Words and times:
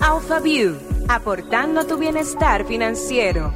Alpha 0.00 0.40
View, 0.40 0.76
aportando 1.08 1.86
tu 1.86 1.96
bienestar 1.96 2.66
financiero. 2.66 3.54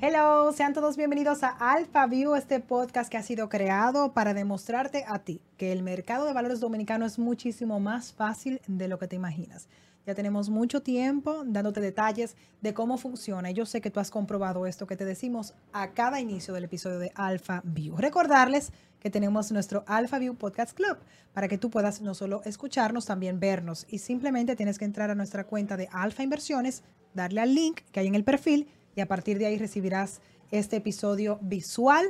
Hello, 0.00 0.52
sean 0.52 0.74
todos 0.74 0.96
bienvenidos 0.96 1.42
a 1.42 1.48
Alpha 1.48 2.06
View, 2.06 2.34
este 2.34 2.60
podcast 2.60 3.10
que 3.10 3.16
ha 3.16 3.22
sido 3.22 3.48
creado 3.48 4.12
para 4.12 4.34
demostrarte 4.34 5.04
a 5.08 5.20
ti 5.20 5.40
que 5.56 5.72
el 5.72 5.82
mercado 5.82 6.26
de 6.26 6.34
valores 6.34 6.60
dominicano 6.60 7.06
es 7.06 7.18
muchísimo 7.18 7.80
más 7.80 8.12
fácil 8.12 8.60
de 8.66 8.88
lo 8.88 8.98
que 8.98 9.08
te 9.08 9.16
imaginas. 9.16 9.66
Ya 10.06 10.14
tenemos 10.14 10.50
mucho 10.50 10.82
tiempo 10.82 11.44
dándote 11.46 11.80
detalles 11.80 12.36
de 12.60 12.74
cómo 12.74 12.98
funciona. 12.98 13.50
Y 13.50 13.54
yo 13.54 13.66
sé 13.66 13.80
que 13.80 13.90
tú 13.90 14.00
has 14.00 14.10
comprobado 14.10 14.66
esto 14.66 14.86
que 14.86 14.96
te 14.96 15.04
decimos 15.04 15.54
a 15.72 15.92
cada 15.92 16.20
inicio 16.20 16.52
del 16.54 16.64
episodio 16.64 16.98
de 16.98 17.12
Alpha 17.14 17.62
View. 17.64 17.96
Recordarles 17.96 18.72
que 18.98 19.10
tenemos 19.10 19.52
nuestro 19.52 19.84
Alpha 19.86 20.18
View 20.18 20.34
Podcast 20.34 20.76
Club 20.76 20.98
para 21.32 21.48
que 21.48 21.58
tú 21.58 21.70
puedas 21.70 22.00
no 22.00 22.14
solo 22.14 22.42
escucharnos, 22.44 23.06
también 23.06 23.38
vernos. 23.38 23.86
Y 23.88 23.98
simplemente 23.98 24.56
tienes 24.56 24.78
que 24.78 24.84
entrar 24.84 25.10
a 25.10 25.14
nuestra 25.14 25.44
cuenta 25.44 25.76
de 25.76 25.88
Alpha 25.92 26.22
Inversiones, 26.22 26.82
darle 27.14 27.40
al 27.40 27.54
link 27.54 27.80
que 27.92 28.00
hay 28.00 28.08
en 28.08 28.14
el 28.14 28.24
perfil 28.24 28.68
y 28.96 29.00
a 29.00 29.08
partir 29.08 29.38
de 29.38 29.46
ahí 29.46 29.56
recibirás 29.56 30.20
este 30.50 30.76
episodio 30.76 31.38
visual 31.42 32.06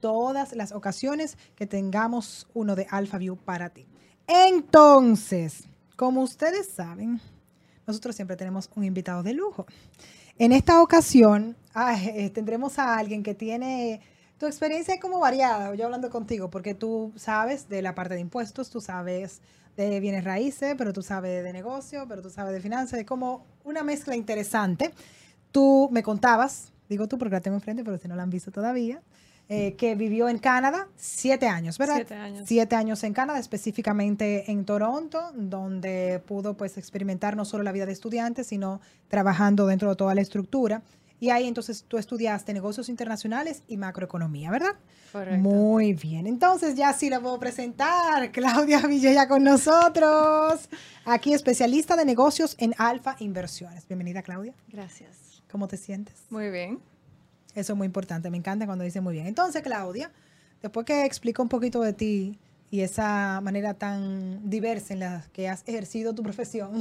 todas 0.00 0.52
las 0.54 0.72
ocasiones 0.72 1.38
que 1.54 1.66
tengamos 1.66 2.48
uno 2.54 2.74
de 2.74 2.86
Alpha 2.90 3.18
View 3.18 3.36
para 3.36 3.70
ti. 3.70 3.86
Entonces, 4.26 5.68
como 5.96 6.22
ustedes 6.22 6.68
saben, 6.68 7.20
nosotros 7.92 8.16
siempre 8.16 8.36
tenemos 8.36 8.70
un 8.74 8.84
invitado 8.84 9.22
de 9.22 9.34
lujo. 9.34 9.66
En 10.38 10.52
esta 10.52 10.82
ocasión 10.82 11.56
eh, 11.76 12.30
tendremos 12.30 12.78
a 12.78 12.96
alguien 12.96 13.22
que 13.22 13.34
tiene 13.34 14.00
tu 14.38 14.46
experiencia 14.46 14.98
como 14.98 15.20
variada, 15.20 15.74
yo 15.74 15.84
hablando 15.84 16.10
contigo, 16.10 16.50
porque 16.50 16.74
tú 16.74 17.12
sabes 17.16 17.68
de 17.68 17.80
la 17.82 17.94
parte 17.94 18.14
de 18.14 18.20
impuestos, 18.20 18.70
tú 18.70 18.80
sabes 18.80 19.40
de 19.76 20.00
bienes 20.00 20.24
raíces, 20.24 20.74
pero 20.76 20.92
tú 20.92 21.02
sabes 21.02 21.44
de 21.44 21.52
negocio, 21.52 22.06
pero 22.08 22.22
tú 22.22 22.30
sabes 22.30 22.52
de 22.52 22.60
finanzas, 22.60 22.98
es 22.98 23.06
como 23.06 23.46
una 23.62 23.82
mezcla 23.82 24.16
interesante. 24.16 24.92
Tú 25.52 25.88
me 25.92 26.02
contabas, 26.02 26.72
digo 26.88 27.06
tú 27.06 27.18
porque 27.18 27.36
la 27.36 27.40
tengo 27.40 27.56
enfrente, 27.56 27.84
pero 27.84 27.98
si 27.98 28.08
no 28.08 28.16
la 28.16 28.22
han 28.22 28.30
visto 28.30 28.50
todavía, 28.50 29.00
eh, 29.54 29.74
que 29.74 29.94
vivió 29.94 30.30
en 30.30 30.38
Canadá 30.38 30.88
siete 30.96 31.46
años, 31.46 31.76
¿verdad? 31.76 31.96
Siete 31.96 32.14
años. 32.14 32.44
Siete 32.46 32.74
años 32.74 33.04
en 33.04 33.12
Canadá, 33.12 33.38
específicamente 33.38 34.50
en 34.50 34.64
Toronto, 34.64 35.30
donde 35.34 36.22
pudo 36.26 36.56
pues 36.56 36.78
experimentar 36.78 37.36
no 37.36 37.44
solo 37.44 37.62
la 37.62 37.70
vida 37.70 37.84
de 37.84 37.92
estudiante, 37.92 38.44
sino 38.44 38.80
trabajando 39.08 39.66
dentro 39.66 39.90
de 39.90 39.96
toda 39.96 40.14
la 40.14 40.22
estructura. 40.22 40.80
Y 41.20 41.28
ahí 41.28 41.46
entonces 41.46 41.84
tú 41.86 41.98
estudiaste 41.98 42.54
negocios 42.54 42.88
internacionales 42.88 43.62
y 43.68 43.76
macroeconomía, 43.76 44.50
¿verdad? 44.50 44.74
Correcto. 45.12 45.42
Muy 45.42 45.92
bien. 45.92 46.26
Entonces 46.26 46.74
ya 46.74 46.94
sí 46.94 47.10
la 47.10 47.20
puedo 47.20 47.38
presentar. 47.38 48.32
Claudia 48.32 48.80
Villella 48.86 49.28
con 49.28 49.44
nosotros. 49.44 50.66
Aquí 51.04 51.34
especialista 51.34 51.94
de 51.94 52.06
negocios 52.06 52.56
en 52.58 52.74
Alfa 52.78 53.16
Inversiones. 53.18 53.86
Bienvenida, 53.86 54.22
Claudia. 54.22 54.54
Gracias. 54.68 55.42
¿Cómo 55.50 55.68
te 55.68 55.76
sientes? 55.76 56.14
Muy 56.30 56.50
bien. 56.50 56.91
Eso 57.54 57.72
es 57.72 57.76
muy 57.76 57.86
importante, 57.86 58.30
me 58.30 58.38
encanta 58.38 58.66
cuando 58.66 58.84
dice 58.84 59.00
muy 59.00 59.14
bien. 59.14 59.26
Entonces, 59.26 59.62
Claudia, 59.62 60.10
después 60.62 60.86
que 60.86 61.04
explico 61.04 61.42
un 61.42 61.48
poquito 61.48 61.80
de 61.82 61.92
ti 61.92 62.38
y 62.70 62.80
esa 62.80 63.40
manera 63.42 63.74
tan 63.74 64.48
diversa 64.48 64.94
en 64.94 65.00
la 65.00 65.24
que 65.34 65.48
has 65.48 65.62
ejercido 65.66 66.14
tu 66.14 66.22
profesión, 66.22 66.72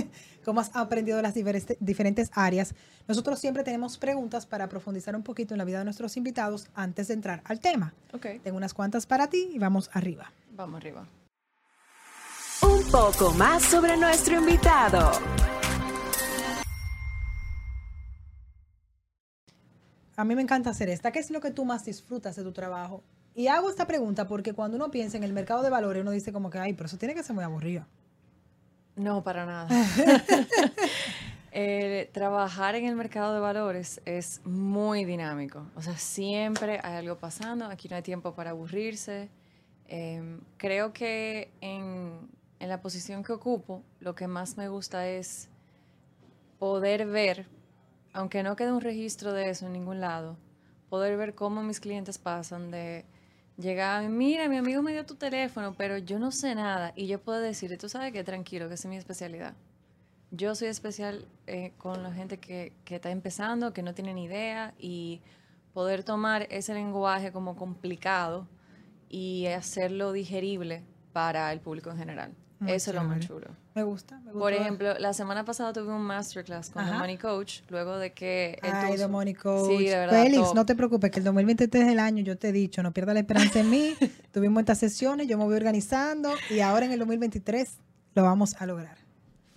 cómo 0.44 0.60
has 0.60 0.70
aprendido 0.74 1.20
las 1.20 1.34
diferentes, 1.34 1.76
diferentes 1.80 2.30
áreas, 2.34 2.74
nosotros 3.08 3.40
siempre 3.40 3.64
tenemos 3.64 3.98
preguntas 3.98 4.46
para 4.46 4.68
profundizar 4.68 5.16
un 5.16 5.24
poquito 5.24 5.54
en 5.54 5.58
la 5.58 5.64
vida 5.64 5.78
de 5.78 5.84
nuestros 5.84 6.16
invitados 6.16 6.68
antes 6.74 7.08
de 7.08 7.14
entrar 7.14 7.42
al 7.44 7.58
tema. 7.58 7.92
Ok. 8.12 8.26
Tengo 8.44 8.56
unas 8.56 8.74
cuantas 8.74 9.06
para 9.06 9.28
ti 9.28 9.50
y 9.52 9.58
vamos 9.58 9.90
arriba. 9.92 10.32
Vamos 10.54 10.76
arriba. 10.76 11.06
Un 12.62 12.84
poco 12.92 13.32
más 13.32 13.64
sobre 13.64 13.96
nuestro 13.96 14.38
invitado. 14.38 15.10
A 20.16 20.24
mí 20.24 20.34
me 20.34 20.42
encanta 20.42 20.70
hacer 20.70 20.88
esta. 20.88 21.10
¿Qué 21.10 21.18
es 21.18 21.30
lo 21.30 21.40
que 21.40 21.50
tú 21.50 21.64
más 21.64 21.84
disfrutas 21.84 22.36
de 22.36 22.42
tu 22.42 22.52
trabajo? 22.52 23.02
Y 23.34 23.46
hago 23.46 23.70
esta 23.70 23.86
pregunta 23.86 24.28
porque 24.28 24.52
cuando 24.52 24.76
uno 24.76 24.90
piensa 24.90 25.16
en 25.16 25.24
el 25.24 25.32
mercado 25.32 25.62
de 25.62 25.70
valores, 25.70 26.02
uno 26.02 26.10
dice 26.10 26.32
como 26.32 26.50
que, 26.50 26.58
ay, 26.58 26.74
pero 26.74 26.86
eso 26.86 26.98
tiene 26.98 27.14
que 27.14 27.22
ser 27.22 27.34
muy 27.34 27.44
aburrido. 27.44 27.86
No, 28.96 29.22
para 29.22 29.46
nada. 29.46 29.68
Eh, 31.54 32.08
trabajar 32.14 32.76
en 32.76 32.86
el 32.86 32.96
mercado 32.96 33.34
de 33.34 33.40
valores 33.40 34.00
es 34.06 34.40
muy 34.46 35.04
dinámico. 35.04 35.66
O 35.76 35.82
sea, 35.82 35.98
siempre 35.98 36.80
hay 36.82 36.96
algo 36.96 37.18
pasando. 37.18 37.66
Aquí 37.66 37.90
no 37.90 37.96
hay 37.96 38.00
tiempo 38.00 38.34
para 38.34 38.52
aburrirse. 38.52 39.28
Em, 39.86 40.40
creo 40.56 40.94
que 40.94 41.52
en, 41.60 42.26
en 42.58 42.68
la 42.70 42.80
posición 42.80 43.22
que 43.22 43.34
ocupo, 43.34 43.82
lo 44.00 44.14
que 44.14 44.26
más 44.28 44.56
me 44.56 44.68
gusta 44.68 45.06
es 45.06 45.50
poder 46.58 47.04
ver, 47.04 47.46
aunque 48.12 48.42
no 48.42 48.56
quede 48.56 48.72
un 48.72 48.80
registro 48.80 49.32
de 49.32 49.50
eso 49.50 49.66
en 49.66 49.72
ningún 49.72 50.00
lado, 50.00 50.36
poder 50.88 51.16
ver 51.16 51.34
cómo 51.34 51.62
mis 51.62 51.80
clientes 51.80 52.18
pasan 52.18 52.70
de 52.70 53.04
llegar, 53.56 54.08
mira, 54.08 54.48
mi 54.48 54.56
amigo 54.56 54.82
me 54.82 54.92
dio 54.92 55.06
tu 55.06 55.14
teléfono, 55.14 55.74
pero 55.74 55.98
yo 55.98 56.18
no 56.18 56.30
sé 56.30 56.54
nada. 56.54 56.92
Y 56.96 57.06
yo 57.06 57.20
puedo 57.20 57.40
decirle, 57.40 57.76
tú 57.76 57.88
sabes 57.88 58.12
que 58.12 58.24
tranquilo, 58.24 58.68
que 58.68 58.74
es 58.74 58.86
mi 58.86 58.96
especialidad. 58.96 59.54
Yo 60.30 60.54
soy 60.54 60.68
especial 60.68 61.26
eh, 61.46 61.72
con 61.78 62.02
la 62.02 62.12
gente 62.12 62.38
que, 62.38 62.72
que 62.84 62.96
está 62.96 63.10
empezando, 63.10 63.72
que 63.72 63.82
no 63.82 63.94
tiene 63.94 64.14
ni 64.14 64.24
idea, 64.24 64.74
y 64.78 65.20
poder 65.72 66.04
tomar 66.04 66.46
ese 66.50 66.74
lenguaje 66.74 67.32
como 67.32 67.56
complicado 67.56 68.46
y 69.08 69.46
hacerlo 69.46 70.12
digerible 70.12 70.84
para 71.12 71.52
el 71.52 71.60
público 71.60 71.90
en 71.90 71.98
general. 71.98 72.34
Muy 72.62 72.72
Eso 72.72 72.90
es 72.90 72.94
lo 72.94 73.02
más 73.04 73.20
chulo. 73.20 73.48
Me 73.74 73.82
gusta. 73.82 74.20
Me 74.20 74.30
Por 74.32 74.52
ejemplo, 74.52 74.96
la 74.98 75.12
semana 75.12 75.44
pasada 75.44 75.72
tuve 75.72 75.92
un 75.92 76.02
masterclass 76.02 76.70
con 76.70 76.82
Ajá. 76.82 76.92
The 76.92 76.98
Money 76.98 77.18
Coach, 77.18 77.60
luego 77.70 77.98
de 77.98 78.12
que... 78.12 78.58
él 78.62 78.70
Ay, 78.72 78.96
The 78.96 79.08
Money 79.08 79.34
Coach. 79.34 79.68
Sí, 79.78 79.84
de 79.86 79.96
verdad. 79.96 80.22
Félix, 80.22 80.54
no 80.54 80.64
te 80.64 80.74
preocupes, 80.76 81.10
que 81.10 81.18
el 81.18 81.24
2023 81.24 81.84
es 81.86 81.90
el 81.92 81.98
año, 81.98 82.22
yo 82.22 82.38
te 82.38 82.50
he 82.50 82.52
dicho, 82.52 82.82
no 82.82 82.92
pierdas 82.92 83.14
la 83.14 83.20
esperanza 83.20 83.60
en 83.60 83.70
mí. 83.70 83.94
Tuvimos 84.32 84.60
estas 84.60 84.78
sesiones, 84.78 85.26
yo 85.26 85.36
me 85.38 85.44
voy 85.44 85.56
organizando 85.56 86.32
y 86.50 86.60
ahora 86.60 86.86
en 86.86 86.92
el 86.92 86.98
2023 87.00 87.78
lo 88.14 88.22
vamos 88.22 88.54
a 88.60 88.66
lograr. 88.66 88.96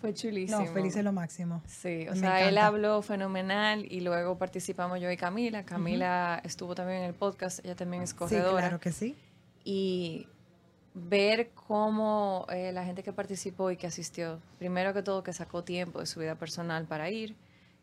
Fue 0.01 0.13
chulísimo. 0.13 0.59
No, 0.61 0.65
feliz 0.73 0.95
es 0.95 1.03
lo 1.03 1.11
máximo. 1.11 1.61
Sí, 1.67 2.07
o 2.07 2.11
Me 2.13 2.19
sea, 2.19 2.47
él 2.47 2.57
habló 2.57 3.01
fenomenal 3.01 3.85
y 3.91 4.01
luego 4.01 4.37
participamos 4.37 4.99
yo 4.99 5.09
y 5.11 5.17
Camila. 5.17 5.63
Camila 5.63 6.41
estuvo 6.43 6.75
también 6.75 6.99
en 6.99 7.05
el 7.05 7.13
podcast, 7.13 7.63
ella 7.65 7.75
también 7.75 8.03
es 8.03 8.11
Sí, 8.11 8.15
corredora. 8.15 8.61
claro 8.61 8.79
que 8.79 8.91
sí. 8.91 9.15
Y 9.63 10.27
ver 10.97 11.49
cómo 11.53 12.45
eh, 12.49 12.71
la 12.71 12.85
gente 12.85 13.03
que 13.03 13.11
participó 13.13 13.69
y 13.69 13.77
que 13.77 13.85
asistió, 13.87 14.39
primero 14.57 14.93
que 14.93 15.03
todo 15.03 15.21
que 15.23 15.33
sacó 15.33 15.63
tiempo 15.63 15.99
de 15.99 16.05
su 16.05 16.21
vida 16.21 16.35
personal 16.35 16.85
para 16.85 17.09
ir, 17.09 17.35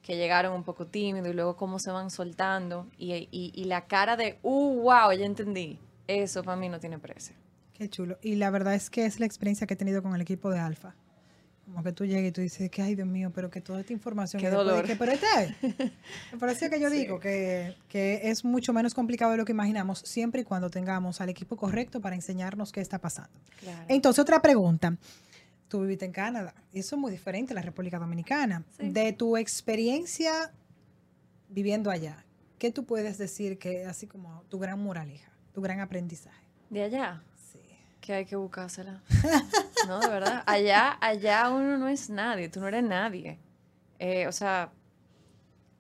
que 0.03 0.17
llegaron 0.17 0.55
un 0.55 0.65
poco 0.65 0.87
tímidos 0.87 1.29
y 1.29 1.33
luego 1.35 1.55
cómo 1.57 1.79
se 1.79 1.91
van 1.93 2.11
soltando 2.11 2.87
y, 2.99 3.13
y- 3.31 3.53
y 3.55 3.65
la 3.65 3.83
cara 3.87 4.17
de, 4.17 4.39
uh, 4.43 4.81
wow, 4.83 5.13
ya 5.13 5.27
entendí. 5.27 5.79
Eso 6.09 6.43
para 6.43 6.57
mí 6.57 6.69
no 6.69 6.81
tiene 6.81 6.99
precio. 6.99 7.37
Qué 7.75 7.89
chulo. 7.89 8.19
Y 8.23 8.35
la 8.37 8.51
verdad 8.51 8.75
es 8.75 8.91
que 8.91 9.05
es 9.07 9.21
la 9.21 9.27
experiencia 9.27 9.67
que 9.67 9.75
he 9.75 9.77
tenido 9.77 10.03
con 10.03 10.15
el 10.15 10.21
equipo 10.21 10.51
de 10.51 10.59
Alfa. 10.59 10.95
Como 11.65 11.83
que 11.83 11.93
tú 11.93 12.05
llegas 12.05 12.29
y 12.29 12.33
tú 12.33 12.41
dices 12.41 12.71
que, 12.71 12.83
ay, 12.83 12.95
Dios 12.97 13.07
mío, 13.07 13.31
pero 13.35 13.49
que 13.51 13.61
toda 13.61 13.81
esta 13.81 13.93
información... 13.93 14.43
Qué 14.43 14.51
dolor. 14.51 14.85
que, 14.85 14.97
pero 14.97 15.13
este, 15.13 15.27
me 16.33 16.39
parece 16.39 16.69
que 16.69 16.81
yo 16.81 16.91
digo 16.91 17.21
que, 17.21 17.77
que 17.89 18.21
es 18.25 18.45
mucho 18.45 18.73
menos 18.73 18.95
complicado 18.95 19.31
de 19.33 19.39
lo 19.39 19.45
que 19.45 19.53
imaginamos, 19.53 20.01
siempre 20.01 20.43
y 20.43 20.45
cuando 20.45 20.71
tengamos 20.71 21.21
al 21.21 21.29
equipo 21.29 21.57
correcto 21.57 22.01
para 22.01 22.17
enseñarnos 22.17 22.73
qué 22.73 22.81
está 22.81 22.99
pasando. 22.99 23.39
Claro. 23.61 23.85
Entonces, 23.89 24.21
otra 24.21 24.43
pregunta. 24.43 24.97
Tú 25.69 25.81
viviste 25.83 26.05
en 26.05 26.13
Canadá 26.13 26.55
eso 26.73 26.97
es 26.97 27.01
muy 27.01 27.11
diferente 27.11 27.53
a 27.53 27.57
la 27.57 27.63
República 27.63 27.99
Dominicana. 27.99 28.65
Sí. 28.79 28.91
De 28.91 29.13
tu 29.13 29.37
experiencia 29.37 30.53
viviendo 31.49 31.91
allá, 31.91 32.25
¿qué 32.59 32.71
tú 32.71 32.85
puedes 32.85 33.19
decir 33.19 33.59
que 33.59 33.83
es 33.83 33.89
así 33.89 34.07
como 34.07 34.43
tu 34.49 34.59
gran 34.59 34.83
moraleja, 34.83 35.31
tu 35.53 35.61
gran 35.61 35.81
aprendizaje? 35.81 36.47
De 36.71 36.83
allá. 36.83 37.23
Que 38.03 38.13
hay 38.13 38.27
que 38.27 38.37
buscársela. 38.37 39.01
No, 39.89 40.01
de 40.01 40.09
verdad. 40.09 40.43
Allá, 40.47 40.99
allá 41.01 41.49
uno 41.49 41.79
no 41.79 41.89
es 41.89 42.11
nadie, 42.11 42.49
tú 42.51 42.61
no 42.61 42.69
eres 42.69 42.85
nadie. 42.85 43.39
Eh, 43.99 44.27
o 44.27 44.33
sea, 44.33 44.71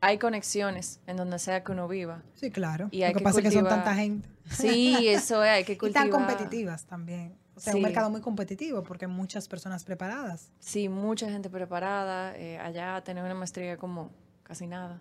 hay 0.00 0.18
conexiones 0.18 1.00
en 1.06 1.16
donde 1.16 1.38
sea 1.38 1.62
que 1.62 1.72
uno 1.72 1.88
viva. 1.88 2.22
Sí, 2.34 2.50
claro. 2.50 2.88
Y 2.90 3.02
hay 3.02 3.12
Lo 3.12 3.18
que, 3.18 3.18
que 3.18 3.24
pasa 3.24 3.38
es 3.40 3.44
que 3.44 3.50
son 3.50 3.64
tanta 3.68 3.94
gente. 3.94 4.28
Sí, 4.50 5.08
eso 5.08 5.42
es, 5.44 5.50
hay 5.50 5.64
que 5.64 5.72
Y 5.74 5.76
cultivar. 5.76 6.08
tan 6.08 6.10
competitivas 6.10 6.84
también. 6.84 7.36
O 7.54 7.60
sea, 7.60 7.74
un 7.76 7.82
mercado 7.82 8.08
muy 8.08 8.20
competitivo 8.20 8.82
porque 8.82 9.04
hay 9.04 9.10
muchas 9.10 9.46
personas 9.46 9.84
preparadas. 9.84 10.50
Sí, 10.58 10.88
mucha 10.88 11.28
gente 11.28 11.50
preparada. 11.50 12.36
eh, 12.36 12.58
allá 12.58 13.02
tener 13.04 13.22
una 13.22 13.34
maestría 13.34 13.76
como 13.76 14.10
casi 14.42 14.66
nada. 14.66 15.00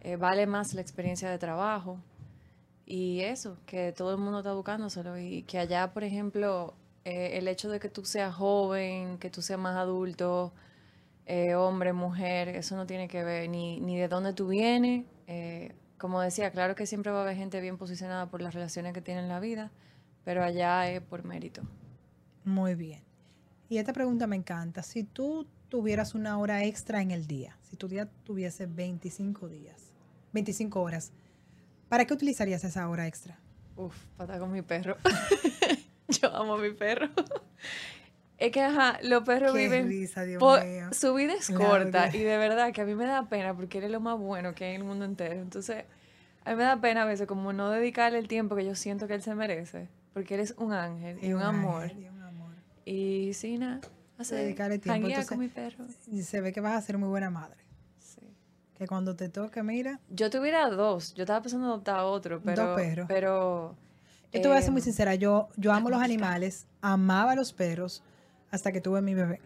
Eh, 0.00 0.16
vale 0.16 0.46
más 0.46 0.74
la 0.74 0.80
experiencia 0.80 1.30
de 1.30 1.38
trabajo. 1.38 1.98
Y 2.86 3.20
eso, 3.20 3.58
que 3.66 3.92
todo 3.92 4.12
el 4.12 4.18
mundo 4.18 4.38
está 4.40 4.52
buscándoselo. 4.52 5.18
Y 5.18 5.42
que 5.44 5.58
allá, 5.58 5.92
por 5.92 6.04
ejemplo, 6.04 6.74
eh, 7.04 7.38
el 7.38 7.48
hecho 7.48 7.70
de 7.70 7.80
que 7.80 7.88
tú 7.88 8.04
seas 8.04 8.34
joven, 8.34 9.18
que 9.18 9.30
tú 9.30 9.42
seas 9.42 9.58
más 9.58 9.76
adulto, 9.76 10.52
eh, 11.26 11.54
hombre, 11.54 11.92
mujer, 11.92 12.48
eso 12.48 12.76
no 12.76 12.86
tiene 12.86 13.08
que 13.08 13.24
ver 13.24 13.48
ni, 13.50 13.80
ni 13.80 13.98
de 13.98 14.08
dónde 14.08 14.32
tú 14.34 14.48
vienes. 14.48 15.06
eh, 15.26 15.74
como 15.98 16.20
decía, 16.20 16.50
claro 16.50 16.74
que 16.74 16.86
siempre 16.86 17.12
va 17.12 17.20
a 17.20 17.22
haber 17.22 17.36
gente 17.36 17.60
bien 17.60 17.78
posicionada 17.78 18.26
por 18.30 18.42
las 18.42 18.52
relaciones 18.52 18.92
que 18.92 19.00
tiene 19.00 19.20
en 19.20 19.28
la 19.28 19.40
vida, 19.40 19.70
pero 20.24 20.42
allá 20.44 20.90
es 20.90 21.00
por 21.00 21.24
mérito. 21.24 21.62
Muy 22.44 22.74
bien. 22.74 23.02
Y 23.68 23.78
esta 23.78 23.92
pregunta 23.92 24.26
me 24.26 24.36
encanta. 24.36 24.82
Si 24.82 25.04
tú 25.04 25.46
tuvieras 25.68 26.14
una 26.14 26.38
hora 26.38 26.64
extra 26.64 27.00
en 27.00 27.10
el 27.10 27.26
día, 27.26 27.56
si 27.62 27.76
tu 27.76 27.88
día 27.88 28.08
tuviese 28.24 28.66
25 28.66 29.48
días, 29.48 29.94
25 30.32 30.80
horas, 30.82 31.12
¿para 31.88 32.04
qué 32.04 32.14
utilizarías 32.14 32.64
esa 32.64 32.88
hora 32.88 33.06
extra? 33.06 33.38
Uf, 33.76 33.96
para 34.16 34.34
estar 34.34 34.40
con 34.40 34.52
mi 34.52 34.62
perro. 34.62 34.96
Yo 36.08 36.34
amo 36.34 36.54
a 36.54 36.58
mi 36.58 36.70
perro. 36.72 37.08
Es 38.38 38.50
que, 38.52 38.60
ajá, 38.60 38.98
los 39.02 39.22
perros 39.22 39.52
Qué 39.52 39.58
viven. 39.58 39.88
risa, 39.88 40.22
Dios 40.24 40.42
mío. 40.42 40.88
su 40.92 41.14
vida 41.14 41.34
es 41.34 41.50
corta 41.50 42.14
y 42.14 42.18
de 42.18 42.36
verdad 42.36 42.72
que 42.72 42.82
a 42.82 42.84
mí 42.84 42.94
me 42.94 43.06
da 43.06 43.28
pena 43.28 43.54
porque 43.54 43.78
él 43.78 43.84
es 43.84 43.90
lo 43.90 44.00
más 44.00 44.18
bueno 44.18 44.54
que 44.54 44.64
hay 44.64 44.74
en 44.74 44.82
el 44.82 44.86
mundo 44.86 45.04
entero. 45.04 45.40
Entonces, 45.40 45.84
a 46.44 46.50
mí 46.50 46.56
me 46.56 46.64
da 46.64 46.80
pena 46.80 47.02
a 47.02 47.06
veces 47.06 47.26
como 47.26 47.52
no 47.52 47.70
dedicarle 47.70 48.18
el 48.18 48.28
tiempo 48.28 48.54
que 48.56 48.64
yo 48.64 48.74
siento 48.74 49.06
que 49.06 49.14
él 49.14 49.22
se 49.22 49.34
merece. 49.34 49.88
Porque 50.12 50.34
él 50.34 50.40
es 50.40 50.54
un 50.58 50.72
ángel 50.72 51.18
y, 51.22 51.32
un, 51.32 51.42
amor. 51.42 51.90
y 51.96 52.06
un 52.08 52.22
amor. 52.22 52.52
Y 52.84 53.32
sí, 53.34 53.56
nada. 53.58 53.80
Dedicarle 54.18 54.78
tiempo, 54.78 55.06
entonces- 55.08 55.28
con 55.28 55.38
mi 55.38 55.48
perro. 55.48 55.84
Se 56.22 56.40
ve 56.40 56.52
que 56.52 56.60
vas 56.60 56.74
a 56.76 56.82
ser 56.82 56.98
muy 56.98 57.08
buena 57.08 57.30
madre. 57.30 57.63
Que 58.76 58.86
cuando 58.88 59.14
te 59.14 59.28
toque, 59.28 59.62
mira, 59.62 60.00
Yo 60.10 60.30
tuviera 60.30 60.68
dos. 60.68 61.14
Yo 61.14 61.22
estaba 61.22 61.40
pensando 61.42 61.66
en 61.66 61.70
adoptar 61.72 62.00
otro, 62.00 62.40
pero. 62.44 62.74
perros. 62.74 63.06
Pero. 63.08 63.76
yo 64.32 64.40
te 64.42 64.48
voy 64.48 64.56
a 64.56 64.60
ser 64.62 64.72
muy 64.72 64.80
em, 64.80 64.84
sincera, 64.84 65.14
yo, 65.14 65.48
yo 65.56 65.72
amo 65.72 65.90
los 65.90 66.02
animales, 66.02 66.66
amaba 66.80 67.32
a 67.32 67.34
los 67.36 67.52
perros 67.52 68.02
hasta 68.50 68.72
que 68.72 68.80
tuve 68.80 69.00
mi 69.00 69.14
bebé. 69.14 69.40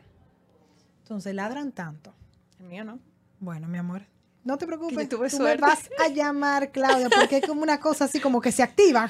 Entonces 1.03 1.35
ladran 1.35 1.73
tanto. 1.73 2.15
El 2.59 2.67
mío 2.67 2.85
no. 2.85 2.99
Bueno, 3.41 3.69
mi 3.69 3.79
amor, 3.79 4.03
no 4.45 4.57
te 4.57 4.67
preocupes. 4.67 5.09
tú 5.09 5.17
suerte. 5.29 5.61
me 5.63 5.69
vas 5.69 5.91
a 5.99 6.09
llamar, 6.09 6.71
Claudia, 6.73 7.09
porque 7.11 7.37
es 7.39 7.47
como 7.47 7.63
una 7.63 7.81
cosa 7.81 8.07
así 8.07 8.21
como 8.21 8.41
que 8.41 8.51
se 8.51 8.63
activa. 8.63 9.09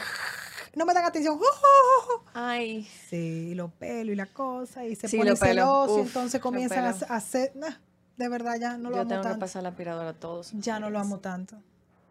No 0.75 0.85
me 0.85 0.93
dan 0.95 1.05
atención. 1.05 1.39
Ay. 2.35 2.89
Sí, 3.09 3.51
y 3.51 3.55
los 3.55 3.73
pelos 3.73 4.13
y 4.13 4.17
la 4.17 4.27
cosa, 4.27 4.85
y 4.85 4.97
se 4.97 5.09
Sí, 5.09 5.17
ponen 5.17 5.37
celosos, 5.37 6.07
entonces 6.07 6.41
comienzan 6.41 6.85
a, 6.85 6.89
hacer. 6.91 7.53
nah, 7.55 7.71
de 8.19 8.29
verdad, 8.29 8.57
ya 8.61 8.77
no 8.77 8.91
lo 8.91 8.97
yo 8.97 9.01
amo 9.03 9.09
tengo 9.09 9.23
que 9.23 9.29
tanto. 9.29 9.41
pasar 9.41 9.63
la 9.63 9.71
aspiradora 9.71 10.11
a 10.11 10.15
todos. 10.15 10.53
Ya 10.53 10.79
no 10.81 10.91
lo 10.91 10.99
amo 10.99 11.19
tanto. 11.21 11.57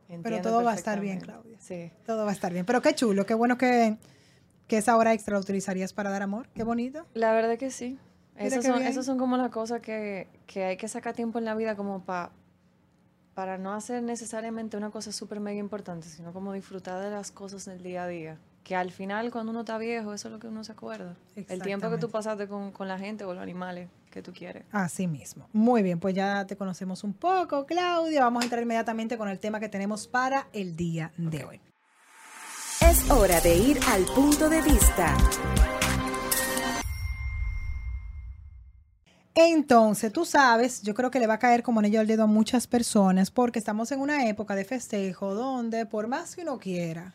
Entiendo 0.10 0.42
todo 0.50 0.64
va 0.64 0.72
a 0.72 0.76
estar 0.76 1.00
bien, 1.02 1.20
perfectamente. 1.20 1.58
Sí. 1.62 1.92
Todo 2.06 2.24
va 2.24 2.32
a 2.32 2.34
estar 2.34 2.54
bien. 2.54 2.66
Pero 2.66 2.82
qué 2.82 2.96
chulo, 2.96 3.26
qué 3.26 3.34
bueno 3.34 3.58
que, 3.58 3.98
que 4.68 4.78
esa 4.78 4.96
hora 4.96 5.14
extra 5.14 5.34
la 5.34 5.42
utilizarías 5.42 5.92
para 5.94 6.10
dar 6.10 6.22
amor. 6.24 6.48
Qué 6.56 6.64
bonito. 6.64 7.06
La 7.14 7.34
verdad 7.34 7.58
que 7.58 7.70
sí. 7.72 8.00
Esas 8.38 8.64
son, 8.64 8.82
esas 8.84 9.06
son 9.06 9.18
como 9.18 9.36
las 9.36 9.50
cosas 9.52 9.82
que, 9.82 10.28
que 10.46 10.64
hay 10.64 10.78
que 10.78 10.88
sacar 10.88 11.14
tiempo 11.14 11.40
en 11.40 11.46
la 11.46 11.56
vida 11.56 11.76
como 11.76 12.04
pa- 12.06 12.32
para 13.34 13.58
no 13.58 13.74
hacer 13.74 14.02
necesariamente 14.04 14.78
una 14.78 14.90
cosa 14.92 15.12
súper 15.12 15.40
mega 15.40 15.60
importante, 15.60 16.08
sino 16.08 16.32
como 16.34 16.54
disfrutar 16.54 17.04
de 17.04 17.10
las 17.12 17.32
cosas 17.32 17.66
del 17.66 17.84
día 17.84 18.04
a 18.04 18.08
día. 18.08 18.38
Que 18.68 18.76
al 18.76 18.92
final, 18.92 19.32
cuando 19.32 19.52
uno 19.52 19.62
está 19.62 19.78
viejo, 19.78 20.14
eso 20.14 20.28
es 20.28 20.32
lo 20.34 20.40
que 20.40 20.48
uno 20.48 20.62
se 20.62 20.74
acuerda. 20.74 21.16
El 21.38 21.62
tiempo 21.62 21.90
que 21.90 21.98
tú 21.98 22.10
pasaste 22.10 22.50
con, 22.50 22.74
con 22.74 22.90
la 22.90 23.00
gente 23.00 23.24
o 23.24 23.34
los 23.34 23.42
animales 23.42 23.88
que 24.12 24.22
tú 24.22 24.34
quieres. 24.34 24.66
Así 24.74 25.08
mismo. 25.08 25.48
Muy 25.54 25.84
bien, 25.84 26.02
pues 26.02 26.14
ya 26.14 26.46
te 26.46 26.58
conocemos 26.58 27.06
un 27.06 27.14
poco, 27.14 27.66
Claudia. 27.66 28.26
Vamos 28.26 28.42
a 28.42 28.44
entrar 28.44 28.62
inmediatamente 28.62 29.18
con 29.18 29.30
el 29.30 29.40
tema 29.40 29.62
que 29.62 29.70
tenemos 29.70 30.10
para 30.10 30.50
el 30.52 30.76
día 30.76 31.14
de 31.16 31.46
hoy. 31.46 31.62
Es 32.82 33.10
hora 33.10 33.40
de 33.40 33.56
ir 33.56 33.80
al 33.88 34.04
punto 34.04 34.50
de 34.50 34.62
vista. 34.62 35.16
Entonces, 39.34 40.12
tú 40.12 40.26
sabes, 40.26 40.82
yo 40.82 40.94
creo 40.94 41.10
que 41.10 41.22
le 41.22 41.28
va 41.28 41.36
a 41.36 41.40
caer 41.40 41.64
como 41.64 41.80
anillo 41.80 42.02
al 42.02 42.08
dedo 42.08 42.24
a 42.24 42.28
muchas 42.28 42.68
personas 42.68 43.32
porque 43.32 43.60
estamos 43.60 43.94
en 43.94 44.02
una 44.02 44.28
época 44.28 44.56
de 44.56 44.66
festejo 44.66 45.34
donde 45.36 45.86
por 45.86 46.08
más 46.08 46.36
que 46.36 46.42
uno 46.42 46.60
quiera, 46.60 47.14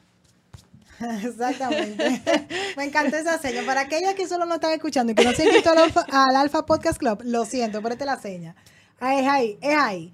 Exactamente. 1.25 2.23
Me 2.77 2.85
encanta 2.85 3.19
esa 3.19 3.39
seña. 3.39 3.63
Para 3.65 3.83
aquellas 3.83 4.15
que 4.15 4.27
solo 4.27 4.47
no 4.47 4.55
están 4.55 4.73
escuchando 4.73 5.13
y 5.13 5.15
que 5.15 5.25
no 5.25 5.33
se 5.33 5.43
han 5.43 5.49
inscrito 5.49 5.71
al 5.71 5.79
Alfa, 5.79 6.07
al 6.11 6.37
Alfa 6.37 6.67
Podcast 6.67 6.99
Club, 6.99 7.23
lo 7.25 7.45
siento, 7.45 7.83
pero 7.83 7.95
esta 7.95 8.05
es 8.05 8.11
la 8.11 8.19
seña. 8.19 8.55
Ah, 9.01 9.19
es 9.19 9.27
ahí, 9.27 9.59
es 9.61 9.77
ahí. 9.77 10.13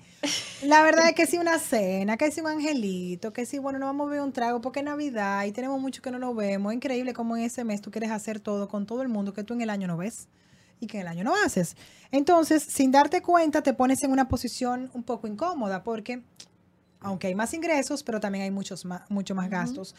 La 0.64 0.82
verdad 0.82 1.08
es 1.08 1.14
que 1.14 1.26
si 1.26 1.38
una 1.38 1.58
cena, 1.58 2.16
que 2.16 2.30
si 2.32 2.40
un 2.40 2.48
angelito, 2.48 3.32
que 3.32 3.46
si, 3.46 3.58
bueno, 3.58 3.78
no 3.78 3.86
vamos 3.86 4.08
a 4.08 4.10
ver 4.10 4.20
un 4.20 4.32
trago 4.32 4.60
porque 4.60 4.80
es 4.80 4.84
Navidad 4.84 5.44
y 5.44 5.52
tenemos 5.52 5.80
mucho 5.80 6.02
que 6.02 6.10
no 6.10 6.18
nos 6.18 6.34
vemos. 6.34 6.72
Increíble 6.72 7.12
cómo 7.12 7.36
en 7.36 7.44
ese 7.44 7.64
mes 7.64 7.80
tú 7.80 7.90
quieres 7.90 8.10
hacer 8.10 8.40
todo 8.40 8.68
con 8.68 8.86
todo 8.86 9.02
el 9.02 9.08
mundo 9.08 9.32
que 9.32 9.44
tú 9.44 9.54
en 9.54 9.60
el 9.60 9.70
año 9.70 9.86
no 9.86 9.96
ves 9.96 10.26
y 10.80 10.86
que 10.86 10.98
en 10.98 11.02
el 11.02 11.08
año 11.08 11.24
no 11.24 11.34
haces. 11.36 11.76
Entonces, 12.10 12.62
sin 12.62 12.90
darte 12.90 13.22
cuenta, 13.22 13.62
te 13.62 13.74
pones 13.74 14.02
en 14.02 14.10
una 14.10 14.28
posición 14.28 14.90
un 14.94 15.04
poco 15.04 15.28
incómoda 15.28 15.84
porque, 15.84 16.22
aunque 17.00 17.28
hay 17.28 17.34
más 17.34 17.54
ingresos, 17.54 18.02
pero 18.02 18.18
también 18.20 18.44
hay 18.44 18.50
muchos 18.50 18.84
más, 18.84 19.08
mucho 19.10 19.34
más 19.34 19.48
gastos. 19.50 19.94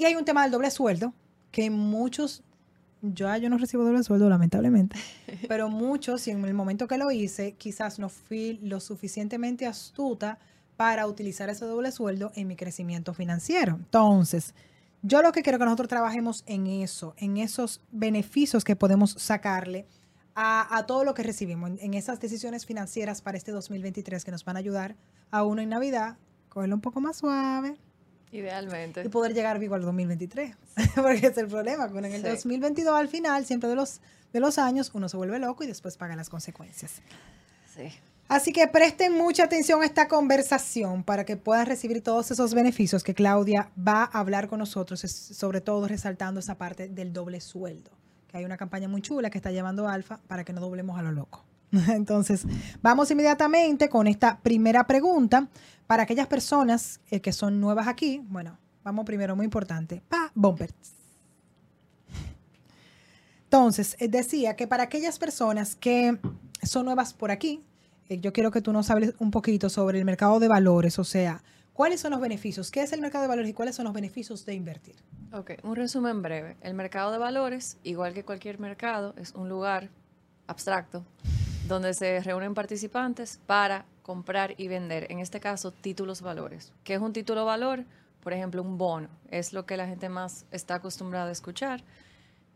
Y 0.00 0.06
hay 0.06 0.14
un 0.16 0.24
tema 0.24 0.44
del 0.44 0.50
doble 0.50 0.70
sueldo, 0.70 1.12
que 1.50 1.68
muchos, 1.68 2.42
yo, 3.02 3.28
ah, 3.28 3.36
yo 3.36 3.50
no 3.50 3.58
recibo 3.58 3.84
doble 3.84 4.02
sueldo, 4.02 4.30
lamentablemente, 4.30 4.96
pero 5.46 5.68
muchos, 5.68 6.26
y 6.26 6.30
en 6.30 6.42
el 6.42 6.54
momento 6.54 6.88
que 6.88 6.96
lo 6.96 7.10
hice, 7.10 7.52
quizás 7.52 7.98
no 7.98 8.08
fui 8.08 8.58
lo 8.62 8.80
suficientemente 8.80 9.66
astuta 9.66 10.38
para 10.78 11.06
utilizar 11.06 11.50
ese 11.50 11.66
doble 11.66 11.92
sueldo 11.92 12.32
en 12.34 12.48
mi 12.48 12.56
crecimiento 12.56 13.12
financiero. 13.12 13.74
Entonces, 13.74 14.54
yo 15.02 15.20
lo 15.20 15.32
que 15.32 15.42
quiero 15.42 15.58
que 15.58 15.66
nosotros 15.66 15.90
trabajemos 15.90 16.44
en 16.46 16.66
eso, 16.66 17.12
en 17.18 17.36
esos 17.36 17.82
beneficios 17.92 18.64
que 18.64 18.76
podemos 18.76 19.10
sacarle 19.18 19.86
a, 20.34 20.78
a 20.78 20.86
todo 20.86 21.04
lo 21.04 21.12
que 21.12 21.24
recibimos, 21.24 21.72
en, 21.72 21.78
en 21.78 21.92
esas 21.92 22.20
decisiones 22.20 22.64
financieras 22.64 23.20
para 23.20 23.36
este 23.36 23.52
2023 23.52 24.24
que 24.24 24.30
nos 24.30 24.46
van 24.46 24.56
a 24.56 24.60
ayudar 24.60 24.96
a 25.30 25.42
uno 25.42 25.60
en 25.60 25.68
Navidad, 25.68 26.16
cogerlo 26.48 26.74
un 26.74 26.80
poco 26.80 27.02
más 27.02 27.18
suave, 27.18 27.76
Idealmente. 28.32 29.02
y 29.04 29.08
poder 29.08 29.34
llegar 29.34 29.58
vivo 29.58 29.74
al 29.74 29.82
2023. 29.82 30.54
Porque 30.94 31.26
es 31.26 31.36
el 31.38 31.48
problema, 31.48 31.88
con 31.88 32.04
en 32.04 32.12
el 32.12 32.22
Sí. 32.22 32.28
2022 32.28 32.94
al 32.94 33.08
final, 33.08 33.44
siempre 33.44 33.68
de 33.68 33.74
los, 33.76 34.00
de 34.32 34.40
los 34.40 34.58
años, 34.58 34.90
uno 34.94 35.08
se 35.08 35.16
vuelve 35.16 35.38
loco 35.38 35.64
y 35.64 35.66
después 35.66 35.96
paga 35.96 36.14
las 36.16 36.28
consecuencias. 36.28 36.92
Sí. 37.74 37.92
Así 38.28 38.52
que 38.52 38.68
presten 38.68 39.12
mucha 39.18 39.42
atención 39.44 39.82
a 39.82 39.84
esta 39.86 40.06
conversación 40.06 41.02
para 41.02 41.24
que 41.24 41.36
puedan 41.36 41.66
recibir 41.66 42.00
todos 42.00 42.30
esos 42.30 42.54
beneficios 42.54 43.02
que 43.02 43.12
Claudia 43.12 43.70
va 43.76 44.04
a 44.04 44.20
hablar 44.20 44.46
con 44.48 44.60
nosotros, 44.60 45.00
sobre 45.00 45.60
todo 45.60 45.88
resaltando 45.88 46.38
esa 46.38 46.56
parte 46.56 46.88
del 46.88 47.12
doble 47.12 47.40
sueldo, 47.40 47.90
que 48.28 48.36
hay 48.38 48.44
una 48.44 48.56
campaña 48.56 48.86
muy 48.86 49.02
chula 49.02 49.30
que 49.30 49.38
está 49.38 49.50
llevando 49.50 49.88
Alfa 49.88 50.20
para 50.28 50.44
que 50.44 50.52
no 50.52 50.60
doblemos 50.60 50.96
a 50.96 51.02
lo 51.02 51.10
loco. 51.10 51.44
Entonces, 51.88 52.44
vamos 52.82 53.10
inmediatamente 53.10 53.88
con 53.88 54.06
esta 54.06 54.38
primera 54.40 54.86
pregunta 54.86 55.48
para 55.86 56.02
aquellas 56.04 56.26
personas 56.26 57.00
eh, 57.10 57.20
que 57.20 57.32
son 57.32 57.60
nuevas 57.60 57.86
aquí. 57.88 58.22
Bueno, 58.28 58.58
vamos 58.82 59.04
primero, 59.04 59.36
muy 59.36 59.44
importante, 59.44 60.02
pa 60.08 60.30
bumpers. 60.34 60.74
Entonces, 63.44 63.96
eh, 63.98 64.08
decía 64.08 64.56
que 64.56 64.66
para 64.66 64.84
aquellas 64.84 65.18
personas 65.18 65.74
que 65.76 66.18
son 66.62 66.84
nuevas 66.84 67.12
por 67.12 67.30
aquí, 67.30 67.64
eh, 68.08 68.20
yo 68.20 68.32
quiero 68.32 68.50
que 68.50 68.62
tú 68.62 68.72
nos 68.72 68.90
hables 68.90 69.14
un 69.18 69.30
poquito 69.30 69.68
sobre 69.68 69.98
el 69.98 70.04
mercado 70.04 70.38
de 70.40 70.48
valores, 70.48 70.98
o 70.98 71.04
sea, 71.04 71.42
cuáles 71.72 72.00
son 72.00 72.12
los 72.12 72.20
beneficios, 72.20 72.70
qué 72.70 72.82
es 72.82 72.92
el 72.92 73.00
mercado 73.00 73.22
de 73.22 73.28
valores 73.28 73.50
y 73.50 73.54
cuáles 73.54 73.76
son 73.76 73.84
los 73.84 73.94
beneficios 73.94 74.44
de 74.44 74.54
invertir. 74.54 74.96
Ok, 75.32 75.52
un 75.62 75.76
resumen 75.76 76.22
breve. 76.22 76.56
El 76.60 76.74
mercado 76.74 77.12
de 77.12 77.18
valores, 77.18 77.78
igual 77.84 78.14
que 78.14 78.24
cualquier 78.24 78.58
mercado, 78.58 79.14
es 79.16 79.32
un 79.34 79.48
lugar 79.48 79.90
abstracto 80.46 81.04
donde 81.70 81.94
se 81.94 82.20
reúnen 82.20 82.52
participantes 82.52 83.40
para 83.46 83.86
comprar 84.02 84.54
y 84.58 84.66
vender, 84.66 85.06
en 85.08 85.20
este 85.20 85.38
caso, 85.38 85.70
títulos 85.70 86.20
valores. 86.20 86.72
¿Qué 86.82 86.94
es 86.94 87.00
un 87.00 87.12
título 87.12 87.44
valor? 87.44 87.84
Por 88.22 88.32
ejemplo, 88.32 88.60
un 88.60 88.76
bono. 88.76 89.08
Es 89.30 89.52
lo 89.52 89.64
que 89.64 89.76
la 89.76 89.86
gente 89.86 90.08
más 90.08 90.44
está 90.50 90.74
acostumbrada 90.74 91.28
a 91.28 91.32
escuchar. 91.32 91.82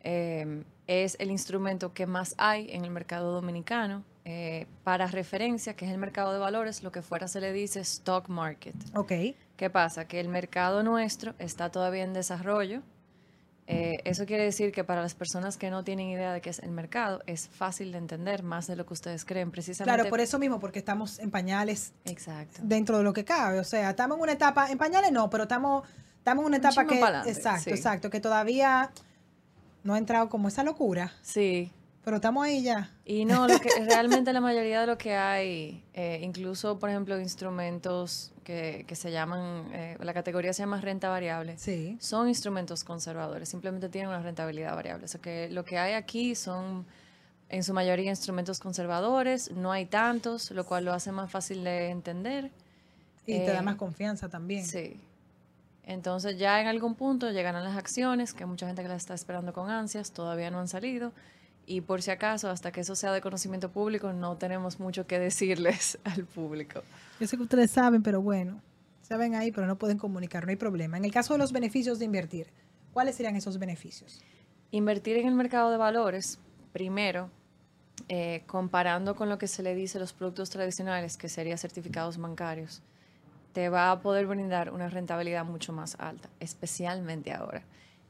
Eh, 0.00 0.64
es 0.88 1.16
el 1.20 1.30
instrumento 1.30 1.94
que 1.94 2.06
más 2.06 2.34
hay 2.38 2.66
en 2.70 2.84
el 2.84 2.90
mercado 2.90 3.32
dominicano. 3.32 4.02
Eh, 4.26 4.66
para 4.82 5.06
referencia, 5.06 5.74
que 5.76 5.84
es 5.86 5.92
el 5.92 5.98
mercado 5.98 6.32
de 6.32 6.38
valores, 6.40 6.82
lo 6.82 6.90
que 6.90 7.00
fuera 7.00 7.28
se 7.28 7.40
le 7.40 7.52
dice 7.52 7.80
stock 7.80 8.28
market. 8.28 8.74
Ok, 8.94 9.12
¿Qué 9.56 9.70
pasa? 9.70 10.08
Que 10.08 10.18
el 10.18 10.28
mercado 10.28 10.82
nuestro 10.82 11.34
está 11.38 11.70
todavía 11.70 12.02
en 12.02 12.12
desarrollo. 12.12 12.82
Eh, 13.66 13.96
eso 14.04 14.26
quiere 14.26 14.44
decir 14.44 14.72
que 14.72 14.84
para 14.84 15.00
las 15.00 15.14
personas 15.14 15.56
que 15.56 15.70
no 15.70 15.84
tienen 15.84 16.08
idea 16.08 16.34
de 16.34 16.40
qué 16.42 16.50
es 16.50 16.58
el 16.58 16.70
mercado, 16.70 17.22
es 17.26 17.48
fácil 17.48 17.92
de 17.92 17.98
entender 17.98 18.42
más 18.42 18.66
de 18.66 18.76
lo 18.76 18.84
que 18.84 18.92
ustedes 18.92 19.24
creen, 19.24 19.50
precisamente. 19.50 19.94
claro, 19.96 20.10
por 20.10 20.20
eso 20.20 20.38
mismo, 20.38 20.60
porque 20.60 20.78
estamos 20.78 21.18
en 21.18 21.30
pañales 21.30 21.92
Exacto. 22.04 22.60
dentro 22.62 22.98
de 22.98 23.04
lo 23.04 23.12
que 23.14 23.24
cabe, 23.24 23.58
o 23.58 23.64
sea, 23.64 23.90
estamos 23.90 24.18
en 24.18 24.22
una 24.22 24.32
etapa, 24.32 24.70
en 24.70 24.76
pañales 24.76 25.12
no, 25.12 25.30
pero 25.30 25.44
estamos, 25.44 25.88
estamos 26.18 26.42
en 26.42 26.46
una 26.48 26.56
Un 26.58 26.60
etapa 26.60 26.82
chisme 26.82 26.94
que, 26.96 27.00
pa'lante, 27.00 27.30
exacto, 27.30 27.64
sí. 27.64 27.70
exacto, 27.70 28.10
que 28.10 28.20
todavía 28.20 28.90
no 29.82 29.94
ha 29.94 29.98
entrado 29.98 30.28
como 30.28 30.48
esa 30.48 30.62
locura, 30.62 31.12
Sí. 31.22 31.72
Pero 32.04 32.16
estamos 32.16 32.44
ahí 32.44 32.62
ya. 32.62 32.90
Y 33.04 33.24
no, 33.24 33.48
lo 33.48 33.58
que, 33.58 33.68
realmente 33.88 34.32
la 34.32 34.40
mayoría 34.40 34.82
de 34.82 34.86
lo 34.86 34.98
que 34.98 35.14
hay, 35.14 35.82
eh, 35.94 36.20
incluso, 36.22 36.78
por 36.78 36.90
ejemplo, 36.90 37.18
instrumentos 37.18 38.32
que, 38.44 38.84
que 38.86 38.94
se 38.94 39.10
llaman, 39.10 39.70
eh, 39.72 39.96
la 40.00 40.12
categoría 40.12 40.52
se 40.52 40.62
llama 40.62 40.80
renta 40.80 41.08
variable. 41.08 41.56
Sí. 41.56 41.96
son 42.00 42.28
instrumentos 42.28 42.84
conservadores, 42.84 43.48
simplemente 43.48 43.88
tienen 43.88 44.10
una 44.10 44.20
rentabilidad 44.20 44.74
variable. 44.74 45.06
O 45.06 45.08
sea 45.08 45.20
que 45.20 45.48
lo 45.50 45.64
que 45.64 45.78
hay 45.78 45.94
aquí 45.94 46.34
son 46.34 46.86
en 47.48 47.64
su 47.64 47.72
mayoría 47.72 48.10
instrumentos 48.10 48.58
conservadores, 48.58 49.50
no 49.52 49.72
hay 49.72 49.86
tantos, 49.86 50.50
lo 50.50 50.64
cual 50.66 50.84
lo 50.84 50.92
hace 50.92 51.12
más 51.12 51.30
fácil 51.30 51.64
de 51.64 51.90
entender. 51.90 52.50
Y 53.26 53.38
te 53.38 53.46
da 53.46 53.60
Eh, 53.60 53.62
más 53.62 53.76
confianza 53.76 54.28
también. 54.28 54.64
Sí. 54.64 55.00
Entonces 55.84 56.38
ya 56.38 56.60
en 56.60 56.66
algún 56.66 56.94
punto 56.94 57.30
llegarán 57.30 57.62
las 57.64 57.76
acciones, 57.76 58.32
que 58.32 58.44
hay 58.44 58.48
mucha 58.48 58.66
gente 58.66 58.82
que 58.82 58.88
las 58.88 58.98
está 58.98 59.14
esperando 59.14 59.52
con 59.52 59.70
ansias, 59.70 60.12
todavía 60.12 60.50
no 60.50 60.58
han 60.58 60.68
salido. 60.68 61.12
Y 61.66 61.80
por 61.80 62.02
si 62.02 62.10
acaso, 62.10 62.50
hasta 62.50 62.72
que 62.72 62.80
eso 62.80 62.94
sea 62.94 63.12
de 63.12 63.20
conocimiento 63.20 63.70
público, 63.70 64.12
no 64.12 64.36
tenemos 64.36 64.78
mucho 64.80 65.06
que 65.06 65.18
decirles 65.18 65.98
al 66.04 66.24
público. 66.24 66.82
Yo 67.20 67.26
sé 67.26 67.36
que 67.36 67.42
ustedes 67.42 67.70
saben, 67.70 68.02
pero 68.02 68.20
bueno, 68.20 68.60
saben 69.02 69.34
ahí, 69.34 69.50
pero 69.50 69.66
no 69.66 69.76
pueden 69.76 69.98
comunicar, 69.98 70.44
no 70.44 70.50
hay 70.50 70.56
problema. 70.56 70.96
En 70.96 71.04
el 71.04 71.12
caso 71.12 71.34
de 71.34 71.38
los 71.38 71.52
beneficios 71.52 71.98
de 71.98 72.04
invertir, 72.04 72.48
¿cuáles 72.92 73.16
serían 73.16 73.36
esos 73.36 73.58
beneficios? 73.58 74.20
Invertir 74.70 75.16
en 75.16 75.28
el 75.28 75.34
mercado 75.34 75.70
de 75.70 75.76
valores, 75.76 76.38
primero, 76.72 77.30
eh, 78.08 78.42
comparando 78.46 79.14
con 79.14 79.28
lo 79.28 79.38
que 79.38 79.46
se 79.46 79.62
le 79.62 79.74
dice 79.74 79.98
los 79.98 80.12
productos 80.12 80.50
tradicionales, 80.50 81.16
que 81.16 81.28
serían 81.28 81.58
certificados 81.58 82.18
bancarios, 82.18 82.82
te 83.52 83.68
va 83.68 83.92
a 83.92 84.00
poder 84.00 84.26
brindar 84.26 84.70
una 84.70 84.88
rentabilidad 84.88 85.44
mucho 85.44 85.72
más 85.72 85.96
alta, 86.00 86.28
especialmente 86.40 87.32
ahora. 87.32 87.62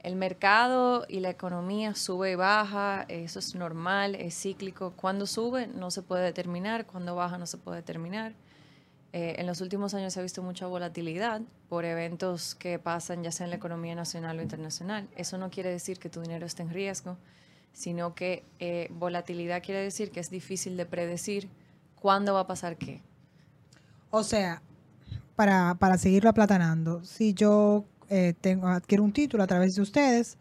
El 0.05 0.17
mercado 0.17 1.07
y 1.09 1.21
la 1.21 1.31
economía 1.31 1.95
sube 1.95 2.33
y 2.33 2.35
baja, 2.35 3.07
eso 3.09 3.39
es 3.39 3.55
normal, 3.55 4.15
es 4.15 4.39
cíclico. 4.39 4.93
Cuando 4.95 5.27
sube 5.27 5.67
no 5.67 5.91
se 5.91 6.03
puede 6.03 6.25
determinar, 6.25 6.85
cuando 6.85 7.15
baja 7.15 7.39
no 7.39 7.47
se 7.47 7.57
puede 7.57 7.79
determinar. 7.79 8.35
Eh, 9.15 9.37
en 9.39 9.47
los 9.47 9.63
últimos 9.63 9.95
años 9.95 10.13
se 10.13 10.21
ha 10.21 10.23
visto 10.23 10.43
mucha 10.43 10.67
volatilidad 10.67 11.41
por 11.71 11.87
eventos 11.87 12.55
que 12.55 12.79
pasan 12.79 13.23
ya 13.23 13.33
sea 13.33 13.45
en 13.45 13.51
la 13.51 13.57
economía 13.57 13.95
nacional 13.95 14.39
o 14.39 14.43
internacional. 14.43 15.09
Eso 15.17 15.39
no 15.39 15.49
quiere 15.49 15.71
decir 15.71 15.99
que 15.99 16.11
tu 16.11 16.21
dinero 16.21 16.45
esté 16.45 16.65
en 16.65 16.71
riesgo, 16.71 17.17
sino 17.73 18.15
que 18.15 18.45
eh, 18.59 18.89
volatilidad 18.91 19.63
quiere 19.63 19.81
decir 19.81 20.11
que 20.11 20.21
es 20.21 20.29
difícil 20.29 20.77
de 20.77 20.85
predecir 20.85 21.49
cuándo 21.95 22.35
va 22.35 22.41
a 22.41 22.47
pasar 22.47 22.77
qué. 22.77 23.01
O 24.11 24.23
sea, 24.23 24.61
para, 25.35 25.77
para 25.77 25.97
seguirlo 25.97 26.29
aplatanando, 26.29 27.03
si 27.05 27.33
yo 27.33 27.87
eh, 28.09 28.35
tengo, 28.41 28.69
adquiero 28.69 29.05
un 29.05 29.13
título 29.13 29.43
a 29.43 29.47
través 29.47 29.75
de 29.75 29.83
ustedes, 29.83 30.37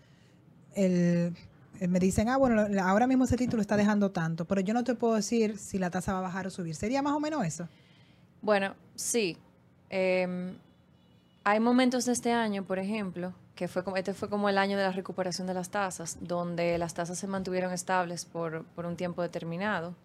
el, 0.75 1.33
eh, 1.79 1.87
me 1.87 1.99
dicen, 1.99 2.29
ah, 2.29 2.37
bueno, 2.37 2.65
ahora 2.81 3.07
mismo 3.07 3.25
ese 3.25 3.37
título 3.37 3.61
está 3.61 3.77
dejando 3.77 4.11
tanto, 4.11 4.45
pero 4.45 4.61
yo 4.61 4.73
no 4.73 4.83
te 4.83 4.95
puedo 4.95 5.15
decir 5.15 5.57
si 5.57 5.77
la 5.77 5.89
tasa 5.89 6.13
va 6.13 6.19
a 6.19 6.21
bajar 6.23 6.47
o 6.47 6.49
subir. 6.49 6.75
¿Sería 6.75 7.01
más 7.01 7.13
o 7.13 7.19
menos 7.19 7.45
eso? 7.45 7.67
Bueno, 8.41 8.73
sí. 8.95 9.37
Em, 9.89 10.55
hay 11.43 11.59
momentos 11.59 12.05
de 12.05 12.13
este 12.13 12.31
año, 12.31 12.63
por 12.63 12.79
ejemplo, 12.79 13.33
que 13.55 13.67
fue 13.67 13.83
como, 13.83 13.97
este 13.97 14.13
fue 14.13 14.29
como 14.29 14.49
el 14.49 14.57
año 14.57 14.77
de 14.77 14.83
la 14.83 14.91
recuperación 14.91 15.45
de 15.47 15.53
las 15.53 15.69
tasas, 15.69 16.17
donde 16.21 16.77
las 16.77 16.93
tasas 16.93 17.19
se 17.19 17.27
mantuvieron 17.27 17.71
estables 17.71 18.25
por, 18.25 18.63
por 18.75 18.85
un 18.85 18.95
tiempo 18.95 19.21
determinado 19.21 19.95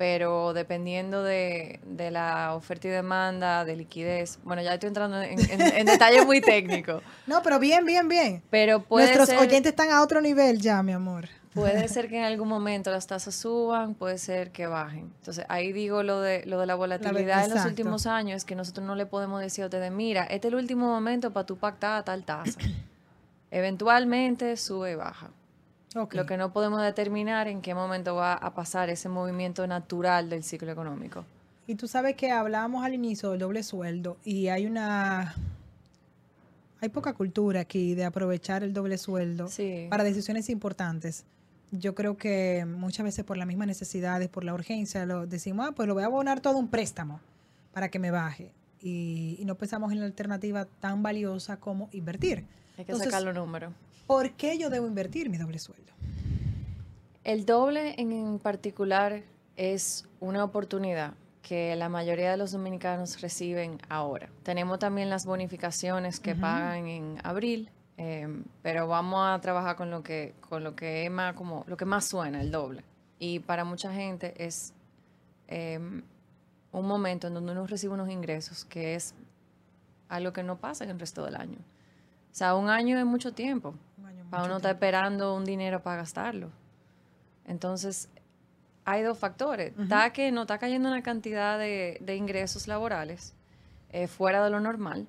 pero 0.00 0.54
dependiendo 0.54 1.22
de, 1.22 1.78
la 2.10 2.54
oferta 2.54 2.88
y 2.88 2.90
demanda, 2.90 3.66
de 3.66 3.76
liquidez, 3.76 4.38
bueno, 4.44 4.62
ya 4.62 4.72
estoy 4.72 4.88
entrando 4.88 5.20
en, 5.20 5.38
en, 5.38 5.84
detalles 5.86 6.24
muy 6.24 6.40
técnicos. 6.40 7.02
No, 7.26 7.42
pero 7.42 7.58
bien, 7.58 7.84
bien, 7.84 8.08
bien. 8.08 8.42
Pero 8.48 8.80
puede 8.80 9.14
Nuestros 9.14 9.38
oyentes 9.38 9.72
están 9.72 9.90
a 9.90 10.00
otro 10.00 10.22
nivel 10.22 10.58
ya, 10.58 10.82
mi 10.82 10.92
amor. 10.92 11.28
Puede 11.52 11.86
ser 11.90 12.08
que 12.08 12.16
en 12.16 12.24
algún 12.24 12.48
momento 12.48 12.90
las 12.90 13.06
tasas 13.06 13.34
suban, 13.34 13.94
puede 13.94 14.16
ser 14.16 14.52
que 14.52 14.66
bajen. 14.66 15.12
Entonces, 15.18 15.44
ahí 15.50 15.70
digo 15.70 16.02
lo 16.02 16.22
de, 16.22 16.46
lo 16.46 16.58
de 16.58 16.64
la 16.64 16.76
volatilidad 16.76 17.44
en 17.44 17.50
los 17.50 17.66
últimos 17.66 18.06
años, 18.06 18.38
es 18.38 18.44
que 18.46 18.54
nosotros 18.54 18.86
no 18.86 18.94
le 18.94 19.04
podemos 19.04 19.42
decir 19.42 19.64
a 19.64 19.66
ustedes, 19.66 19.92
mira, 19.92 20.22
este 20.22 20.48
es 20.48 20.54
el 20.54 20.60
último 20.60 20.86
momento 20.86 21.30
para 21.30 21.44
tu 21.44 21.58
pactar 21.58 22.04
tal 22.04 22.24
tasa. 22.24 22.58
Eventualmente 23.50 24.56
sube 24.56 24.92
y 24.92 24.94
baja. 24.94 25.28
Lo 25.94 26.26
que 26.26 26.36
no 26.36 26.52
podemos 26.52 26.80
determinar 26.82 27.48
en 27.48 27.62
qué 27.62 27.74
momento 27.74 28.14
va 28.14 28.34
a 28.34 28.54
pasar 28.54 28.90
ese 28.90 29.08
movimiento 29.08 29.66
natural 29.66 30.30
del 30.30 30.44
ciclo 30.44 30.70
económico. 30.70 31.24
Y 31.66 31.74
tú 31.74 31.88
sabes 31.88 32.14
que 32.14 32.30
hablábamos 32.30 32.84
al 32.84 32.94
inicio 32.94 33.30
del 33.30 33.40
doble 33.40 33.62
sueldo 33.62 34.16
y 34.24 34.48
hay 34.48 34.66
una... 34.66 35.34
Hay 36.80 36.88
poca 36.88 37.12
cultura 37.12 37.60
aquí 37.60 37.94
de 37.94 38.04
aprovechar 38.04 38.62
el 38.62 38.72
doble 38.72 38.98
sueldo 38.98 39.48
para 39.90 40.02
decisiones 40.02 40.48
importantes. 40.48 41.24
Yo 41.72 41.94
creo 41.94 42.16
que 42.16 42.64
muchas 42.66 43.04
veces 43.04 43.24
por 43.24 43.36
las 43.36 43.46
mismas 43.46 43.68
necesidades, 43.68 44.28
por 44.28 44.44
la 44.44 44.54
urgencia, 44.54 45.04
lo 45.04 45.26
decimos, 45.26 45.68
ah, 45.68 45.72
pues 45.72 45.86
lo 45.86 45.94
voy 45.94 46.04
a 46.04 46.06
abonar 46.06 46.40
todo 46.40 46.56
un 46.56 46.68
préstamo 46.68 47.20
para 47.72 47.90
que 47.90 47.98
me 47.98 48.10
baje. 48.10 48.52
Y, 48.80 49.42
no 49.44 49.56
pensamos 49.56 49.92
en 49.92 50.00
la 50.00 50.06
alternativa 50.06 50.64
tan 50.64 51.02
valiosa 51.02 51.58
como 51.58 51.90
invertir. 51.92 52.46
Hay 52.78 52.84
que 52.86 52.94
sacar 52.94 53.22
los 53.22 53.34
números. 53.34 53.72
¿Por 54.10 54.32
qué 54.32 54.58
yo 54.58 54.70
debo 54.70 54.88
invertir 54.88 55.30
mi 55.30 55.38
doble 55.38 55.60
sueldo? 55.60 55.92
El 57.22 57.46
doble 57.46 57.94
en 57.96 58.40
particular 58.40 59.22
es 59.54 60.04
una 60.18 60.42
oportunidad 60.42 61.14
que 61.42 61.76
la 61.76 61.88
mayoría 61.88 62.32
de 62.32 62.36
los 62.36 62.50
dominicanos 62.50 63.20
reciben 63.20 63.78
ahora. 63.88 64.28
Tenemos 64.42 64.80
también 64.80 65.10
las 65.10 65.26
bonificaciones 65.26 66.18
que 66.18 66.34
pagan 66.34 66.88
en 66.88 67.18
abril, 67.22 67.70
em, 67.98 68.42
pero 68.62 68.88
vamos 68.88 69.28
a 69.28 69.40
trabajar 69.40 69.76
con 69.76 69.92
lo 69.92 70.02
que 70.02 70.34
con 70.40 70.64
lo 70.64 70.74
que 70.74 71.04
es 71.04 71.10
más 71.12 71.34
como 71.34 71.64
lo 71.68 71.76
que 71.76 71.84
más 71.84 72.04
suena, 72.04 72.40
el 72.40 72.50
doble. 72.50 72.82
Y 73.20 73.38
para 73.38 73.62
mucha 73.62 73.94
gente 73.94 74.34
es 74.44 74.74
em, 75.46 76.02
un 76.72 76.84
momento 76.84 77.28
en 77.28 77.34
donde 77.34 77.52
uno 77.52 77.64
recibe 77.64 77.94
unos 77.94 78.10
ingresos 78.10 78.64
que 78.64 78.96
es 78.96 79.14
algo 80.08 80.32
que 80.32 80.42
no 80.42 80.58
pasa 80.58 80.82
en 80.82 80.90
el 80.90 80.98
resto 80.98 81.24
del 81.24 81.36
año. 81.36 81.58
O 82.30 82.34
sea, 82.34 82.54
un 82.54 82.68
año 82.68 82.98
es 82.98 83.04
mucho 83.04 83.32
tiempo. 83.32 83.74
para 84.30 84.44
uno 84.44 84.56
estar 84.56 84.72
esperando 84.72 85.34
un 85.34 85.44
dinero 85.44 85.82
para 85.82 85.96
gastarlo. 85.96 86.50
Entonces, 87.44 88.08
hay 88.84 89.02
dos 89.02 89.18
factores. 89.18 89.72
Está 89.78 90.12
que 90.12 90.30
no 90.32 90.42
está 90.42 90.58
cayendo 90.58 90.88
una 90.88 91.02
cantidad 91.02 91.58
de, 91.58 92.14
ingresos 92.16 92.68
laborales 92.68 93.34
eh, 93.90 94.06
fuera 94.06 94.42
de 94.44 94.50
lo 94.50 94.60
normal. 94.60 95.06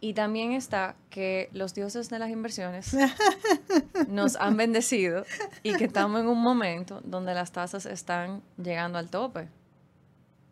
Y 0.00 0.12
también 0.12 0.52
está 0.52 0.96
que 1.08 1.48
los 1.52 1.74
dioses 1.74 2.10
de 2.10 2.18
las 2.18 2.28
inversiones 2.28 2.94
nos 4.08 4.36
han 4.36 4.56
bendecido 4.56 5.24
y 5.62 5.74
que 5.76 5.84
estamos 5.84 6.20
en 6.20 6.26
un 6.26 6.42
momento 6.42 7.00
donde 7.04 7.32
las 7.32 7.52
tasas 7.52 7.86
están 7.86 8.42
llegando 8.62 8.98
al 8.98 9.08
tope. 9.08 9.48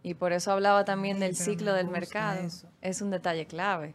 Y 0.03 0.15
por 0.15 0.33
eso 0.33 0.53
hablaba 0.53 0.85
también 0.85 1.21
del 1.21 1.37
ciclo 1.37 1.75
del 1.75 1.89
mercado. 1.89 2.41
Es 2.81 3.03
un 3.03 3.11
detalle 3.11 3.47
clave. 3.47 3.95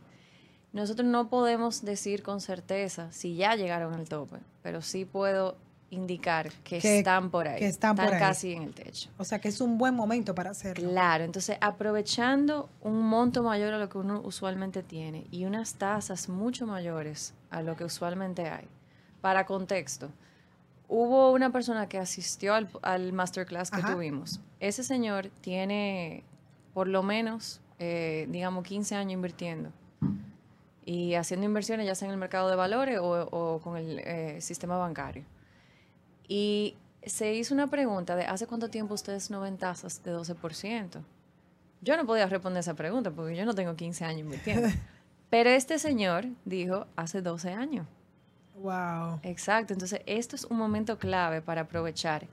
Nosotros 0.73 1.07
no 1.07 1.29
podemos 1.29 1.83
decir 1.83 2.23
con 2.23 2.41
certeza 2.41 3.11
si 3.11 3.35
ya 3.35 3.55
llegaron 3.55 3.93
al 3.93 4.07
tope, 4.07 4.37
pero 4.61 4.81
sí 4.81 5.05
puedo 5.05 5.55
indicar 5.89 6.51
que, 6.63 6.77
están 6.77 7.29
por 7.31 7.47
ahí. 7.47 7.59
Que 7.59 7.67
están, 7.67 7.95
por 7.95 8.05
ahí. 8.05 8.19
casi 8.19 8.53
en 8.53 8.63
el 8.63 8.73
techo. 8.73 9.09
O 9.17 9.23
sea 9.23 9.39
que 9.39 9.47
es 9.47 9.61
un 9.61 9.77
buen 9.77 9.95
momento 9.95 10.35
para 10.35 10.51
hacerlo. 10.51 10.89
Claro, 10.89 11.23
entonces 11.23 11.57
aprovechando 11.61 12.69
un 12.81 13.01
monto 13.01 13.43
mayor 13.43 13.73
a 13.73 13.77
lo 13.77 13.87
que 13.87 13.97
uno 13.97 14.21
usualmente 14.23 14.83
tiene 14.83 15.25
y 15.31 15.45
unas 15.45 15.75
tasas 15.75 16.27
mucho 16.27 16.67
mayores 16.67 17.33
a 17.49 17.61
lo 17.61 17.75
que 17.77 17.85
usualmente 17.85 18.49
hay. 18.49 18.67
Para 19.21 19.45
contexto, 19.45 20.11
hubo 20.89 21.31
una 21.31 21.51
persona 21.51 21.87
que 21.87 21.97
asistió 21.97 22.53
al, 22.81 23.13
masterclass 23.13 23.71
que 23.71 23.81
tuvimos. 23.81 24.41
Ese 24.59 24.83
señor 24.83 25.29
tiene 25.41 26.23
por 26.73 26.87
lo 26.87 27.01
menos, 27.01 27.61
eh, 27.79 28.27
digamos, 28.29 28.65
15 28.65 28.95
años 28.95 29.13
invirtiendo 29.13 29.71
y 30.87 31.15
haciendo 31.15 31.45
inversiones 31.45 31.85
ya 31.85 31.95
sea 31.95 32.07
en 32.07 32.13
el 32.13 32.17
mercado 32.17 32.49
de 32.49 32.55
valores 32.55 32.97
o, 33.01 33.59
con 33.61 33.75
el 33.75 33.99
eh, 33.99 34.39
sistema 34.39 34.77
bancario. 34.77 35.25
Y 36.29 36.77
se 37.03 37.33
hizo 37.33 37.53
una 37.53 37.67
pregunta 37.67 38.15
de 38.15 38.23
¿hace 38.23 38.47
cuánto 38.47 38.69
tiempo 38.69 38.93
ustedes 38.93 39.29
no 39.29 39.41
ven 39.41 39.57
tasas 39.57 40.01
de 40.01 40.15
12%? 40.15 41.03
Yo 41.81 41.97
no 41.97 42.05
podía 42.05 42.25
responder 42.27 42.61
esa 42.61 42.73
pregunta 42.73 43.11
porque 43.11 43.35
yo 43.35 43.45
no 43.45 43.53
tengo 43.53 43.75
15 43.75 44.05
años 44.05 44.21
invirtiendo. 44.21 44.69
Pero 45.29 45.49
este 45.49 45.77
señor 45.77 46.27
dijo 46.45 46.87
hace 46.95 47.21
12 47.21 47.51
años. 47.51 47.85
Wow. 48.55 49.19
Exacto, 49.23 49.73
entonces 49.73 49.99
esto 50.05 50.37
es 50.37 50.45
un 50.45 50.57
momento 50.57 50.97
clave 50.97 51.41
para 51.41 51.63
aprovechar 51.63 52.27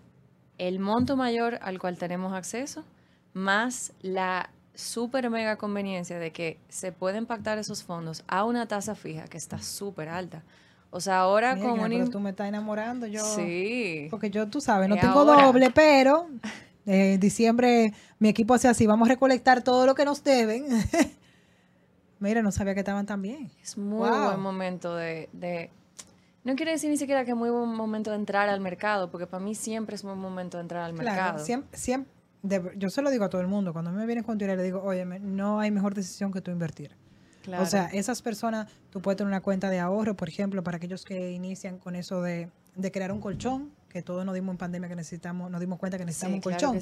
el 0.58 0.78
monto 0.78 1.16
mayor 1.16 1.58
al 1.60 1.80
cual 1.80 1.98
tenemos 1.98 2.32
acceso 2.32 2.84
más 3.32 3.92
la 4.00 4.48
súper 4.74 5.30
mega 5.30 5.56
conveniencia 5.56 6.18
de 6.18 6.32
que 6.32 6.58
se 6.68 6.92
pueden 6.92 7.26
pactar 7.26 7.58
esos 7.58 7.82
fondos 7.82 8.24
a 8.26 8.44
una 8.44 8.66
tasa 8.66 8.94
fija 8.94 9.24
que 9.24 9.38
está 9.38 9.58
súper 9.58 10.08
alta. 10.08 10.42
O 10.90 11.00
sea, 11.00 11.20
ahora 11.20 11.56
con 11.58 11.80
un... 11.80 12.10
tú 12.10 12.20
me 12.20 12.30
estás 12.30 12.48
enamorando, 12.48 13.06
yo... 13.06 13.24
Sí. 13.24 14.06
Porque 14.10 14.30
yo, 14.30 14.48
tú 14.48 14.60
sabes, 14.60 14.88
no 14.88 14.96
tengo 14.96 15.24
doble, 15.24 15.70
pero 15.70 16.28
en 16.86 17.18
diciembre 17.18 17.92
mi 18.18 18.28
equipo 18.28 18.54
hace 18.54 18.68
así, 18.68 18.86
vamos 18.86 19.08
a 19.08 19.12
recolectar 19.12 19.62
todo 19.62 19.86
lo 19.86 19.94
que 19.94 20.04
nos 20.04 20.22
deben. 20.22 20.66
Mira, 22.20 22.42
no 22.42 22.52
sabía 22.52 22.74
que 22.74 22.80
estaban 22.80 23.06
tan 23.06 23.22
bien. 23.22 23.50
Es 23.62 23.76
muy 23.76 24.08
buen 24.08 24.40
momento 24.40 24.94
de, 24.94 25.28
de, 25.32 25.70
No 26.44 26.54
quiere 26.54 26.72
decir 26.72 26.90
ni 26.90 26.96
siquiera 26.96 27.24
que 27.24 27.32
es 27.32 27.36
muy 27.36 27.50
buen 27.50 27.68
momento 27.70 28.10
de 28.10 28.16
entrar 28.16 28.48
al 28.48 28.60
mercado, 28.60 29.10
porque 29.10 29.26
para 29.26 29.44
mí 29.44 29.54
siempre 29.54 29.96
es 29.96 30.04
un 30.04 30.10
buen 30.10 30.20
momento 30.20 30.58
de 30.58 30.62
entrar 30.62 30.84
al 30.84 30.92
mercado. 30.92 31.44
Siempre, 31.44 31.76
siempre, 31.76 32.13
yo 32.76 32.90
se 32.90 33.02
lo 33.02 33.10
digo 33.10 33.24
a 33.24 33.28
todo 33.28 33.40
el 33.40 33.46
mundo, 33.46 33.72
cuando 33.72 33.90
me 33.90 34.06
vienen 34.06 34.24
con 34.24 34.38
dinero 34.38 34.56
le 34.56 34.64
digo, 34.64 34.82
oye, 34.82 35.04
no 35.04 35.60
hay 35.60 35.70
mejor 35.70 35.94
decisión 35.94 36.32
que 36.32 36.40
tú 36.40 36.50
invertir. 36.50 36.96
O 37.58 37.66
sea, 37.66 37.86
esas 37.92 38.22
personas, 38.22 38.70
tú 38.90 39.00
puedes 39.00 39.18
tener 39.18 39.28
una 39.28 39.40
cuenta 39.40 39.68
de 39.68 39.78
ahorro, 39.78 40.14
por 40.14 40.28
ejemplo, 40.28 40.62
para 40.62 40.78
aquellos 40.78 41.04
que 41.04 41.32
inician 41.32 41.78
con 41.78 41.94
eso 41.94 42.22
de, 42.22 42.48
crear 42.92 43.12
un 43.12 43.20
colchón, 43.20 43.70
que 43.88 44.02
todos 44.02 44.24
nos 44.24 44.34
dimos 44.34 44.54
en 44.54 44.58
pandemia 44.58 44.88
que 44.88 44.96
necesitamos, 44.96 45.50
nos 45.50 45.60
dimos 45.60 45.78
cuenta 45.78 45.98
que 45.98 46.04
necesitamos 46.04 46.36
un 46.36 46.40
colchón. 46.40 46.78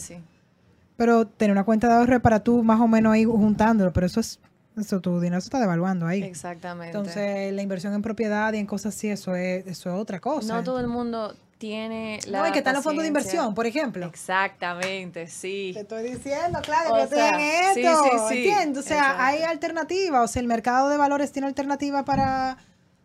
Pero 0.97 1.27
tener 1.27 1.53
una 1.53 1.65
cuenta 1.65 1.89
de 1.89 1.95
ahorro 1.95 2.17
es 2.17 2.23
para 2.23 2.41
tú 2.41 2.63
más 2.63 2.81
o 2.81 2.87
menos 2.87 3.17
ir 3.17 3.27
juntándolo, 3.27 3.93
pero 3.93 4.07
eso 4.07 4.21
es 4.21 4.39
eso, 4.77 5.01
tu 5.01 5.21
dinero 5.21 5.41
se 5.41 5.47
está 5.47 5.61
devaluando 5.61 6.07
ahí. 6.07 6.23
Exactamente. 6.23 6.97
Entonces, 6.97 7.53
la 7.53 7.63
inversión 7.63 7.93
en 7.93 8.01
propiedad 8.01 8.53
y 8.55 8.59
en 8.59 8.67
cosas 8.67 8.95
así, 8.95 9.09
eso 9.09 9.35
es, 9.37 9.67
eso 9.67 9.91
es 9.91 10.01
otra 10.01 10.19
cosa. 10.19 10.57
No 10.57 10.65
todo 10.65 10.81
el 10.81 10.89
mundo 10.89 11.35
tiene 11.63 12.19
la 12.27 12.41
No, 12.41 12.49
y 12.49 12.51
que 12.51 12.59
están 12.59 12.75
los 12.75 12.83
fondos 12.83 13.03
de 13.05 13.09
inversión, 13.09 13.55
por 13.55 13.67
ejemplo. 13.69 14.07
Exactamente, 14.07 15.29
sí. 15.29 15.71
Te 15.75 15.83
estoy 15.83 16.03
diciendo, 16.03 16.59
claro, 16.61 16.93
O 16.93 16.97
que 17.09 17.15
sea, 17.15 17.37
sí, 17.73 17.81
esto. 17.83 18.03
sí, 18.03 18.11
sí. 18.35 18.49
¿Entiendes? 18.49 18.85
O 18.85 18.89
sea, 18.89 18.99
Exacto. 18.99 19.23
hay 19.23 19.43
alternativas. 19.43 20.25
O 20.25 20.33
sea, 20.33 20.41
el 20.41 20.49
mercado 20.49 20.89
de 20.89 20.97
valores 20.97 21.31
tiene 21.31 21.47
alternativas 21.47 22.03
para, 22.03 22.59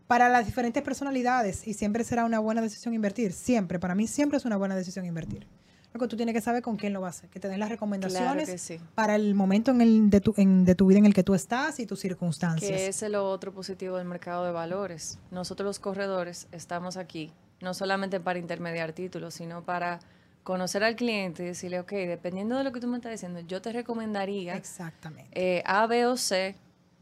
para 0.08 0.28
las 0.30 0.48
diferentes 0.48 0.82
personalidades 0.82 1.68
y 1.68 1.76
siempre 1.76 2.04
será 2.04 2.26
una 2.26 2.40
buena 2.40 2.62
decisión 2.64 2.96
invertir. 2.96 3.32
Siempre, 3.32 3.78
para 3.78 3.94
mí 3.94 4.08
siempre 4.08 4.38
es 4.40 4.46
una 4.46 4.58
buena 4.58 4.76
decisión 4.76 5.06
invertir. 5.06 5.46
Lo 5.94 6.00
que 6.00 6.08
tú 6.08 6.18
tienes 6.18 6.34
que 6.34 6.42
saber 6.42 6.64
con 6.64 6.78
quién 6.78 6.94
lo 6.94 7.02
vas 7.02 7.16
a 7.16 7.20
hacer, 7.20 7.30
que 7.30 7.40
te 7.40 7.48
den 7.50 7.60
las 7.60 7.70
recomendaciones 7.70 8.60
sí. 8.60 8.80
para 8.96 9.14
el 9.16 9.36
momento 9.36 9.70
en 9.70 9.82
el 9.82 10.10
de 10.10 10.20
tu, 10.20 10.34
en- 10.38 10.66
de 10.66 10.74
tu 10.74 10.88
vida 10.88 10.98
en 10.98 11.06
el 11.06 11.14
que 11.14 11.24
tú 11.24 11.36
estás 11.36 11.80
y 11.80 11.86
tus 11.86 12.00
circunstancias. 12.00 12.72
Que 12.72 12.88
es 12.88 13.04
el 13.04 13.14
otro 13.14 13.54
positivo 13.54 13.98
del 13.98 14.08
mercado 14.08 14.46
de 14.46 14.52
valores. 14.52 15.20
Nosotros 15.30 15.66
los 15.66 15.80
corredores 15.80 16.48
estamos 16.52 16.98
aquí, 16.98 17.32
no 17.62 17.74
solamente 17.74 18.20
para 18.20 18.40
intermediar 18.40 18.94
títulos, 18.94 19.34
sino 19.34 19.64
para 19.64 20.00
conocer 20.44 20.84
al 20.84 20.96
cliente 20.96 21.44
y 21.44 21.48
decirle, 21.48 21.80
ok, 21.80 21.92
dependiendo 21.92 22.58
de 22.58 22.64
lo 22.64 22.72
que 22.72 22.80
tú 22.80 22.88
me 22.88 22.98
estás 22.98 23.12
diciendo, 23.12 23.42
yo 23.42 23.62
te 23.62 23.72
recomendaría 23.74 24.56
Exactamente. 24.56 25.30
eh, 25.34 25.62
A, 25.66 25.88
B 25.88 26.06
o 26.06 26.16
C, 26.16 26.56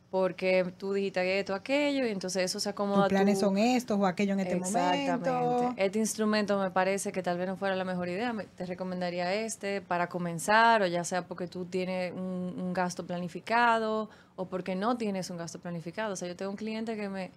porque 0.09 0.73
tú 0.77 0.93
dijiste 0.93 1.39
esto, 1.39 1.53
aquello, 1.53 2.07
y 2.07 2.09
entonces 2.09 2.43
eso 2.43 2.59
se 2.59 2.69
acomoda 2.69 3.03
Tus 3.03 3.09
planes 3.09 3.39
son 3.39 3.57
estos 3.57 3.99
o 3.99 4.05
aquello 4.05 4.33
en 4.33 4.39
este 4.39 4.55
Exactamente. 4.55 5.29
momento. 5.29 5.73
Este 5.77 5.99
instrumento 5.99 6.57
me 6.57 6.71
parece 6.71 7.11
que 7.11 7.21
tal 7.21 7.37
vez 7.37 7.47
no 7.47 7.57
fuera 7.57 7.75
la 7.75 7.83
mejor 7.83 8.07
idea. 8.07 8.33
Te 8.55 8.65
recomendaría 8.65 9.33
este 9.33 9.81
para 9.81 10.07
comenzar, 10.07 10.81
o 10.83 10.87
ya 10.87 11.03
sea 11.03 11.23
porque 11.27 11.47
tú 11.47 11.65
tienes 11.65 12.13
un, 12.13 12.55
un 12.57 12.73
gasto 12.73 13.05
planificado 13.05 14.09
o 14.37 14.45
porque 14.45 14.75
no 14.75 14.95
tienes 14.97 15.29
un 15.29 15.37
gasto 15.37 15.59
planificado. 15.59 16.13
O 16.13 16.15
sea, 16.15 16.27
yo 16.29 16.35
tengo 16.35 16.49
un 16.51 16.57
cliente 16.57 16.95
que 16.95 17.09
me, 17.09 17.31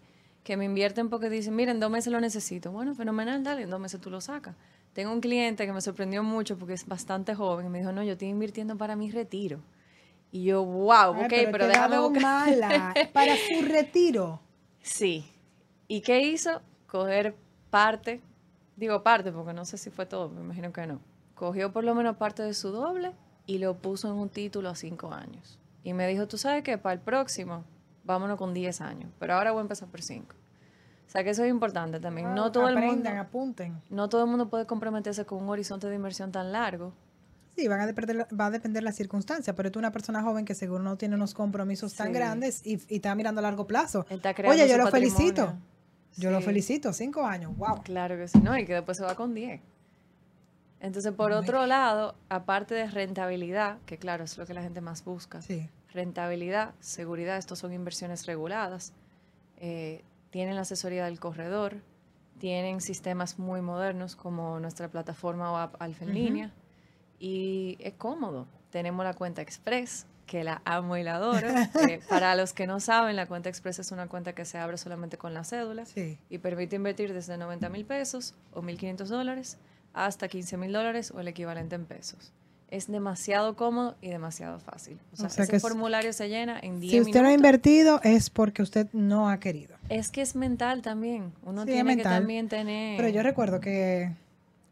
que 0.48 0.56
me 0.56 0.64
invierten 0.64 1.10
porque 1.10 1.28
dicen, 1.28 1.54
mira, 1.54 1.72
en 1.72 1.78
dos 1.78 1.90
meses 1.90 2.10
lo 2.10 2.18
necesito. 2.22 2.72
Bueno, 2.72 2.94
fenomenal, 2.94 3.44
dale, 3.44 3.64
en 3.64 3.68
dos 3.68 3.78
meses 3.78 4.00
tú 4.00 4.08
lo 4.08 4.22
sacas. 4.22 4.56
Tengo 4.94 5.12
un 5.12 5.20
cliente 5.20 5.66
que 5.66 5.74
me 5.74 5.82
sorprendió 5.82 6.22
mucho 6.22 6.56
porque 6.56 6.72
es 6.72 6.86
bastante 6.86 7.34
joven 7.34 7.66
y 7.66 7.68
me 7.68 7.80
dijo, 7.80 7.92
no, 7.92 8.02
yo 8.02 8.12
estoy 8.12 8.28
invirtiendo 8.28 8.74
para 8.78 8.96
mi 8.96 9.10
retiro. 9.10 9.60
Y 10.32 10.44
yo, 10.44 10.64
wow, 10.64 11.12
Ay, 11.16 11.24
ok, 11.24 11.50
pero, 11.52 11.66
déjame 11.66 11.98
buscar. 11.98 12.22
mala 12.22 12.94
para 13.12 13.34
su 13.36 13.62
retiro. 13.66 14.40
Sí. 14.80 15.30
¿Y 15.86 16.00
qué 16.00 16.22
hizo? 16.22 16.62
Coger 16.86 17.36
parte, 17.68 18.22
digo 18.74 19.02
parte 19.02 19.30
porque 19.32 19.52
no 19.52 19.66
sé 19.66 19.76
si 19.76 19.90
fue 19.90 20.06
todo, 20.06 20.30
me 20.30 20.40
imagino 20.40 20.72
que 20.72 20.86
no. 20.86 20.98
Cogió 21.34 21.74
por 21.74 21.84
lo 21.84 21.94
menos 21.94 22.16
parte 22.16 22.42
de 22.42 22.54
su 22.54 22.70
doble 22.70 23.12
y 23.44 23.58
lo 23.58 23.76
puso 23.76 24.08
en 24.08 24.14
un 24.14 24.30
título 24.30 24.70
a 24.70 24.74
cinco 24.74 25.12
años. 25.12 25.58
Y 25.84 25.92
me 25.92 26.08
dijo, 26.08 26.26
tú 26.26 26.38
sabes 26.38 26.62
que 26.62 26.78
para 26.78 26.94
el 26.94 27.00
próximo, 27.00 27.64
vámonos 28.08 28.36
con 28.38 28.52
10 28.54 28.80
años, 28.80 29.12
pero 29.20 29.34
ahora 29.34 29.52
voy 29.52 29.60
a 29.60 29.62
empezar 29.62 29.88
por 29.88 30.02
5. 30.02 30.34
O 31.06 31.10
sea 31.10 31.22
que 31.24 31.30
eso 31.30 31.44
es 31.44 31.50
importante 31.50 32.00
también. 32.00 32.34
no 32.34 32.50
todo 32.50 32.68
el 32.68 32.76
mundo, 32.78 33.08
apunten. 33.10 33.80
no 33.88 34.08
todo 34.08 34.24
el 34.24 34.30
mundo 34.30 34.48
puede 34.48 34.66
comprometerse 34.66 35.24
con 35.24 35.42
un 35.42 35.48
horizonte 35.48 35.86
de 35.88 35.94
inversión 35.94 36.32
tan 36.32 36.50
largo. 36.52 36.92
Sí, 37.56 37.66
van 37.66 37.80
a 37.80 37.86
depender, 37.86 38.26
va 38.38 38.46
a 38.46 38.50
depender 38.50 38.82
la 38.82 38.92
circunstancia, 38.92 39.54
pero 39.54 39.70
tú 39.72 39.78
una 39.78 39.90
persona 39.90 40.22
joven 40.22 40.44
que 40.44 40.54
seguro 40.54 40.82
no 40.82 40.96
tiene 40.96 41.14
unos 41.16 41.34
compromisos 41.34 41.94
tan 41.94 42.08
Sí. 42.08 42.12
grandes 42.12 42.66
y, 42.66 42.80
y 42.88 42.96
está 42.96 43.14
mirando 43.14 43.40
a 43.40 43.42
largo 43.42 43.66
plazo. 43.66 44.06
Está 44.10 44.34
Oye, 44.46 44.68
yo 44.68 44.76
lo 44.76 44.86
felicito. 44.90 45.54
Yo 46.16 46.30
lo 46.30 46.40
felicito, 46.40 46.92
cinco 46.92 47.24
años, 47.24 47.56
wow. 47.56 47.82
Claro 47.82 48.16
que 48.16 48.26
sí, 48.28 48.38
no, 48.40 48.56
y 48.58 48.64
que 48.64 48.74
después 48.74 48.96
se 48.96 49.04
va 49.04 49.14
con 49.14 49.34
10. 49.34 49.60
Entonces, 50.80 51.12
por 51.12 51.32
otro 51.32 51.66
lado, 51.66 52.14
aparte 52.28 52.74
de 52.74 52.86
rentabilidad, 52.88 53.78
que 53.86 53.98
claro, 53.98 54.24
es 54.24 54.36
lo 54.38 54.46
que 54.46 54.54
la 54.54 54.62
gente 54.62 54.80
más 54.80 55.04
busca, 55.04 55.42
Sí. 55.42 55.68
Rentabilidad, 55.92 56.74
seguridad, 56.80 57.36
estos 57.38 57.58
son 57.58 57.72
inversiones 57.72 58.26
reguladas, 58.26 58.92
eh, 59.58 60.04
tienen 60.30 60.54
la 60.56 60.62
asesoría 60.62 61.04
del 61.06 61.18
corredor, 61.20 61.76
tienen 62.38 62.80
sistemas 62.80 63.38
muy 63.38 63.60
modernos 63.62 64.14
como 64.14 64.60
nuestra 64.60 64.88
plataforma 64.88 65.50
o 65.52 65.56
app 65.56 65.80
Alfa 65.80 66.04
en 66.04 66.10
Ujú. 66.10 66.18
línea, 66.18 66.52
y 67.18 67.76
es 67.80 67.94
cómodo. 67.94 68.46
Tenemos 68.70 69.04
la 69.04 69.14
cuenta 69.14 69.42
Express, 69.42 70.06
que 70.26 70.44
la 70.44 70.60
amo 70.66 70.96
y 70.98 71.02
la 71.02 71.16
adoro. 71.16 71.48
Eh, 71.90 72.00
para 72.08 72.36
los 72.36 72.52
que 72.52 72.66
no 72.66 72.80
saben, 72.80 73.16
la 73.16 73.26
cuenta 73.26 73.48
Express 73.48 73.78
es 73.78 73.90
una 73.92 74.06
cuenta 74.08 74.34
que 74.34 74.44
se 74.44 74.58
abre 74.58 74.76
solamente 74.76 75.16
con 75.16 75.32
la 75.34 75.42
cédula 75.42 75.86
Sí. 75.86 76.18
y 76.28 76.38
permite 76.38 76.76
invertir 76.76 77.12
desde 77.14 77.36
90 77.38 77.70
mil 77.70 77.84
pesos 77.86 78.34
o 78.52 78.60
1.500 78.62 79.08
dólares 79.08 79.56
hasta 79.94 80.28
15 80.28 80.58
mil 80.58 80.70
dólares 80.72 81.10
o 81.12 81.18
el 81.20 81.28
equivalente 81.28 81.74
en 81.76 81.86
pesos. 81.86 82.32
Es 82.70 82.86
demasiado 82.86 83.56
cómodo 83.56 83.96
y 84.02 84.10
demasiado 84.10 84.58
fácil. 84.60 84.98
O 85.12 85.16
sea, 85.16 85.26
O 85.26 85.30
sea 85.30 85.44
ese 85.44 85.52
que 85.52 85.60
formulario 85.60 86.12
se 86.12 86.28
llena 86.28 86.58
en 86.60 86.80
10 86.80 86.92
Si 86.92 87.00
usted 87.00 87.22
no 87.22 87.28
ha 87.28 87.32
invertido 87.32 88.00
es 88.02 88.28
porque 88.28 88.62
usted 88.62 88.88
no 88.92 89.30
ha 89.30 89.40
querido. 89.40 89.74
Es 89.88 90.10
que 90.10 90.20
es 90.20 90.36
mental 90.36 90.82
también. 90.82 91.32
Uno 91.44 91.64
Sí, 91.64 91.72
tiene 91.72 91.96
que 91.96 92.02
también 92.02 92.48
tener... 92.48 92.98
Pero 92.98 93.08
yo 93.08 93.22
recuerdo 93.22 93.58
que 93.60 94.12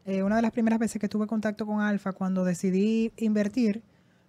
eh, 0.05 0.21
una 0.23 0.35
de 0.35 0.41
las 0.43 0.51
primeras 0.51 0.77
veces 0.79 1.01
que 1.01 1.09
tuve 1.09 1.25
contacto 1.25 1.65
con 1.65 1.81
Alfa, 1.81 2.13
cuando 2.13 2.45
decidí 2.45 3.11
invertir, 3.17 3.81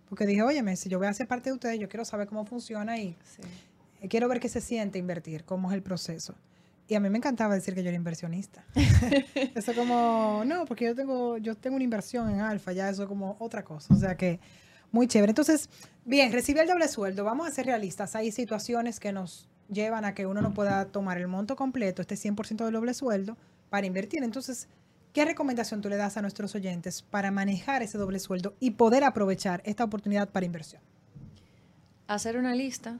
porque 0.09 0.24
dije, 0.24 0.42
óyeme, 0.42 0.74
si 0.76 0.88
yo 0.88 0.98
voy 0.98 1.07
a 1.09 1.12
ser 1.12 1.26
parte 1.28 1.50
de 1.50 1.54
ustedes, 1.54 1.78
yo 1.78 1.88
quiero 1.90 2.07
saber 2.07 2.26
cómo 2.26 2.46
funciona 2.46 2.96
y 2.98 3.14
Sí. 3.37 4.09
quiero 4.09 4.28
ver 4.28 4.40
qué 4.40 4.48
se 4.48 4.62
siente 4.62 4.98
invertir, 4.98 5.44
cómo 5.44 5.68
es 5.70 5.74
el 5.74 5.83
proceso. 5.83 6.35
Y 6.88 6.94
a 6.94 7.01
mí 7.01 7.11
me 7.11 7.18
encantaba 7.18 7.55
decir 7.55 7.74
que 7.74 7.83
yo 7.83 7.88
era 7.90 7.96
inversionista. 7.96 8.64
eso 9.55 9.74
como, 9.74 10.42
no, 10.46 10.64
porque 10.64 10.87
yo 10.87 10.94
tengo, 10.94 11.37
yo 11.37 11.55
tengo 11.55 11.77
una 11.77 11.85
inversión 11.85 12.31
en 12.31 12.40
Alfa, 12.40 12.72
ya 12.72 12.88
eso 12.88 13.03
es 13.03 13.09
como 13.09 13.37
otra 13.38 13.62
cosa. 13.62 13.92
O 13.92 13.96
sea 13.96 14.16
que 14.16 14.40
muy 14.90 15.07
chévere. 15.07 15.31
Entonces, 15.31 15.68
bien, 16.07 16.33
recibí 16.33 16.61
el 16.61 16.66
doble 16.66 16.88
sueldo. 16.88 17.24
Vamos 17.24 17.46
a 17.46 17.51
ser 17.51 17.66
realistas. 17.66 18.16
Hay 18.16 18.33
situaciones 18.33 19.01
que 19.01 19.12
nos 19.12 19.48
llevan 19.68 20.07
a 20.07 20.14
que 20.14 20.27
uno 20.27 20.40
no 20.40 20.55
pueda 20.55 20.87
tomar 20.87 21.18
el 21.18 21.29
monto 21.29 21.57
completo, 21.57 22.01
este 22.01 22.14
100% 22.14 22.64
del 22.64 22.72
doble 22.72 22.94
sueldo, 22.94 23.37
para 23.68 23.87
invertir. 23.87 24.22
Entonces, 24.22 24.66
¿qué 25.12 25.27
recomendación 25.27 25.83
tú 25.83 25.90
le 25.90 25.96
das 25.96 26.16
a 26.16 26.22
nuestros 26.22 26.55
oyentes 26.55 27.03
para 27.03 27.31
manejar 27.31 27.83
ese 27.83 27.98
doble 27.98 28.18
sueldo 28.18 28.55
y 28.61 28.72
poder 28.72 29.05
aprovechar 29.05 29.61
esta 29.66 29.85
oportunidad 29.85 30.31
para 30.31 30.46
inversión? 30.46 30.81
Hacer 32.07 32.38
una 32.38 32.55
lista 32.55 32.98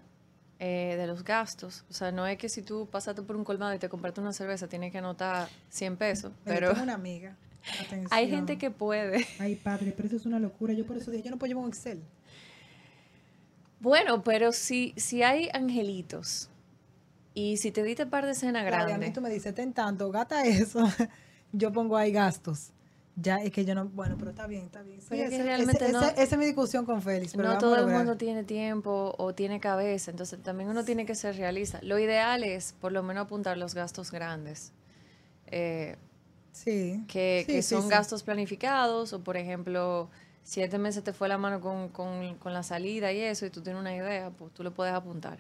eh, 0.61 0.97
de 0.97 1.07
los 1.07 1.25
gastos. 1.25 1.85
O 1.89 1.93
sea, 1.93 2.11
no 2.11 2.27
es 2.27 2.37
que 2.39 2.49
si 2.49 2.63
tú 2.63 2.89
pasaste 2.91 3.23
por 3.23 3.37
un 3.37 3.45
colmado 3.45 3.75
y 3.75 3.79
te 3.79 3.89
compraste 3.89 4.21
una 4.21 4.33
cerveza, 4.33 4.67
tienes 4.69 4.91
que 4.91 4.99
anotar 4.99 5.49
100 5.71 5.97
pesos. 5.97 6.33
Pero 6.45 6.71
Pero 6.71 6.83
una 6.83 6.95
amiga. 6.95 7.37
Atención. 7.81 8.09
hay 8.11 8.29
gente 8.29 8.59
que 8.59 8.71
puede. 8.71 9.27
Ay, 9.39 9.55
padre, 9.55 9.93
pero 9.97 10.09
eso 10.09 10.17
es 10.17 10.27
una 10.27 10.39
locura. 10.39 10.73
Yo 10.73 10.85
por 10.85 10.97
eso 10.97 11.11
dije, 11.11 11.25
yo 11.25 11.31
no 11.31 11.39
puedo 11.39 11.49
llevar 11.49 11.65
un 11.65 11.71
Excel. 11.71 12.03
Bueno, 13.81 14.25
pero 14.25 14.53
si, 14.53 14.95
si 14.97 15.23
hay 15.23 15.49
angelitos 15.53 16.51
y 17.35 17.59
si 17.59 17.71
te 17.71 17.85
diste 17.85 18.07
par 18.07 18.27
de 18.27 18.35
cena 18.35 18.67
Claro, 18.67 18.77
y 18.89 18.93
a 18.93 18.97
mí 18.97 19.01
grande, 19.03 19.11
tú 19.13 19.21
me 19.21 19.31
dices, 19.31 19.55
ten 19.55 19.73
tanto, 19.73 20.11
gata 20.11 20.45
eso. 20.45 20.81
yo 21.53 21.73
pongo 21.73 21.97
ahí 21.97 22.11
gastos. 22.11 22.73
Ya 23.21 23.39
es 23.39 23.51
que 23.51 23.65
yo 23.65 23.75
no, 23.75 23.87
bueno, 23.87 24.15
pero 24.17 24.31
está 24.31 24.47
bien, 24.47 24.67
está 24.67 24.83
bien. 24.83 25.01
Sí, 25.01 25.07
Pero 25.11 25.23
es 25.25 25.29
que 25.31 25.35
ese- 25.37 25.45
realmente 25.45 25.85
ese- 25.85 25.93
no- 25.93 26.03
esa 26.03 26.23
es 26.23 26.39
mi 26.39 26.45
discusión 26.47 26.85
con 26.87 27.03
Félix. 27.03 27.35
Pero 27.35 27.49
no 27.55 27.59
todo 27.59 27.77
el 27.77 27.87
mundo 27.89 28.17
tiene 28.17 28.45
tiempo 28.45 29.15
o 29.19 29.35
tiene 29.35 29.59
cabeza, 29.59 30.11
entonces 30.13 30.41
también 30.43 30.69
uno 30.71 30.85
tiene 30.85 31.05
que 31.05 31.15
ser 31.17 31.37
realista. 31.37 31.81
Lo 31.83 31.99
ideal 31.99 32.45
es 32.45 32.75
por 32.81 32.93
lo 32.93 33.03
menos 33.03 33.25
apuntar 33.25 33.57
los 33.59 33.75
gastos 33.75 34.13
grandes, 34.13 34.73
eh, 35.49 35.97
Sí. 36.53 37.05
que, 37.09 37.43
Sí, 37.47 37.53
que 37.53 37.63
son 37.63 37.83
sí. 37.85 37.89
gastos 37.89 38.23
planificados 38.23 39.13
o 39.13 39.21
por 39.21 39.37
ejemplo, 39.37 40.09
siete 40.45 40.79
meses 40.79 41.03
te 41.03 41.13
fue 41.13 41.29
la 41.29 41.39
mano 41.39 41.61
con, 41.61 41.89
con- 41.89 42.37
con 42.37 42.53
la 42.53 42.63
salida 42.63 43.13
y 43.13 43.21
eso 43.21 43.47
y 43.47 43.51
tú 43.51 43.61
tienes 43.63 43.81
una 43.81 43.95
idea, 43.97 44.31
pues 44.31 44.53
tú 44.55 44.63
lo 44.63 44.73
puedes 44.73 44.95
apuntar. 44.95 45.39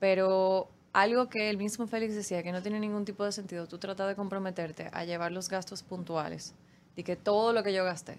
Pero 0.00 0.68
algo 0.94 1.28
que 1.28 1.50
el 1.50 1.58
mismo 1.58 1.86
Félix 1.86 2.14
decía 2.14 2.42
que 2.42 2.52
no 2.52 2.62
tiene 2.62 2.80
ningún 2.80 3.04
tipo 3.04 3.24
de 3.24 3.32
sentido, 3.32 3.66
tú 3.66 3.78
tratas 3.78 4.08
de 4.08 4.14
comprometerte 4.16 4.88
a 4.92 5.04
llevar 5.04 5.32
los 5.32 5.48
gastos 5.48 5.82
puntuales, 5.82 6.54
de 6.98 7.04
que 7.04 7.14
todo 7.14 7.52
lo 7.52 7.62
que 7.62 7.72
yo 7.72 7.84
gasté, 7.84 8.18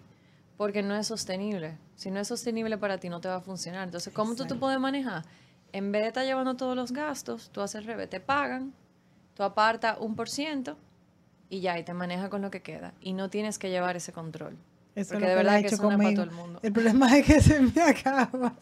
porque 0.56 0.82
no 0.82 0.96
es 0.96 1.06
sostenible. 1.06 1.78
Si 1.98 2.12
no 2.12 2.20
es 2.22 2.30
sostenible 2.30 2.78
para 2.78 2.98
ti, 2.98 3.10
no 3.10 3.20
te 3.20 3.28
va 3.28 3.36
a 3.36 3.42
funcionar. 3.42 3.84
Entonces, 3.84 4.13
¿cómo 4.13 4.32
tú 4.32 4.38
te 4.38 4.44
Exacto. 4.44 4.60
puedes 4.62 4.80
manejar? 4.80 5.26
En 5.74 5.92
vez 5.92 6.04
de 6.04 6.08
estar 6.08 6.26
llevando 6.26 6.56
todos 6.56 6.78
los 6.78 6.94
gastos, 6.94 7.50
tú 7.52 7.60
haces 7.60 7.82
el 7.82 7.88
revés, 7.88 8.10
te 8.10 8.22
pagan, 8.22 8.74
tú 9.34 9.44
apartas 9.44 9.98
un 10.00 10.15
por 10.15 10.30
ciento 10.30 10.78
y 11.50 11.60
ya, 11.60 11.78
y 11.78 11.84
te 11.84 11.94
manejas 11.94 12.30
con 12.30 12.42
lo 12.42 12.50
que 12.52 12.62
queda. 12.62 12.94
Y 13.02 13.12
no 13.12 13.30
tienes 13.30 13.60
que 13.60 13.70
llevar 13.70 13.98
ese 13.98 14.13
control. 14.13 14.56
Eso 14.96 15.12
Porque 15.15 15.15
es 15.15 15.20
lo 15.22 15.28
de 15.28 15.28
que 15.28 15.36
verdad 15.36 15.56
que 15.58 15.62
no 15.63 15.68
es 15.68 15.80
para 15.82 15.96
conmigo. 15.98 16.22
todo 16.24 16.24
el 16.24 16.32
mundo. 16.32 16.60
El 16.63 16.72
problema 16.72 17.18
es 17.18 17.26
que 17.26 17.42
se 17.42 17.60
me 17.60 17.82
acaba. 17.82 18.30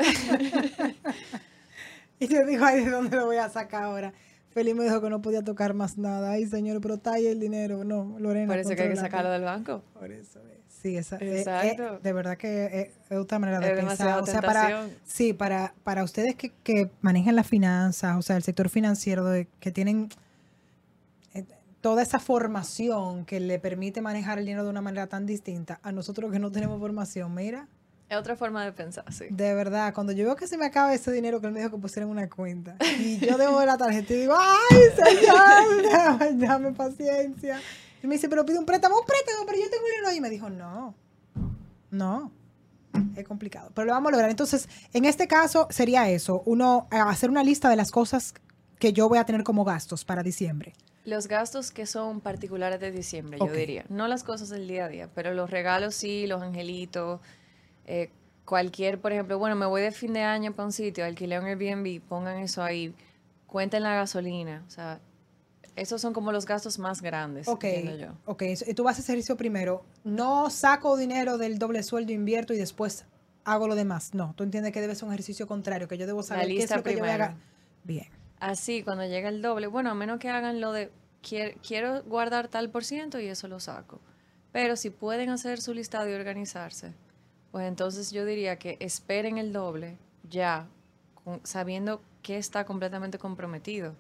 y 2.20 2.28
yo 2.28 2.44
digo, 2.44 2.66
ay, 2.66 2.86
¿de 2.86 2.90
dónde 2.90 3.18
lo 3.18 3.28
voy 3.28 3.38
a 3.38 3.50
sacar 3.50 3.84
ahora? 3.84 4.14
Feliz 4.58 4.74
me 4.74 4.86
dijo 4.86 5.00
que 5.02 5.12
no 5.12 5.22
podía 5.22 5.44
tocar 5.44 5.76
más 5.76 6.00
nada. 6.00 6.32
Ay, 6.32 6.48
señor, 6.48 6.82
pero 6.82 7.00
ahí 7.14 7.28
el 7.28 7.40
dinero. 7.40 7.84
No, 7.84 8.18
Lorena. 8.18 8.48
Parece 8.48 8.76
que 8.76 8.82
hay 8.82 8.90
que 8.90 8.96
sacarlo 8.96 9.30
del 9.30 9.44
banco. 9.44 9.84
Por 9.94 10.12
eso 10.12 10.40
es. 10.40 10.58
Sí, 10.82 10.98
esa, 10.98 11.18
eh, 11.18 11.42
Exacto. 11.42 11.98
eh, 11.98 12.00
de 12.02 12.14
verdad 12.14 12.38
que 12.38 12.66
eh, 12.66 12.92
es 13.08 13.18
otra 13.20 13.38
manera 13.38 13.60
de 13.60 13.74
Es 13.74 13.86
pensar. 13.86 14.20
O 14.20 14.26
sea, 14.26 14.42
para, 14.42 14.88
sí, 15.06 15.34
para, 15.34 15.76
para 15.84 16.04
ustedes 16.04 16.34
que, 16.34 16.54
que 16.64 16.90
manejan 17.02 17.36
las 17.36 17.46
finanzas, 17.46 18.18
o 18.18 18.24
sea, 18.24 18.36
el 18.36 18.42
sector 18.42 18.70
financiero, 18.70 19.26
de, 19.26 19.48
que 19.60 19.72
tienen 19.72 20.10
eh, 21.36 21.46
toda 21.80 22.02
esa 22.02 22.18
formación 22.18 23.26
que 23.26 23.40
le 23.40 23.60
permite 23.60 24.02
manejar 24.02 24.40
el 24.40 24.46
dinero 24.46 24.64
de 24.64 24.72
una 24.72 24.82
manera 24.82 25.06
tan 25.06 25.28
distinta, 25.28 25.80
a 25.84 25.92
nosotros 25.92 26.32
que 26.32 26.40
no 26.40 26.52
tenemos 26.52 26.80
formación, 26.80 27.32
mira, 27.36 27.68
Es 28.10 28.18
otra 28.18 28.38
forma 28.38 28.64
de 28.64 28.72
pensar, 28.72 29.12
sí. 29.12 29.26
de 29.30 29.54
verdad, 29.54 29.94
cuando 29.94 30.14
yo 30.14 30.24
veo 30.24 30.38
que 30.38 30.48
se 30.48 30.58
me 30.58 30.66
acaba 30.66 30.94
ese 30.94 31.12
dinero 31.12 31.42
que 31.42 31.48
él 31.48 31.54
me 31.54 31.60
dijo 31.60 31.72
que 31.72 31.78
pusiera 31.78 32.06
en 32.06 32.12
una 32.12 32.30
cuenta, 32.30 32.78
y 33.00 33.18
yo 33.20 33.38
debo 33.38 33.60
de 33.60 33.66
la 33.66 33.78
tarjeta 33.78 34.14
y 34.14 34.18
digo, 34.22 34.36
ay, 34.40 34.82
señor, 34.96 36.40
dame, 36.40 36.72
paciencia. 36.72 37.60
Y 38.02 38.08
me 38.08 38.16
dice, 38.16 38.30
pero 38.30 38.46
pide 38.46 38.60
un 38.60 38.66
préstamo, 38.66 38.98
un 38.98 39.06
préstamo, 39.06 39.46
pero 39.46 39.58
yo 39.58 39.70
tengo 39.70 39.84
dinero. 39.86 40.16
Y 40.16 40.22
me 40.22 40.30
dijo, 40.30 40.50
no, 40.50 40.96
no, 41.92 42.32
es 43.18 43.28
complicado. 43.28 43.72
Pero 43.74 43.88
lo 43.88 43.94
vamos 43.94 44.10
a 44.10 44.12
lograr. 44.12 44.30
Entonces, 44.30 44.70
en 44.94 45.04
este 45.04 45.28
caso 45.28 45.68
sería 45.70 46.10
eso, 46.10 46.44
uno 46.46 46.88
eh, 46.92 46.98
hacer 46.98 47.30
una 47.30 47.44
lista 47.44 47.70
de 47.70 47.76
las 47.76 47.92
cosas 47.92 48.34
que 48.80 48.94
yo 48.94 49.10
voy 49.10 49.18
a 49.18 49.26
tener 49.26 49.44
como 49.44 49.66
gastos 49.66 50.06
para 50.06 50.24
diciembre. 50.24 50.74
Los 51.04 51.28
gastos 51.28 51.72
que 51.72 51.86
son 51.86 52.20
particulares 52.20 52.80
de 52.80 52.92
diciembre, 52.92 53.40
yo 53.40 53.52
diría. 53.52 53.86
No 53.90 54.08
las 54.08 54.24
cosas 54.24 54.50
del 54.50 54.68
día 54.68 54.86
a 54.86 54.90
día, 54.90 55.10
pero 55.14 55.34
los 55.34 55.50
regalos 55.50 55.96
sí, 55.96 56.28
los 56.28 56.42
angelitos, 56.42 57.22
eh, 57.88 58.10
cualquier, 58.46 59.00
por 59.00 59.12
ejemplo, 59.12 59.38
bueno, 59.40 59.56
me 59.56 59.66
voy 59.66 59.82
de 59.82 59.92
fin 59.92 60.14
de 60.14 60.22
año 60.22 60.54
para 60.54 60.66
un 60.68 60.72
sitio, 60.72 61.04
alquilé 61.06 61.40
un 61.40 61.46
Airbnb, 61.46 62.02
pongan 62.08 62.38
eso 62.38 62.64
ahí, 62.64 62.94
cuenten 63.48 63.84
la 63.84 63.96
gasolina, 63.96 64.64
o 64.68 64.70
sea, 64.70 65.00
esos 65.76 66.02
son 66.02 66.14
como 66.14 66.32
los 66.32 66.46
gastos 66.46 66.80
más 66.80 67.02
grandes, 67.02 67.48
Ok, 67.48 67.64
entiendo 67.66 67.96
yo. 67.98 68.14
ok, 68.26 68.44
tú 68.76 68.84
vas 68.84 68.98
a 68.98 69.02
hacer 69.02 69.18
eso 69.18 69.38
primero. 69.38 69.84
No 70.04 70.50
saco 70.50 70.98
dinero 70.98 71.38
del 71.38 71.60
doble 71.60 71.84
sueldo, 71.84 72.12
invierto 72.14 72.54
y 72.54 72.58
después 72.58 73.06
hago 73.44 73.68
lo 73.68 73.76
demás. 73.76 74.14
No, 74.16 74.34
tú 74.36 74.44
entiendes 74.44 74.72
que 74.74 74.82
debe 74.82 74.96
ser 74.96 75.06
un 75.06 75.14
ejercicio 75.14 75.46
contrario, 75.48 75.88
que 75.88 75.98
yo 75.98 76.08
debo 76.08 76.24
saber 76.24 76.48
qué 76.48 76.64
es 76.64 76.72
lo 76.76 76.82
que 76.84 76.94
yo 76.94 77.00
voy 77.00 77.10
a 77.10 77.14
primero. 77.14 77.24
hacer. 77.26 77.38
Bien. 77.84 78.08
Así, 78.40 78.82
cuando 78.84 79.06
llega 79.06 79.30
el 79.30 79.42
doble, 79.42 79.68
bueno, 79.68 79.92
a 79.92 79.94
menos 79.94 80.20
que 80.20 80.30
hagan 80.30 80.60
lo 80.62 80.72
de 80.72 80.92
quier- 81.24 81.56
quiero 81.66 82.04
guardar 82.04 82.48
tal 82.48 82.70
por 82.70 82.84
ciento 82.84 83.20
y 83.20 83.28
eso 83.28 83.48
lo 83.48 83.60
saco. 83.60 84.02
Pero 84.52 84.76
si 84.76 84.90
pueden 84.90 85.30
hacer 85.30 85.62
su 85.62 85.74
listado 85.74 86.10
y 86.10 86.14
organizarse, 86.14 86.94
pues 87.52 87.68
entonces 87.68 88.12
yo 88.12 88.26
diría 88.26 88.58
que 88.58 88.78
esperen 88.80 89.38
el 89.38 89.54
doble 89.54 89.98
ya, 90.30 90.68
con- 91.24 91.42
sabiendo 91.44 92.02
que 92.22 92.38
está 92.38 92.66
completamente 92.66 93.18
comprometido. 93.18 93.94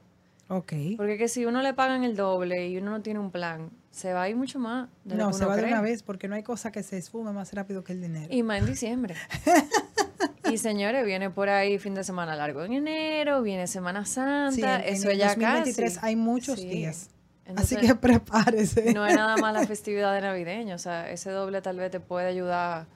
Ok. 0.49 0.73
Porque 0.95 1.17
que 1.17 1.27
si 1.27 1.45
uno 1.45 1.61
le 1.61 1.73
pagan 1.73 2.03
el 2.05 2.15
doble 2.15 2.67
y 2.67 2.77
uno 2.77 2.91
no 2.91 3.01
tiene 3.01 3.19
un 3.19 3.31
plan, 3.31 3.69
se 3.91 4.13
va 4.13 4.23
a 4.23 4.29
ir 4.29 4.35
mucho 4.37 4.59
más. 4.59 4.87
de 5.03 5.15
lo 5.15 5.23
No, 5.25 5.27
que 5.31 5.33
se 5.33 5.39
uno 5.39 5.49
va 5.49 5.55
de 5.57 5.65
una 5.65 5.81
vez 5.81 6.03
porque 6.03 6.27
no 6.29 6.35
hay 6.35 6.43
cosa 6.43 6.71
que 6.71 6.83
se 6.83 6.97
esfume 6.97 7.31
más 7.33 7.53
rápido 7.53 7.83
que 7.83 7.91
el 7.93 8.01
dinero. 8.01 8.33
Y 8.33 8.43
más 8.43 8.59
en 8.59 8.65
diciembre. 8.67 9.15
y 10.51 10.57
señores, 10.57 11.05
viene 11.05 11.29
por 11.29 11.49
ahí 11.49 11.77
fin 11.79 11.93
de 11.95 12.03
semana 12.03 12.35
largo 12.35 12.63
en 12.63 12.73
enero, 12.73 13.41
viene 13.41 13.67
Semana 13.67 14.05
Santa, 14.05 14.51
Sí, 14.51 14.61
en, 14.87 14.93
eso 14.93 15.05
en 15.07 15.11
el 15.13 15.17
ya 15.17 15.27
2023 15.29 15.93
casi. 15.95 16.05
hay 16.05 16.15
muchos 16.15 16.59
Sí. 16.59 16.67
días. 16.69 17.09
Entonces, 17.45 17.77
Así 17.77 17.87
que 17.87 17.95
prepárese. 17.99 18.93
no 18.93 19.05
es 19.05 19.15
nada 19.15 19.37
más 19.37 19.53
la 19.53 19.65
festividad 19.67 20.13
de 20.13 20.21
navideño, 20.21 20.75
o 20.75 20.79
sea, 20.79 21.09
ese 21.11 21.29
doble 21.31 21.61
tal 21.61 21.77
vez 21.77 21.91
te 21.91 21.99
puede 21.99 22.27
ayudar 22.27 22.87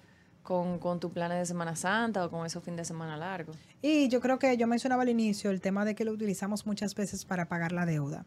con, 0.43 0.79
con 0.79 0.99
tus 0.99 1.11
planes 1.11 1.37
de 1.39 1.45
Semana 1.45 1.75
Santa 1.75 2.25
o 2.25 2.29
con 2.29 2.45
esos 2.45 2.63
fin 2.63 2.75
de 2.75 2.83
semana 2.85 3.15
largos. 3.17 3.57
Y 3.81 4.07
yo 4.09 4.19
creo 4.21 4.39
que 4.39 4.57
yo 4.57 4.67
mencionaba 4.67 5.03
al 5.03 5.09
inicio 5.09 5.51
el 5.51 5.61
tema 5.61 5.85
de 5.85 5.95
que 5.95 6.03
lo 6.05 6.11
utilizamos 6.11 6.65
muchas 6.65 6.95
veces 6.95 7.25
para 7.25 7.45
pagar 7.47 7.71
la 7.71 7.85
deuda. 7.85 8.25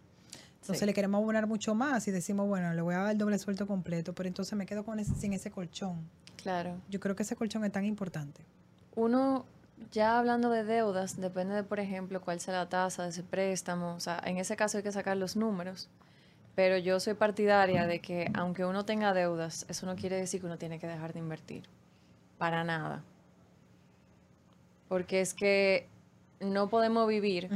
Entonces 0.61 0.81
Sí. 0.81 0.87
le 0.87 0.95
queremos 0.95 1.19
abonar 1.21 1.47
mucho 1.47 1.75
más 1.75 2.09
y 2.09 2.11
decimos, 2.11 2.49
bueno, 2.49 2.73
le 2.73 2.81
voy 2.81 2.95
a 2.95 2.99
dar 3.01 3.13
el 3.13 3.19
doble 3.19 3.39
sueldo 3.39 3.67
completo, 3.67 4.15
pero 4.15 4.29
entonces 4.29 4.57
me 4.57 4.65
quedo 4.65 4.85
con 4.85 4.99
ese, 4.99 5.15
sin 5.15 5.33
ese 5.35 5.51
colchón. 5.51 6.09
Claro. 6.37 6.77
Yo 6.89 7.01
creo 7.01 7.15
que 7.15 7.23
ese 7.23 7.37
colchón 7.37 7.65
es 7.65 7.73
tan 7.73 7.85
importante. 7.85 8.43
Uno, 8.95 9.45
ya 9.93 10.19
hablando 10.19 10.49
de 10.51 10.65
deudas, 10.65 11.21
depende 11.21 11.55
de, 11.55 11.65
por 11.65 11.81
ejemplo, 11.81 12.21
cuál 12.23 12.41
sea 12.41 12.55
la 12.55 12.69
tasa 12.69 13.03
de 13.03 13.11
ese 13.11 13.23
préstamo. 13.23 13.95
O 13.95 14.01
sea, 14.01 14.23
en 14.25 14.39
ese 14.39 14.57
caso 14.57 14.79
hay 14.79 14.83
que 14.85 14.93
sacar 14.93 15.17
los 15.19 15.37
números. 15.37 15.91
Pero 16.55 16.79
yo 16.79 17.01
soy 17.01 17.15
partidaria 17.15 17.87
de 17.87 17.99
que 18.01 18.31
aunque 18.33 18.65
uno 18.65 18.85
tenga 18.85 19.13
deudas, 19.13 19.67
eso 19.69 19.85
no 19.87 19.97
quiere 19.97 20.17
decir 20.17 20.41
que 20.41 20.47
uno 20.47 20.57
tiene 20.57 20.79
que 20.79 20.87
dejar 20.87 21.13
de 21.13 21.19
invertir. 21.19 21.69
Para 22.39 22.65
nada. 22.65 23.03
Porque 24.89 25.21
es 25.21 25.35
que 25.35 25.89
no 26.41 26.69
podemos 26.69 27.09
vivir 27.09 27.49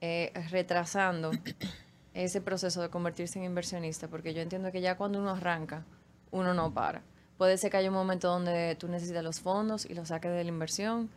eh, 0.00 0.32
retrasando 0.50 1.30
ese 2.14 2.40
proceso 2.40 2.82
de 2.82 2.90
convertirse 2.90 3.38
en 3.38 3.44
inversionista, 3.44 4.08
porque 4.08 4.34
yo 4.34 4.42
entiendo 4.42 4.70
que 4.72 4.80
ya 4.80 4.96
cuando 4.96 5.18
uno 5.18 5.30
arranca, 5.30 5.84
uno 6.30 6.54
no 6.54 6.72
para. 6.72 7.02
Puede 7.38 7.58
ser 7.58 7.70
que 7.70 7.78
haya 7.78 7.88
un 7.88 7.94
momento 7.94 8.28
donde 8.28 8.76
tú 8.76 8.88
necesitas 8.88 9.24
los 9.24 9.40
fondos 9.40 9.84
y 9.84 9.94
los 9.94 10.08
saques 10.08 10.30
de 10.30 10.44
la 10.44 10.48
inversión, 10.48 11.10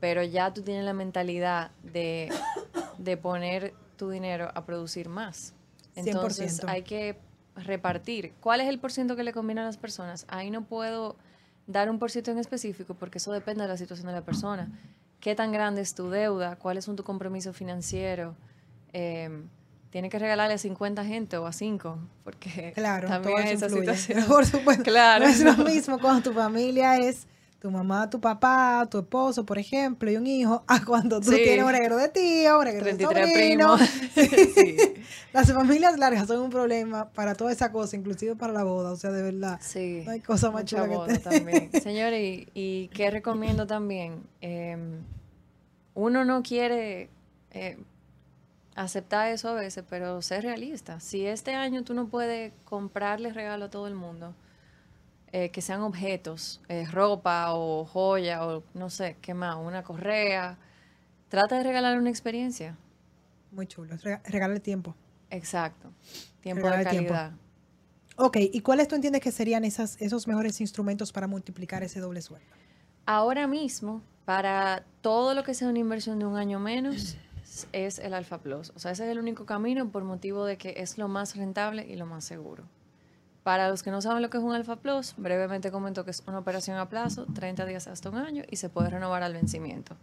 pero 0.00 0.22
ya 0.22 0.52
tú 0.52 0.62
tienes 0.62 0.84
la 0.84 0.92
mentalidad 0.92 1.70
de, 1.82 2.30
de 2.98 3.16
poner 3.16 3.74
tu 3.96 4.10
dinero 4.10 4.50
a 4.54 4.64
producir 4.64 5.08
más. 5.08 5.54
Entonces 5.94 6.62
100%. 6.62 6.68
hay 6.68 6.82
que 6.82 7.18
repartir. 7.56 8.34
¿Cuál 8.40 8.60
es 8.60 8.68
el 8.68 8.78
porciento 8.78 9.16
que 9.16 9.24
le 9.24 9.32
conviene 9.32 9.62
a 9.62 9.64
las 9.64 9.78
personas? 9.78 10.26
Ahí 10.28 10.50
no 10.50 10.62
puedo 10.62 11.16
dar 11.68 11.88
un 11.90 12.00
porciento 12.00 12.32
en 12.32 12.38
específico 12.38 12.94
porque 12.94 13.18
eso 13.18 13.30
depende 13.32 13.62
de 13.62 13.68
la 13.68 13.76
situación 13.76 14.08
de 14.08 14.14
la 14.14 14.22
persona. 14.22 14.68
¿Qué 15.20 15.34
tan 15.36 15.52
grande 15.52 15.80
es 15.82 15.94
tu 15.94 16.10
deuda? 16.10 16.56
¿Cuáles 16.56 16.84
son 16.84 16.96
tu 16.96 17.04
compromiso 17.04 17.52
financiero? 17.52 18.34
Eh, 18.92 19.30
¿Tiene 19.90 20.10
que 20.10 20.18
regalarle 20.18 20.54
a 20.54 20.58
50 20.58 21.04
gente 21.04 21.36
o 21.38 21.46
a 21.46 21.52
5? 21.52 21.98
Porque 22.24 22.72
Claro, 22.74 23.08
también 23.22 23.38
eso 23.38 23.66
esa 23.66 23.66
influye. 23.76 23.96
situación. 23.96 24.24
Por 24.28 24.44
supuesto. 24.46 24.82
Claro, 24.82 25.24
No 25.24 25.30
es 25.30 25.40
lo 25.40 25.56
mismo 25.58 25.98
cuando 26.00 26.22
tu 26.30 26.32
familia 26.34 26.96
es 26.98 27.26
tu 27.60 27.70
mamá, 27.72 28.08
tu 28.08 28.20
papá, 28.20 28.86
tu 28.88 28.98
esposo, 28.98 29.44
por 29.44 29.58
ejemplo, 29.58 30.08
y 30.10 30.16
un 30.16 30.26
hijo, 30.28 30.62
a 30.68 30.84
cuando 30.84 31.20
tú 31.20 31.30
Sí. 31.32 31.38
tienes 31.42 31.64
un 31.64 31.72
reguero 31.72 31.96
de 31.96 32.08
tío, 32.08 32.58
un 32.58 32.64
reguero 32.64 32.84
de 32.86 32.94
33 32.94 33.28
sobrino. 33.30 33.76
primos. 33.76 33.90
Sí. 34.54 34.76
Las 35.32 35.52
familias 35.52 35.98
largas 35.98 36.26
son 36.28 36.40
un 36.40 36.50
problema 36.50 37.08
para 37.10 37.34
toda 37.34 37.50
esa 37.52 37.70
cosa, 37.72 37.96
inclusive 37.96 38.36
para 38.36 38.52
la 38.52 38.64
boda. 38.64 38.92
O 38.92 38.96
sea, 38.96 39.10
de 39.10 39.22
verdad. 39.22 39.58
Sí. 39.60 40.02
No 40.06 40.12
hay 40.12 40.20
cosa 40.20 40.50
más 40.50 40.62
mucha 40.62 40.76
chula 40.76 40.88
que 40.88 40.96
boda 40.96 41.18
también. 41.18 41.70
Señores, 41.82 42.20
y, 42.20 42.48
y 42.54 42.88
qué 42.88 43.10
recomiendo 43.10 43.66
también, 43.66 44.22
Em, 44.40 45.02
uno 45.94 46.24
no 46.24 46.42
quiere 46.44 47.10
eh, 47.50 47.76
aceptar 48.76 49.28
eso 49.32 49.48
a 49.48 49.54
veces, 49.54 49.84
pero 49.90 50.22
ser 50.22 50.44
realista. 50.44 51.00
Si 51.00 51.26
este 51.26 51.54
año 51.54 51.82
tú 51.82 51.92
no 51.94 52.06
puedes 52.06 52.52
comprarle 52.64 53.32
regalo 53.32 53.64
a 53.66 53.70
todo 53.70 53.88
el 53.88 53.94
mundo, 53.96 54.34
eh, 55.32 55.50
que 55.50 55.60
sean 55.60 55.80
objetos, 55.82 56.60
eh, 56.68 56.86
ropa 56.90 57.52
o 57.54 57.84
joya 57.84 58.46
o 58.46 58.62
no 58.74 58.90
sé, 58.90 59.16
qué 59.20 59.34
más, 59.34 59.56
una 59.56 59.82
correa, 59.82 60.58
trata 61.28 61.58
de 61.58 61.64
regalar 61.64 61.98
una 61.98 62.10
experiencia. 62.10 62.76
Muy 63.52 63.66
chulo. 63.66 63.96
Rega- 63.96 64.20
Regala 64.24 64.54
el 64.54 64.60
tiempo. 64.62 64.94
Exacto. 65.30 65.90
Tiempo 66.40 66.68
de 66.68 66.76
el 66.82 66.88
tiempo. 66.88 67.12
calidad. 67.12 67.32
Ok, 68.16 68.36
¿y 68.40 68.60
cuáles 68.60 68.88
tú 68.88 68.94
entiendes 68.96 69.20
que 69.22 69.30
serían 69.30 69.64
esas, 69.64 69.96
esos 70.00 70.26
mejores 70.26 70.60
instrumentos 70.60 71.12
para 71.12 71.26
multiplicar 71.26 71.82
ese 71.82 72.00
doble 72.00 72.20
sueldo? 72.20 72.46
Ahora 73.06 73.46
mismo, 73.46 74.02
para 74.24 74.84
todo 75.02 75.34
lo 75.34 75.44
que 75.44 75.54
sea 75.54 75.68
una 75.68 75.78
inversión 75.78 76.18
de 76.18 76.26
un 76.26 76.36
año 76.36 76.58
menos, 76.58 77.16
es 77.72 77.98
el 77.98 78.14
Alfa 78.14 78.38
Plus. 78.38 78.70
O 78.74 78.78
sea, 78.78 78.90
ese 78.90 79.04
es 79.04 79.10
el 79.10 79.18
único 79.18 79.46
camino 79.46 79.88
por 79.90 80.04
motivo 80.04 80.44
de 80.44 80.58
que 80.58 80.74
es 80.78 80.98
lo 80.98 81.08
más 81.08 81.36
rentable 81.36 81.86
y 81.86 81.96
lo 81.96 82.06
más 82.06 82.24
seguro. 82.24 82.64
Para 83.48 83.70
los 83.70 83.82
que 83.82 83.90
no 83.90 84.02
saben 84.02 84.20
lo 84.20 84.28
que 84.28 84.36
es 84.36 84.44
un 84.44 84.54
Alfa 84.54 84.76
Plus, 84.76 85.14
brevemente 85.16 85.70
comento 85.70 86.04
que 86.04 86.10
es 86.10 86.22
una 86.26 86.38
operación 86.38 86.76
a 86.76 86.90
plazo, 86.90 87.24
30 87.34 87.64
días 87.64 87.88
hasta 87.88 88.10
un 88.10 88.18
año, 88.18 88.42
y 88.50 88.56
se 88.56 88.68
puede 88.68 88.90
renovar 88.90 89.22
al 89.22 89.32
vencimiento. 89.32 89.96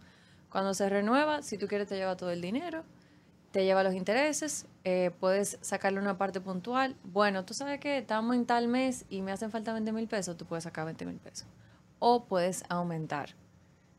Cuando 0.50 0.74
se 0.74 0.88
renueva, 0.88 1.42
si 1.42 1.56
tú 1.56 1.68
quieres 1.68 1.86
te 1.86 1.94
lleva 1.94 2.16
todo 2.16 2.32
el 2.32 2.40
dinero, 2.40 2.82
te 3.52 3.64
lleva 3.64 3.84
los 3.84 3.94
intereses, 3.94 4.66
eh, 4.82 5.12
puedes 5.20 5.58
sacarle 5.60 6.00
una 6.00 6.18
parte 6.18 6.40
puntual. 6.40 6.96
Bueno, 7.04 7.44
tú 7.44 7.54
sabes 7.54 7.78
que 7.78 7.98
estamos 7.98 8.34
en 8.34 8.46
tal 8.46 8.66
mes 8.66 9.04
y 9.10 9.22
me 9.22 9.30
hacen 9.30 9.52
falta 9.52 9.72
20 9.72 9.92
mil 9.92 10.08
pesos, 10.08 10.36
tú 10.36 10.44
puedes 10.44 10.64
sacar 10.64 10.84
20 10.84 11.06
mil 11.06 11.18
pesos. 11.18 11.46
O 12.00 12.24
puedes 12.24 12.64
aumentar, 12.68 13.36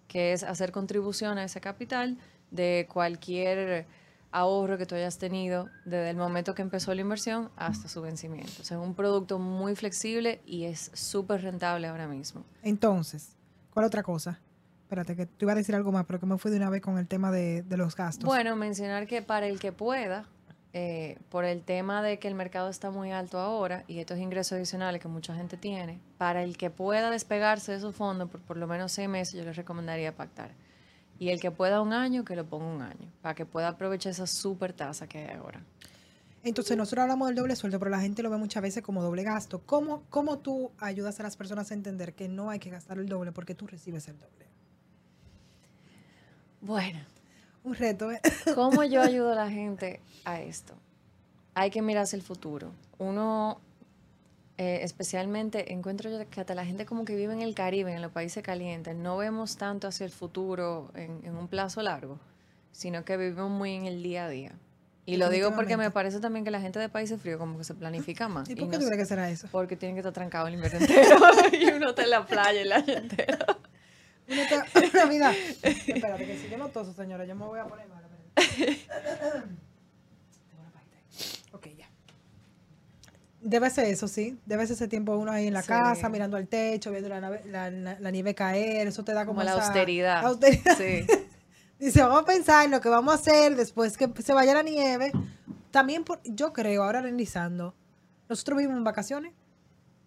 que 0.09 0.33
es 0.33 0.43
hacer 0.43 0.73
contribución 0.73 1.37
a 1.37 1.45
ese 1.45 1.61
capital 1.61 2.17
de 2.51 2.85
cualquier 2.91 3.85
ahorro 4.31 4.77
que 4.77 4.85
tú 4.85 4.95
hayas 4.95 5.17
tenido 5.17 5.69
desde 5.85 6.09
el 6.09 6.17
momento 6.17 6.53
que 6.55 6.61
empezó 6.61 6.93
la 6.93 7.01
inversión 7.01 7.49
hasta 7.55 7.87
su 7.87 8.01
vencimiento. 8.01 8.61
O 8.61 8.63
sea, 8.63 8.77
es 8.77 8.83
un 8.83 8.93
producto 8.93 9.39
muy 9.39 9.75
flexible 9.75 10.41
y 10.45 10.65
es 10.65 10.91
súper 10.93 11.41
rentable 11.41 11.87
ahora 11.87 12.07
mismo. 12.07 12.43
Entonces, 12.61 13.35
¿cuál 13.71 13.85
otra 13.85 14.03
cosa? 14.03 14.39
Espérate, 14.83 15.15
que 15.15 15.25
tú 15.25 15.45
iba 15.45 15.51
a 15.51 15.55
decir 15.55 15.75
algo 15.75 15.91
más, 15.91 16.05
pero 16.05 16.19
que 16.19 16.25
me 16.25 16.37
fui 16.37 16.49
de 16.51 16.57
una 16.57 16.69
vez 16.69 16.81
con 16.81 16.97
el 16.97 17.07
tema 17.07 17.31
de, 17.31 17.61
de 17.63 17.77
los 17.77 17.95
gastos. 17.95 18.25
Bueno, 18.25 18.55
mencionar 18.55 19.05
que 19.05 19.21
para 19.21 19.47
el 19.47 19.59
que 19.59 19.73
pueda, 19.73 20.25
eh, 20.73 21.17
por 21.29 21.43
el 21.43 21.63
tema 21.63 22.01
de 22.01 22.19
que 22.19 22.27
el 22.27 22.35
mercado 22.35 22.69
está 22.69 22.91
muy 22.91 23.11
alto 23.11 23.39
ahora 23.39 23.83
y 23.87 23.99
estos 23.99 24.19
ingresos 24.19 24.53
adicionales 24.53 25.01
que 25.01 25.07
mucha 25.07 25.35
gente 25.35 25.57
tiene, 25.57 25.99
para 26.17 26.43
el 26.43 26.55
que 26.55 26.69
pueda 26.69 27.09
despegarse 27.09 27.71
de 27.71 27.79
esos 27.79 27.95
fondos 27.95 28.29
por 28.29 28.41
por 28.41 28.57
lo 28.57 28.67
menos 28.67 28.91
seis 28.91 29.09
meses, 29.09 29.33
yo 29.33 29.43
les 29.43 29.55
recomendaría 29.55 30.15
pactar. 30.15 30.51
Y 31.19 31.29
el 31.29 31.39
que 31.39 31.51
pueda 31.51 31.81
un 31.81 31.93
año, 31.93 32.23
que 32.23 32.35
lo 32.35 32.45
ponga 32.45 32.65
un 32.65 32.81
año, 32.81 33.11
para 33.21 33.33
que 33.35 33.45
pueda 33.45 33.69
aprovechar 33.69 34.11
esa 34.11 34.27
super 34.27 34.73
tasa 34.73 35.07
que 35.07 35.19
hay 35.19 35.35
ahora. 35.35 35.61
Entonces, 36.43 36.77
nosotros 36.77 37.03
hablamos 37.03 37.27
del 37.27 37.35
doble 37.35 37.55
sueldo, 37.55 37.79
pero 37.79 37.91
la 37.91 37.99
gente 37.99 38.23
lo 38.23 38.29
ve 38.29 38.37
muchas 38.37 38.61
veces 38.61 38.83
como 38.83 39.01
doble 39.01 39.23
gasto. 39.23 39.61
¿Cómo, 39.65 40.03
¿Cómo 40.09 40.37
tú 40.39 40.71
ayudas 40.77 41.19
a 41.19 41.23
las 41.23 41.35
personas 41.35 41.71
a 41.71 41.73
entender 41.73 42.13
que 42.13 42.27
no 42.29 42.49
hay 42.49 42.59
que 42.59 42.69
gastar 42.69 42.99
el 42.99 43.09
doble 43.09 43.31
porque 43.31 43.55
tú 43.55 43.67
recibes 43.67 44.07
el 44.07 44.17
doble? 44.19 44.45
Bueno, 46.61 46.99
Un 47.63 47.75
reto, 47.75 48.11
¿eh? 48.11 48.21
¿Cómo 48.55 48.83
yo 48.83 49.01
ayudo 49.01 49.33
a 49.33 49.35
la 49.35 49.49
gente 49.49 49.99
a 50.23 50.39
esto? 50.41 50.73
Hay 51.53 51.69
que 51.69 51.81
mirarse 51.81 52.15
el 52.15 52.21
futuro. 52.21 52.71
Uno, 52.97 53.59
eh, 54.57 54.79
especialmente, 54.83 55.71
encuentro 55.73 56.09
yo 56.09 56.29
que 56.29 56.39
hasta 56.41 56.55
la 56.55 56.65
gente 56.65 56.85
como 56.85 57.05
que 57.05 57.15
vive 57.15 57.33
en 57.33 57.41
el 57.41 57.53
Caribe, 57.55 57.93
en 57.93 58.01
los 58.01 58.11
países 58.11 58.43
calientes, 58.43 58.95
no 58.95 59.15
vemos 59.17 59.57
tanto 59.57 59.87
hacia 59.87 60.05
el 60.05 60.11
futuro 60.11 60.91
en, 60.95 61.19
en 61.23 61.35
un 61.35 61.47
plazo 61.47 61.81
largo, 61.83 62.19
sino 62.71 63.05
que 63.05 63.17
vivimos 63.17 63.49
muy 63.51 63.73
en 63.75 63.85
el 63.85 64.01
día 64.03 64.25
a 64.25 64.29
día. 64.29 64.51
Y 65.05 65.15
lo 65.17 65.29
digo 65.29 65.55
porque 65.55 65.77
me 65.77 65.89
parece 65.89 66.19
también 66.19 66.43
que 66.43 66.51
la 66.51 66.59
gente 66.59 66.79
de 66.79 66.89
países 66.89 67.21
fríos 67.21 67.37
como 67.39 67.57
que 67.57 67.63
se 67.63 67.73
planifica 67.75 68.27
más. 68.29 68.49
¿Y 68.49 68.55
por 68.55 68.65
y 68.65 68.69
qué 68.71 68.73
no 68.77 68.79
tú 68.79 68.85
sé- 68.85 68.91
crees 68.91 69.03
que 69.03 69.05
será 69.05 69.29
eso? 69.29 69.47
Porque 69.51 69.75
tienen 69.77 69.95
que 69.95 69.99
estar 70.01 70.11
trancados 70.11 70.49
el 70.49 70.55
invierno 70.55 70.79
entero 70.79 71.17
y 71.53 71.65
uno 71.71 71.89
está 71.91 72.03
en 72.03 72.09
la 72.09 72.25
playa 72.25 72.61
el 72.61 72.71
año 72.73 72.93
entero. 72.93 73.37
Uno 74.29 74.41
está- 74.41 74.65
una 74.93 75.05
vida. 75.05 75.33
Espérate, 75.61 76.25
que 76.25 76.37
si 76.37 76.49
yo 76.49 76.57
no 76.57 76.67
toso, 76.69 76.91
señora, 76.93 77.23
yo 77.25 77.35
me 77.35 77.45
voy 77.45 77.59
a 77.59 77.65
poner 77.65 77.87
mala. 77.87 78.07
espérate. 78.35 78.75
Tengo 80.49 80.61
una 80.61 80.71
pajita. 80.71 80.97
Ok, 81.55 81.67
ya. 81.77 81.87
Debe 83.49 83.69
ser 83.69 83.85
eso, 83.85 84.07
sí. 84.09 84.37
Debe 84.45 84.67
ser 84.67 84.73
ese 84.75 84.87
tiempo 84.89 85.15
uno 85.15 85.31
ahí 85.31 85.47
en 85.47 85.53
la 85.53 85.61
Sí. 85.61 85.69
casa, 85.69 86.09
mirando 86.09 86.35
al 86.35 86.47
techo, 86.47 86.91
viendo 86.91 87.07
la, 87.07 87.21
la, 87.21 87.69
la- 87.71 87.97
la 87.99 88.11
nieve 88.11 88.35
caer. 88.35 88.87
Eso 88.87 89.03
te 89.05 89.13
da 89.13 89.25
como, 89.25 89.39
Como 89.39 89.45
la 89.45 89.51
esa- 89.55 89.63
austeridad. 89.65 90.25
austeridad. 90.25 90.77
Sí. 90.77 91.05
Dice, 91.79 92.01
vamos 92.01 92.23
a 92.23 92.25
pensar 92.25 92.65
en 92.65 92.71
lo 92.71 92.81
que 92.81 92.89
vamos 92.89 93.13
a 93.13 93.15
hacer 93.15 93.55
después 93.55 93.95
que 93.97 94.09
se 94.21 94.33
vaya 94.33 94.53
la 94.53 94.63
nieve. 94.63 95.11
También, 95.71 96.03
por, 96.03 96.19
yo 96.25 96.51
creo, 96.51 96.83
ahora 96.83 96.99
analizando, 96.99 97.73
nosotros 98.27 98.57
vivimos 98.57 98.77
en 98.77 98.83
vacaciones. 98.83 99.33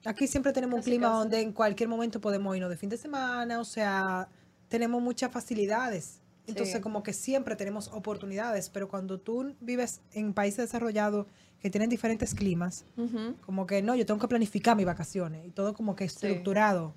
Aquí 0.05 0.26
siempre 0.26 0.53
tenemos 0.53 0.79
un 0.79 0.83
clima 0.83 1.07
casi. 1.09 1.18
donde 1.18 1.40
en 1.40 1.53
cualquier 1.53 1.88
momento 1.88 2.20
podemos 2.20 2.55
irnos 2.57 2.70
de 2.70 2.76
fin 2.76 2.88
de 2.90 2.96
semana, 2.98 3.59
o 3.61 3.64
sea, 3.64 4.29
tenemos 4.68 5.00
muchas 5.00 5.31
facilidades. 5.33 6.19
Entonces, 6.46 6.76
Sí. 6.76 6.81
como 6.81 7.03
que 7.03 7.12
siempre 7.12 7.55
tenemos 7.57 7.88
oportunidades, 7.88 8.70
pero 8.70 8.88
cuando 8.88 9.18
tú 9.20 9.55
vives 9.61 10.00
en 10.12 10.33
países 10.35 10.59
desarrollados 10.66 11.26
que 11.61 11.70
tienen 11.70 11.90
diferentes 11.90 12.35
climas, 12.35 12.85
Ujú. 12.96 13.35
como 13.44 13.66
que 13.66 13.83
no, 13.83 13.94
yo 13.94 14.05
tengo 14.07 14.18
que 14.20 14.29
planificar 14.29 14.76
mis 14.76 14.87
vacaciones 14.87 15.46
y 15.46 15.50
todo 15.50 15.74
como 15.74 15.94
que 15.94 16.05
estructurado. 16.05 16.94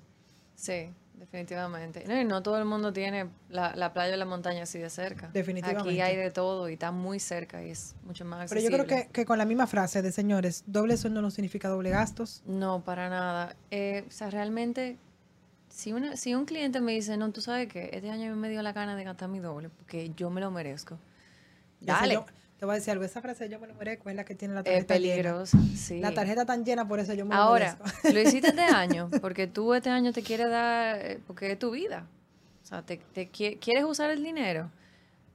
Sí, 0.56 0.90
definitivamente. 1.18 2.04
No, 2.06 2.18
y 2.20 2.24
no 2.24 2.42
todo 2.42 2.58
el 2.58 2.64
mundo 2.64 2.92
tiene 2.92 3.28
la, 3.50 3.74
la 3.76 3.92
playa 3.92 4.14
o 4.14 4.16
la 4.16 4.24
montaña 4.24 4.62
así 4.62 4.78
de 4.78 4.88
cerca. 4.90 5.28
Definitivamente. 5.32 5.90
Aquí 5.90 6.00
hay 6.00 6.16
de 6.16 6.30
todo 6.30 6.68
y 6.68 6.74
está 6.74 6.90
muy 6.92 7.20
cerca 7.20 7.62
y 7.64 7.70
es 7.70 7.94
mucho 8.04 8.24
más 8.24 8.48
Pero 8.48 8.60
accesible. 8.60 8.78
yo 8.78 8.84
creo 8.86 9.02
que, 9.04 9.10
que 9.12 9.24
con 9.26 9.38
la 9.38 9.44
misma 9.44 9.66
frase 9.66 10.00
de 10.02 10.12
señores, 10.12 10.64
doble 10.66 10.96
sueldo 10.96 11.20
no 11.22 11.30
significa 11.30 11.68
doble 11.68 11.90
gastos. 11.90 12.42
No, 12.46 12.82
para 12.84 13.08
nada. 13.10 13.56
Eh, 13.70 14.04
o 14.08 14.10
sea, 14.10 14.30
realmente, 14.30 14.96
si, 15.74 15.92
una, 15.92 16.16
si 16.16 16.34
un 16.34 16.44
cliente 16.44 16.80
me 16.80 16.92
dice, 16.92 17.16
no, 17.16 17.30
tú 17.32 17.40
sabes 17.40 17.66
que 17.68 17.90
este 17.92 18.10
año 18.10 18.34
me 18.36 18.48
dio 18.48 18.62
la 18.62 18.72
gana 18.72 18.94
de 18.94 19.02
gastar 19.04 19.28
mi 19.28 19.40
doble 19.40 19.70
porque 19.70 20.12
yo 20.16 20.30
me 20.30 20.40
lo 20.40 20.50
merezco. 20.50 20.98
Dale. 21.80 22.14
yo- 22.14 22.26
te 22.58 22.64
voy 22.66 22.74
a 22.74 22.76
decir 22.76 22.92
algo, 22.92 23.04
esa 23.04 23.20
frase 23.20 23.48
yo 23.48 23.58
me 23.58 23.66
lo 23.66 23.74
merezco, 23.74 24.08
es 24.08 24.14
la 24.16 24.24
que 24.24 24.34
tiene 24.36 24.54
la 24.54 24.60
Es 24.60 24.64
tarjeta 24.66 24.96
llena. 24.98 25.12
peligroso, 25.14 25.58
sí. 25.76 25.98
La 25.98 26.14
tarjeta 26.14 26.46
tan 26.46 26.64
llena, 26.64 26.86
por 26.86 27.00
eso 27.00 27.12
yo 27.12 27.26
me 27.26 27.34
Ahora, 27.34 27.76
lo 27.78 27.84
merezco. 27.84 28.08
lo 28.14 28.20
hiciste 28.20 28.48
este 28.48 28.62
año 28.62 29.10
porque 29.20 29.46
tú 29.48 29.74
este 29.74 29.90
año 29.90 30.12
te 30.12 30.22
quieres 30.22 30.48
dar, 30.48 30.96
eh, 31.04 31.20
porque 31.26 31.50
es 31.52 31.58
tu 31.58 31.72
vida. 31.72 32.06
O 32.62 32.66
sea, 32.66 32.82
te, 32.82 32.98
te 33.12 33.30
qui- 33.30 33.58
quieres 33.58 33.84
usar 33.84 34.10
el 34.10 34.22
dinero. 34.22 34.70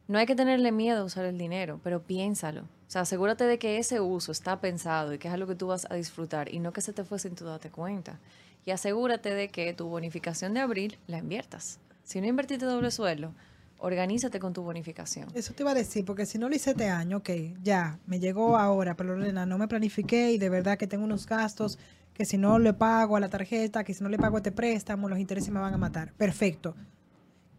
No 0.08 0.18
hay 0.18 0.26
que 0.26 0.36
tenerle 0.36 0.72
miedo 0.72 1.02
a 1.02 1.04
usar 1.04 1.26
el 1.26 1.38
dinero, 1.38 1.80
pero 1.84 2.02
piénsalo. 2.02 2.62
O 2.62 2.92
sea, 2.92 3.02
asegúrate 3.02 3.44
de 3.44 3.60
que 3.60 3.78
ese 3.78 4.00
uso 4.00 4.32
está 4.32 4.60
pensado 4.60 5.14
y 5.14 5.20
que 5.20 5.28
es 5.28 5.34
algo 5.34 5.46
que 5.46 5.54
tú 5.56 5.68
vas 5.68 5.86
a 5.92 5.94
disfrutar 5.96 6.52
y 6.52 6.58
no 6.60 6.74
que 6.74 6.82
se 6.82 6.94
te 6.94 7.04
fue 7.04 7.20
sin 7.20 7.36
tú 7.36 7.46
darte 7.46 7.70
cuenta. 7.70 8.18
Y 8.66 8.72
asegúrate 8.72 9.34
de 9.34 9.50
que 9.50 9.74
tu 9.74 9.88
bonificación 9.88 10.54
de 10.54 10.60
abril 10.60 10.98
la 11.08 11.18
inviertas. 11.18 11.80
Si 12.04 12.22
no 12.22 12.28
invertiste 12.28 12.66
doble 12.66 12.92
sueldo, 12.92 13.34
organízate 13.78 14.40
con 14.40 14.54
tu 14.54 14.64
bonificación. 14.64 15.30
Eso 15.34 15.54
te 15.54 15.64
iba 15.64 15.72
a 15.72 15.76
decir, 15.76 16.06
porque 16.06 16.26
si 16.26 16.38
no 16.38 16.50
lo 16.50 16.56
hice 16.56 16.72
este 16.72 16.90
año, 16.90 17.18
ok, 17.18 17.30
ya, 17.64 18.00
me 18.06 18.20
llegó 18.20 18.58
ahora, 18.58 18.96
pero 18.96 19.16
Lorena, 19.16 19.46
no 19.46 19.58
me 19.58 19.68
planifiqué 19.68 20.32
y 20.32 20.38
de 20.38 20.50
verdad 20.50 20.78
que 20.78 20.88
tengo 20.88 21.06
unos 21.06 21.26
gastos 21.26 21.80
que 22.14 22.26
si 22.26 22.38
no 22.38 22.60
le 22.60 22.74
pago 22.74 23.16
a 23.16 23.20
la 23.20 23.30
tarjeta, 23.30 23.84
que 23.84 23.94
si 23.94 24.04
no 24.04 24.10
le 24.10 24.18
pago 24.18 24.38
este 24.38 24.52
préstamo, 24.52 25.08
los 25.08 25.20
intereses 25.20 25.50
me 25.50 25.60
van 25.60 25.74
a 25.74 25.78
matar. 25.78 26.12
Perfecto. 26.14 26.76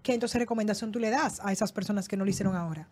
¿Qué 0.02 0.14
entonces 0.14 0.38
recomendación 0.38 0.92
tú 0.92 0.98
le 0.98 1.10
das 1.10 1.40
a 1.42 1.52
esas 1.52 1.72
personas 1.72 2.08
que 2.08 2.16
no 2.16 2.24
lo 2.24 2.30
hicieron 2.30 2.54
ahora? 2.54 2.88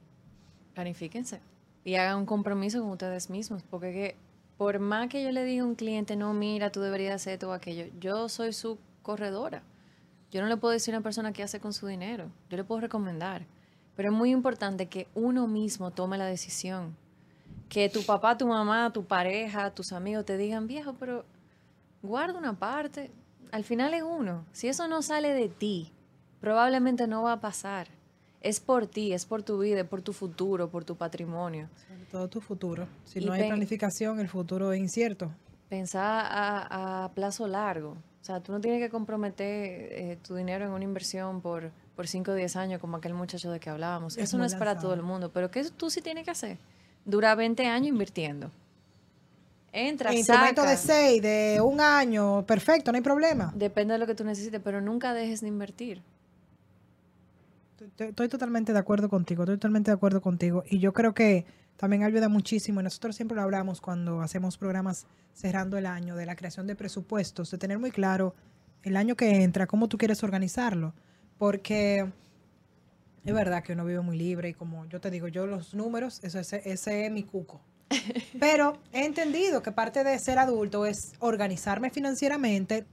planifíquense 0.79 1.41
y 1.85 1.97
hagan 1.97 2.19
un 2.19 2.27
compromiso 2.27 2.81
con 2.81 2.91
ustedes 2.91 3.31
mismos, 3.31 3.65
porque 3.69 3.93
que 3.93 4.17
por 4.59 4.81
más 4.81 5.09
que 5.09 5.23
yo 5.23 5.31
le 5.31 5.45
diga 5.45 5.63
a 5.63 5.67
un 5.67 5.77
cliente, 5.77 6.17
no, 6.17 6.35
mira, 6.35 6.71
tú 6.71 6.81
deberías 6.81 7.15
hacer 7.15 7.39
todo 7.39 7.53
aquello, 7.53 7.87
yo 8.01 8.29
soy 8.29 8.53
su 8.53 8.77
corredora. 9.03 9.63
Yo 10.33 10.43
no 10.43 10.49
le 10.49 10.59
puedo 10.59 10.73
decir 10.73 10.93
a 10.93 10.99
una 10.99 11.05
persona 11.05 11.33
qué 11.33 11.43
hace 11.43 11.61
con 11.61 11.73
su 11.73 11.87
dinero, 11.87 12.31
yo 12.51 12.57
le 12.57 12.65
puedo 12.65 12.81
recomendar, 12.81 13.47
pero 13.97 14.11
es 14.11 14.17
muy 14.17 14.31
importante 14.31 14.87
que 14.87 15.07
uno 15.15 15.47
mismo 15.47 15.93
tome 15.93 16.19
la 16.19 16.27
decisión. 16.27 16.97
Que 17.69 17.89
tu 17.89 18.05
papá, 18.05 18.37
tu 18.37 18.47
mamá, 18.47 18.93
tu 18.93 19.05
pareja, 19.05 19.71
tus 19.71 19.93
amigos 19.93 20.25
te 20.25 20.37
digan, 20.37 20.67
viejo, 20.67 20.95
pero 20.99 21.25
guarda 22.03 22.39
una 22.39 22.59
parte. 22.59 23.11
Al 23.53 23.65
final 23.65 23.95
es 23.95 24.03
uno. 24.03 24.45
Si 24.53 24.69
eso 24.69 24.89
no 24.89 25.03
sale 25.03 25.35
de 25.35 25.49
ti, 25.49 25.93
probablemente 26.41 27.07
no 27.07 27.23
va 27.23 27.35
a 27.35 27.41
pasar. 27.41 27.89
Es 28.41 28.61
por 28.61 28.87
ti, 28.87 29.13
es 29.13 29.27
por 29.27 29.43
tu 29.43 29.59
vida, 29.59 29.81
es 29.81 29.87
por 29.87 30.03
tu 30.03 30.13
futuro, 30.13 30.71
por 30.71 30.85
tu 30.85 30.97
patrimonio. 30.97 31.69
Sobre 31.89 32.05
todo 32.05 32.29
tu 32.29 32.41
futuro. 32.41 32.87
Si 33.05 33.19
Y 33.19 33.25
no 33.25 33.33
hay 33.33 33.49
planificación, 33.49 34.21
el 34.21 34.29
futuro 34.29 34.73
es 34.73 34.81
incierto. 34.81 35.31
Pensar 35.69 36.27
a, 36.31 37.05
a 37.05 37.13
plazo 37.15 37.47
largo. 37.49 37.97
O 38.21 38.25
sea, 38.25 38.41
tú 38.41 38.53
no 38.53 38.61
tienes 38.61 38.81
que 38.81 38.91
comprometer 38.91 39.47
eh, 39.93 40.19
tu 40.27 40.35
dinero 40.35 40.65
en 40.65 40.71
una 40.71 40.85
inversión 40.85 41.41
por, 41.41 41.71
por 41.97 42.07
5 42.07 42.31
o 42.31 42.35
10 42.35 42.57
años 42.57 42.81
como 42.81 42.97
aquel 42.97 43.15
muchacho 43.15 43.51
de 43.51 43.59
que 43.59 43.71
hablábamos. 43.71 44.17
Es 44.17 44.25
Eso 44.25 44.39
no 44.39 44.45
es 44.45 44.55
para 44.55 44.79
todo 44.79 44.95
el 44.95 45.03
mundo, 45.03 45.31
pero 45.33 45.51
¿qué 45.51 45.65
tú 45.77 45.91
sí 45.91 46.01
tienes 46.01 46.25
que 46.25 46.31
hacer? 46.31 46.59
Dura 47.05 47.35
20 47.35 47.67
años 47.67 47.89
invirtiendo. 47.89 48.51
Entra, 49.73 50.15
Instrumento 50.15 50.63
saca. 50.63 50.71
de 50.71 50.77
seis, 50.77 51.23
de 51.23 51.61
un 51.63 51.81
año, 51.81 52.45
perfecto, 52.47 52.91
no 52.91 52.97
hay 52.97 53.03
problema. 53.03 53.53
Depende 53.55 53.93
de 53.93 53.99
lo 53.99 54.07
que 54.07 54.15
tú 54.15 54.25
necesites, 54.25 54.61
pero 54.63 54.81
nunca 54.81 55.13
dejes 55.13 55.41
de 55.41 55.49
invertir. 55.49 56.03
Estoy- 57.81 58.29
totalmente 58.29 58.73
de 58.73 58.79
acuerdo 58.79 59.09
contigo, 59.09 59.43
estoy 59.45 59.57
totalmente 59.57 59.91
de 59.91 59.95
acuerdo 59.97 60.21
contigo. 60.21 60.65
Y 60.69 60.79
yo 60.79 60.93
creo 60.93 61.15
que 61.15 61.47
también 61.77 62.03
ayuda 62.03 62.29
muchísimo, 62.29 62.83
nosotros 62.83 63.15
siempre 63.15 63.37
lo 63.37 63.43
hablamos 63.43 63.81
cuando 63.81 64.21
hacemos 64.21 64.59
programas 64.59 65.07
cerrando 65.33 65.79
el 65.79 65.87
año, 65.87 66.17
de 66.17 66.27
la 66.27 66.35
creación 66.35 66.67
de 66.67 66.75
presupuestos, 66.75 67.51
de 67.51 67.59
tener 67.59 67.79
muy 67.79 67.91
claro 67.91 68.35
el 68.83 68.97
año 68.97 69.17
que 69.17 69.43
entra, 69.43 69.67
cómo 69.67 69.89
tú 69.89 69.97
quieres 69.99 70.23
organizarlo. 70.25 70.93
Porque 71.39 72.11
es 73.25 73.35
verdad 73.35 73.63
que 73.63 73.75
uno 73.75 73.85
vive 73.85 74.01
muy 74.01 74.17
libre 74.19 74.49
y 74.49 74.55
como 74.55 74.87
yo 74.87 75.01
te 75.01 75.11
digo, 75.11 75.29
yo 75.29 75.47
los 75.47 75.75
números, 75.75 76.21
eso, 76.25 76.41
ese, 76.41 76.63
ese 76.65 77.07
es 77.07 77.13
mi 77.13 77.23
cuco. 77.23 77.61
Pero 78.41 78.79
he 78.93 79.05
entendido 79.05 79.63
que 79.63 79.71
parte 79.73 80.03
de 80.03 80.19
ser 80.19 80.39
adulto 80.39 80.85
es 80.85 81.13
organizarme 81.21 81.91
financieramente. 81.91 82.87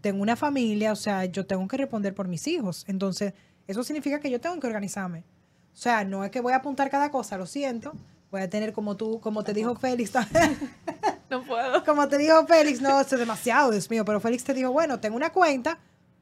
Tengo 0.00 0.22
una 0.22 0.36
familia, 0.36 0.92
o 0.92 0.96
sea, 0.96 1.26
yo 1.26 1.46
tengo 1.46 1.68
que 1.68 1.76
responder 1.76 2.14
por 2.14 2.28
mis 2.28 2.46
hijos. 2.48 2.84
Entonces, 2.88 3.34
eso 3.66 3.82
significa 3.84 4.20
que 4.20 4.30
yo 4.30 4.40
tengo 4.40 4.58
que 4.60 4.66
organizarme. 4.66 5.24
O 5.72 5.76
sea, 5.76 6.04
no 6.04 6.24
es 6.24 6.30
que 6.30 6.40
voy 6.40 6.52
a 6.52 6.56
apuntar 6.56 6.90
cada 6.90 7.10
cosa, 7.10 7.36
lo 7.38 7.46
siento. 7.46 7.92
Voy 8.30 8.40
a 8.40 8.48
tener 8.50 8.72
como 8.72 8.96
tú, 8.96 9.20
como 9.20 9.44
te 9.44 9.52
dijo 9.52 9.74
Félix, 9.74 10.12
No 11.30 11.42
puedo. 11.44 11.84
como 11.84 12.08
te 12.08 12.18
dijo 12.18 12.46
Félix, 12.46 12.80
no, 12.80 13.00
es 13.00 13.10
demasiado, 13.10 13.70
Dios 13.70 13.88
mío, 13.90 14.04
pero 14.04 14.20
Félix 14.20 14.44
te 14.44 14.54
dijo, 14.54 14.70
bueno, 14.70 15.00
tengo 15.00 15.16
una 15.16 15.32
cuenta 15.32 15.78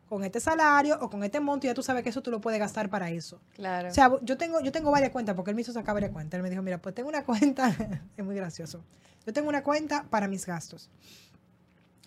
con 0.08 0.24
este 0.24 0.40
salario 0.40 0.98
o 1.00 1.08
con 1.08 1.22
este 1.22 1.38
monto 1.38 1.66
y 1.66 1.70
ya 1.70 1.74
tú 1.74 1.84
sabes 1.84 2.02
que 2.02 2.08
eso 2.08 2.20
tú 2.20 2.32
lo 2.32 2.40
puedes 2.40 2.58
gastar 2.58 2.90
para 2.90 3.10
eso. 3.10 3.40
Claro. 3.54 3.88
O 3.88 3.94
sea, 3.94 4.10
yo 4.22 4.36
tengo, 4.36 4.60
yo 4.60 4.72
tengo 4.72 4.90
varias 4.90 5.10
cuentas, 5.10 5.36
porque 5.36 5.50
él 5.52 5.54
me 5.54 5.62
hizo 5.62 5.72
sacar 5.72 5.94
varias 5.94 6.10
cuentas. 6.10 6.36
Él 6.36 6.42
me 6.42 6.50
dijo, 6.50 6.62
mira, 6.62 6.78
pues 6.78 6.94
tengo 6.94 7.08
una 7.08 7.24
cuenta, 7.24 7.68
es 8.16 8.24
muy 8.24 8.34
gracioso. 8.34 8.82
Yo 9.24 9.32
tengo 9.32 9.48
una 9.48 9.62
cuenta 9.62 10.04
para 10.10 10.26
mis 10.26 10.46
gastos. 10.46 10.90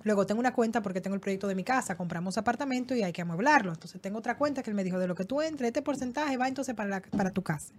Luego 0.03 0.25
tengo 0.25 0.39
una 0.39 0.53
cuenta 0.53 0.81
porque 0.81 0.99
tengo 0.99 1.13
el 1.15 1.21
proyecto 1.21 1.47
de 1.47 1.55
mi 1.55 1.63
casa, 1.63 1.95
compramos 1.95 2.37
apartamento 2.37 2.93
y 2.95 3.03
hay 3.03 3.13
que 3.13 3.21
amueblarlo. 3.21 3.71
Entonces 3.71 4.01
tengo 4.01 4.17
otra 4.19 4.35
cuenta 4.37 4.61
que 4.63 4.69
él 4.69 4.75
me 4.75 4.83
dijo, 4.83 4.99
de 4.99 5.07
lo 5.07 5.15
que 5.15 5.23
tú 5.23 5.41
entres, 5.41 5.67
este 5.67 5.81
porcentaje 5.81 6.35
va 6.35 6.47
entonces 6.47 6.75
para, 6.75 6.89
la- 6.89 7.01
para 7.01 7.31
tu 7.31 7.41
casa. 7.41 7.73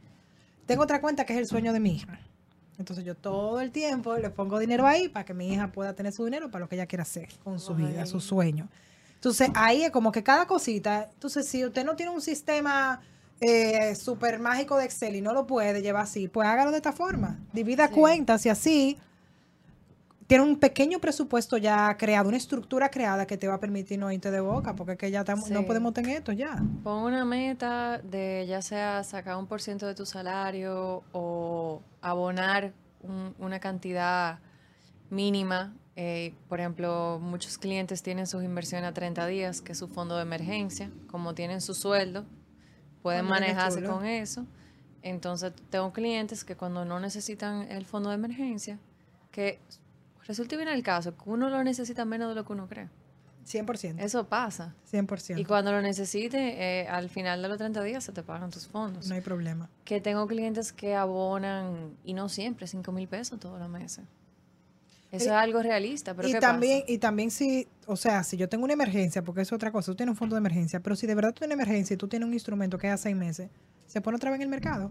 Tengo 0.66 0.82
otra 0.84 1.00
cuenta 1.00 1.26
que 1.26 1.34
es 1.34 1.38
el 1.38 1.46
sueño 1.46 1.72
de 1.72 1.80
mi 1.80 1.96
hija. 1.96 2.18
Entonces 2.78 3.04
yo 3.04 3.14
todo 3.14 3.60
el 3.60 3.70
tiempo 3.70 4.16
le 4.16 4.30
pongo 4.30 4.58
dinero 4.58 4.86
ahí 4.86 5.08
para 5.08 5.24
que 5.24 5.34
mi 5.34 5.52
hija 5.52 5.70
pueda 5.70 5.92
tener 5.94 6.12
su 6.12 6.24
dinero 6.24 6.50
para 6.50 6.64
lo 6.64 6.68
que 6.68 6.76
ella 6.76 6.86
quiera 6.86 7.02
hacer 7.02 7.28
con 7.44 7.60
su 7.60 7.74
vida, 7.74 8.06
su 8.06 8.20
sueño. 8.20 8.68
Entonces 9.16 9.50
ahí 9.54 9.82
es 9.84 9.90
como 9.90 10.10
que 10.10 10.22
cada 10.22 10.46
cosita, 10.46 11.08
entonces 11.12 11.46
si 11.46 11.64
usted 11.64 11.84
no 11.84 11.94
tiene 11.96 12.10
un 12.12 12.20
sistema 12.20 13.00
eh, 13.40 13.94
súper 13.94 14.38
mágico 14.38 14.76
de 14.76 14.84
Excel 14.86 15.16
y 15.16 15.20
no 15.20 15.32
lo 15.34 15.46
puede 15.46 15.82
llevar 15.82 16.02
así, 16.04 16.28
pues 16.28 16.48
hágalo 16.48 16.70
de 16.70 16.78
esta 16.78 16.92
forma. 16.92 17.38
Divida 17.52 17.88
Sí. 17.88 17.94
cuentas 17.94 18.44
y 18.46 18.48
así 18.48 18.98
tiene 20.26 20.44
un 20.44 20.58
pequeño 20.58 20.98
presupuesto 21.00 21.56
ya 21.58 21.96
creado, 21.98 22.28
una 22.28 22.36
estructura 22.38 22.90
creada 22.90 23.26
que 23.26 23.36
te 23.36 23.46
va 23.48 23.54
a 23.54 23.60
permitir 23.60 23.98
no 23.98 24.10
irte 24.10 24.30
de 24.30 24.40
boca, 24.40 24.74
porque 24.74 24.92
es 24.92 24.98
que 24.98 25.10
ya 25.10 25.20
estamos- 25.20 25.50
no 25.50 25.66
podemos 25.66 25.92
tener 25.92 26.16
esto 26.18 26.32
ya. 26.32 26.56
Pon 26.82 27.02
una 27.04 27.24
meta 27.24 27.98
de 27.98 28.46
ya 28.48 28.62
sea 28.62 29.04
sacar 29.04 29.36
un 29.36 29.46
por 29.46 29.60
ciento 29.60 29.86
de 29.86 29.94
tu 29.94 30.06
salario 30.06 31.02
o 31.12 31.82
abonar 32.00 32.72
un- 33.02 33.34
una 33.38 33.60
cantidad 33.60 34.38
mínima. 35.10 35.74
Eh, 35.96 36.34
por 36.48 36.58
ejemplo, 36.58 37.18
muchos 37.22 37.58
clientes 37.58 38.02
tienen 38.02 38.26
sus 38.26 38.42
inversiones 38.42 38.90
a 38.90 38.94
30 38.94 39.26
días, 39.26 39.60
que 39.60 39.72
es 39.72 39.78
su 39.78 39.88
fondo 39.88 40.16
de 40.16 40.22
emergencia. 40.22 40.90
Como 41.08 41.34
tienen 41.34 41.60
su 41.60 41.74
sueldo, 41.74 42.24
pueden 43.02 43.26
manejarse 43.26 43.80
con 43.92 44.04
eso. 44.06 44.46
Entonces, 45.02 45.52
tengo 45.70 45.92
clientes 45.92 46.44
que 46.44 46.56
cuando 46.56 46.84
no 46.84 46.98
necesitan 46.98 47.70
el 47.70 47.84
fondo 47.84 48.08
de 48.08 48.14
emergencia, 48.16 48.78
que 49.30 49.60
resulta 50.26 50.56
bien 50.56 50.68
el 50.68 50.82
caso, 50.82 51.16
que 51.16 51.22
uno 51.30 51.48
lo 51.50 51.62
necesita 51.64 52.04
menos 52.04 52.28
de 52.30 52.34
lo 52.34 52.44
que 52.44 52.52
uno 52.52 52.66
cree. 52.68 52.88
100%. 53.46 54.00
Eso 54.02 54.26
pasa. 54.26 54.74
100%. 54.90 55.38
Y 55.38 55.44
cuando 55.44 55.70
lo 55.70 55.82
necesites, 55.82 56.40
eh, 56.40 56.86
al 56.88 57.10
final 57.10 57.42
de 57.42 57.48
los 57.48 57.58
30 57.58 57.82
días 57.82 58.02
se 58.02 58.12
te 58.12 58.22
pagan 58.22 58.50
tus 58.50 58.66
fondos. 58.66 59.06
no 59.06 59.14
hay 59.14 59.20
problema. 59.20 59.68
Que 59.84 60.00
tengo 60.00 60.26
clientes 60.26 60.72
que 60.72 60.94
abonan, 60.94 61.94
y 62.04 62.14
no 62.14 62.28
siempre, 62.30 62.66
5 62.66 62.90
mil 62.92 63.06
pesos 63.06 63.38
todos 63.38 63.58
los 63.58 63.68
meses. 63.68 64.04
Eso 65.12 65.24
Y- 65.26 65.28
es 65.28 65.32
algo 65.34 65.62
realista, 65.62 66.14
pero 66.14 66.26
y 66.26 66.32
¿qué 66.32 66.40
también, 66.40 66.80
pasa? 66.80 66.92
y 66.92 66.98
también 66.98 67.30
si, 67.30 67.68
o 67.86 67.96
sea, 67.96 68.24
si 68.24 68.36
yo 68.38 68.48
tengo 68.48 68.64
una 68.64 68.72
emergencia, 68.72 69.22
porque 69.22 69.42
es 69.42 69.52
otra 69.52 69.70
cosa, 69.70 69.92
tú 69.92 69.96
tienes 69.96 70.12
un 70.12 70.16
fondo 70.16 70.34
de 70.36 70.38
emergencia, 70.40 70.80
pero 70.80 70.96
si 70.96 71.06
de 71.06 71.14
verdad 71.14 71.30
tú 71.34 71.40
tienes 71.40 71.54
una 71.54 71.62
emergencia 71.64 71.94
y 71.94 71.96
tú 71.98 72.08
tienes 72.08 72.26
un 72.26 72.32
instrumento 72.32 72.78
que 72.78 72.88
es 72.88 72.94
a 72.94 72.96
seis 72.96 73.14
meses, 73.14 73.50
se 73.86 74.00
pone 74.00 74.16
otra 74.16 74.30
vez 74.30 74.38
en 74.38 74.42
el 74.42 74.48
mercado. 74.48 74.90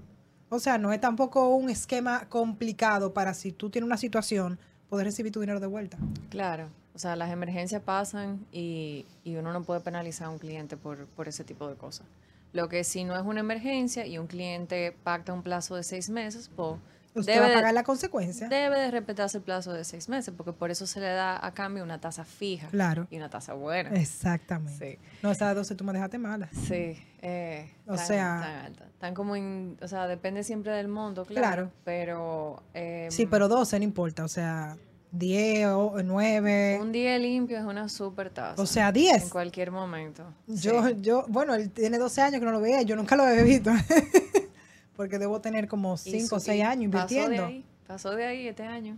O 0.50 0.60
sea, 0.60 0.78
no 0.78 0.94
es 0.94 1.02
tampoco 1.02 1.50
un 1.56 1.70
esquema 1.72 2.30
complicado 2.30 3.14
para 3.14 3.34
si 3.34 3.52
tú 3.52 3.70
tienes 3.72 3.88
una 3.88 3.98
situación, 3.98 4.60
poder 4.94 5.08
recibir 5.08 5.32
tu 5.32 5.40
dinero 5.40 5.60
de 5.60 5.66
vuelta. 5.66 5.98
Claro, 6.30 6.68
o 6.94 7.00
sea, 7.00 7.16
las 7.16 7.32
emergencias 7.32 7.82
pasan 7.82 8.46
y, 8.52 9.08
y 9.24 9.36
uno 9.38 9.52
no 9.52 9.64
puede 9.64 9.80
penalizar 9.82 10.28
a 10.28 10.30
un 10.30 10.38
cliente 10.38 10.78
por, 10.78 11.08
por 11.08 11.28
ese 11.28 11.44
tipo 11.44 11.68
de 11.68 11.74
cosas. 11.76 12.06
Lo 12.52 12.70
que 12.70 12.84
si 12.84 13.04
no 13.04 13.16
es 13.18 13.24
una 13.26 13.40
emergencia 13.40 14.06
y 14.06 14.20
un 14.20 14.28
cliente 14.28 14.96
pacta 15.04 15.34
un 15.34 15.42
plazo 15.42 15.76
de 15.76 15.82
seis 15.82 16.12
meses, 16.12 16.52
pues 16.56 16.78
Usted 17.16 17.34
debe, 17.34 17.40
va 17.40 17.46
a 17.46 17.50
de- 17.50 17.56
pagar 17.56 17.74
la 17.74 17.84
consecuencia. 17.84 18.48
debe 18.50 18.78
de 18.80 18.92
respetarse 18.92 19.38
el 19.40 19.44
plazo 19.44 19.74
de 19.74 19.84
seis 19.84 20.10
meses, 20.10 20.32
porque 20.38 20.54
por 20.54 20.70
eso 20.70 20.86
se 20.86 21.00
le 21.00 21.08
da 21.08 21.44
a 21.44 21.52
cambio 21.56 21.84
una 21.84 22.00
tasa 22.00 22.24
fija 22.24 22.68
Claro. 22.68 23.08
y 23.10 23.18
una 23.18 23.30
tasa 23.32 23.54
buena. 23.56 23.90
Exactamente. 24.00 25.00
Sí. 25.02 25.18
No, 25.24 25.32
esas 25.32 25.56
12 25.56 25.74
tú 25.74 25.84
me 25.84 25.94
dejaste 25.94 26.20
mala. 26.20 26.50
Sí, 26.68 26.96
eh, 27.26 27.72
O 27.88 27.96
tan- 27.96 28.06
sea- 28.06 28.40
tan 28.42 28.66
alta. 28.66 28.86
Tan 29.00 29.14
como, 29.14 29.36
in- 29.38 29.78
o 29.82 29.88
sea, 29.88 30.08
depende 30.08 30.44
siempre 30.44 30.74
del 30.74 30.90
monto, 30.90 31.24
claro. 31.26 31.48
Claro. 31.48 31.72
Pero 31.86 32.62
eh, 32.74 33.08
Sí, 33.12 33.26
pero 33.26 33.48
12 33.48 33.80
no 33.80 33.86
importa, 33.86 34.26
o 34.26 34.28
sea, 34.28 34.76
10 35.12 35.68
o 35.68 36.02
9. 36.04 36.80
un 36.82 36.92
día 36.92 37.18
limpio 37.18 37.58
es 37.58 37.64
una 37.64 37.88
super 37.88 38.30
tasa. 38.30 38.62
O 38.62 38.66
sea, 38.66 38.92
10. 38.92 39.24
En 39.24 39.30
cualquier 39.30 39.72
momento. 39.72 40.26
Yo, 40.48 40.86
Sí. 40.88 40.96
yo, 41.02 41.26
bueno, 41.30 41.54
él 41.56 41.70
tiene 41.72 41.98
12 41.98 42.22
años 42.22 42.40
que 42.40 42.46
no 42.46 42.52
lo 42.52 42.60
veía, 42.60 42.82
yo 42.82 42.96
nunca 42.98 43.16
lo 43.16 43.24
había 43.24 43.44
visto. 43.44 43.72
Porque 44.96 45.18
debo 45.20 45.40
tener 45.42 45.68
como 45.68 45.96
Y 45.96 45.98
5 45.98 46.36
o 46.36 46.40
su- 46.40 46.46
6 46.48 46.60
y 46.60 46.62
años 46.62 46.92
Pasó 46.92 47.14
invirtiendo. 47.14 47.44
de 47.48 47.54
ahí, 47.54 47.66
pasó 47.88 48.12
de 48.16 48.26
ahí 48.26 48.48
este 48.48 48.64
año. 48.64 48.98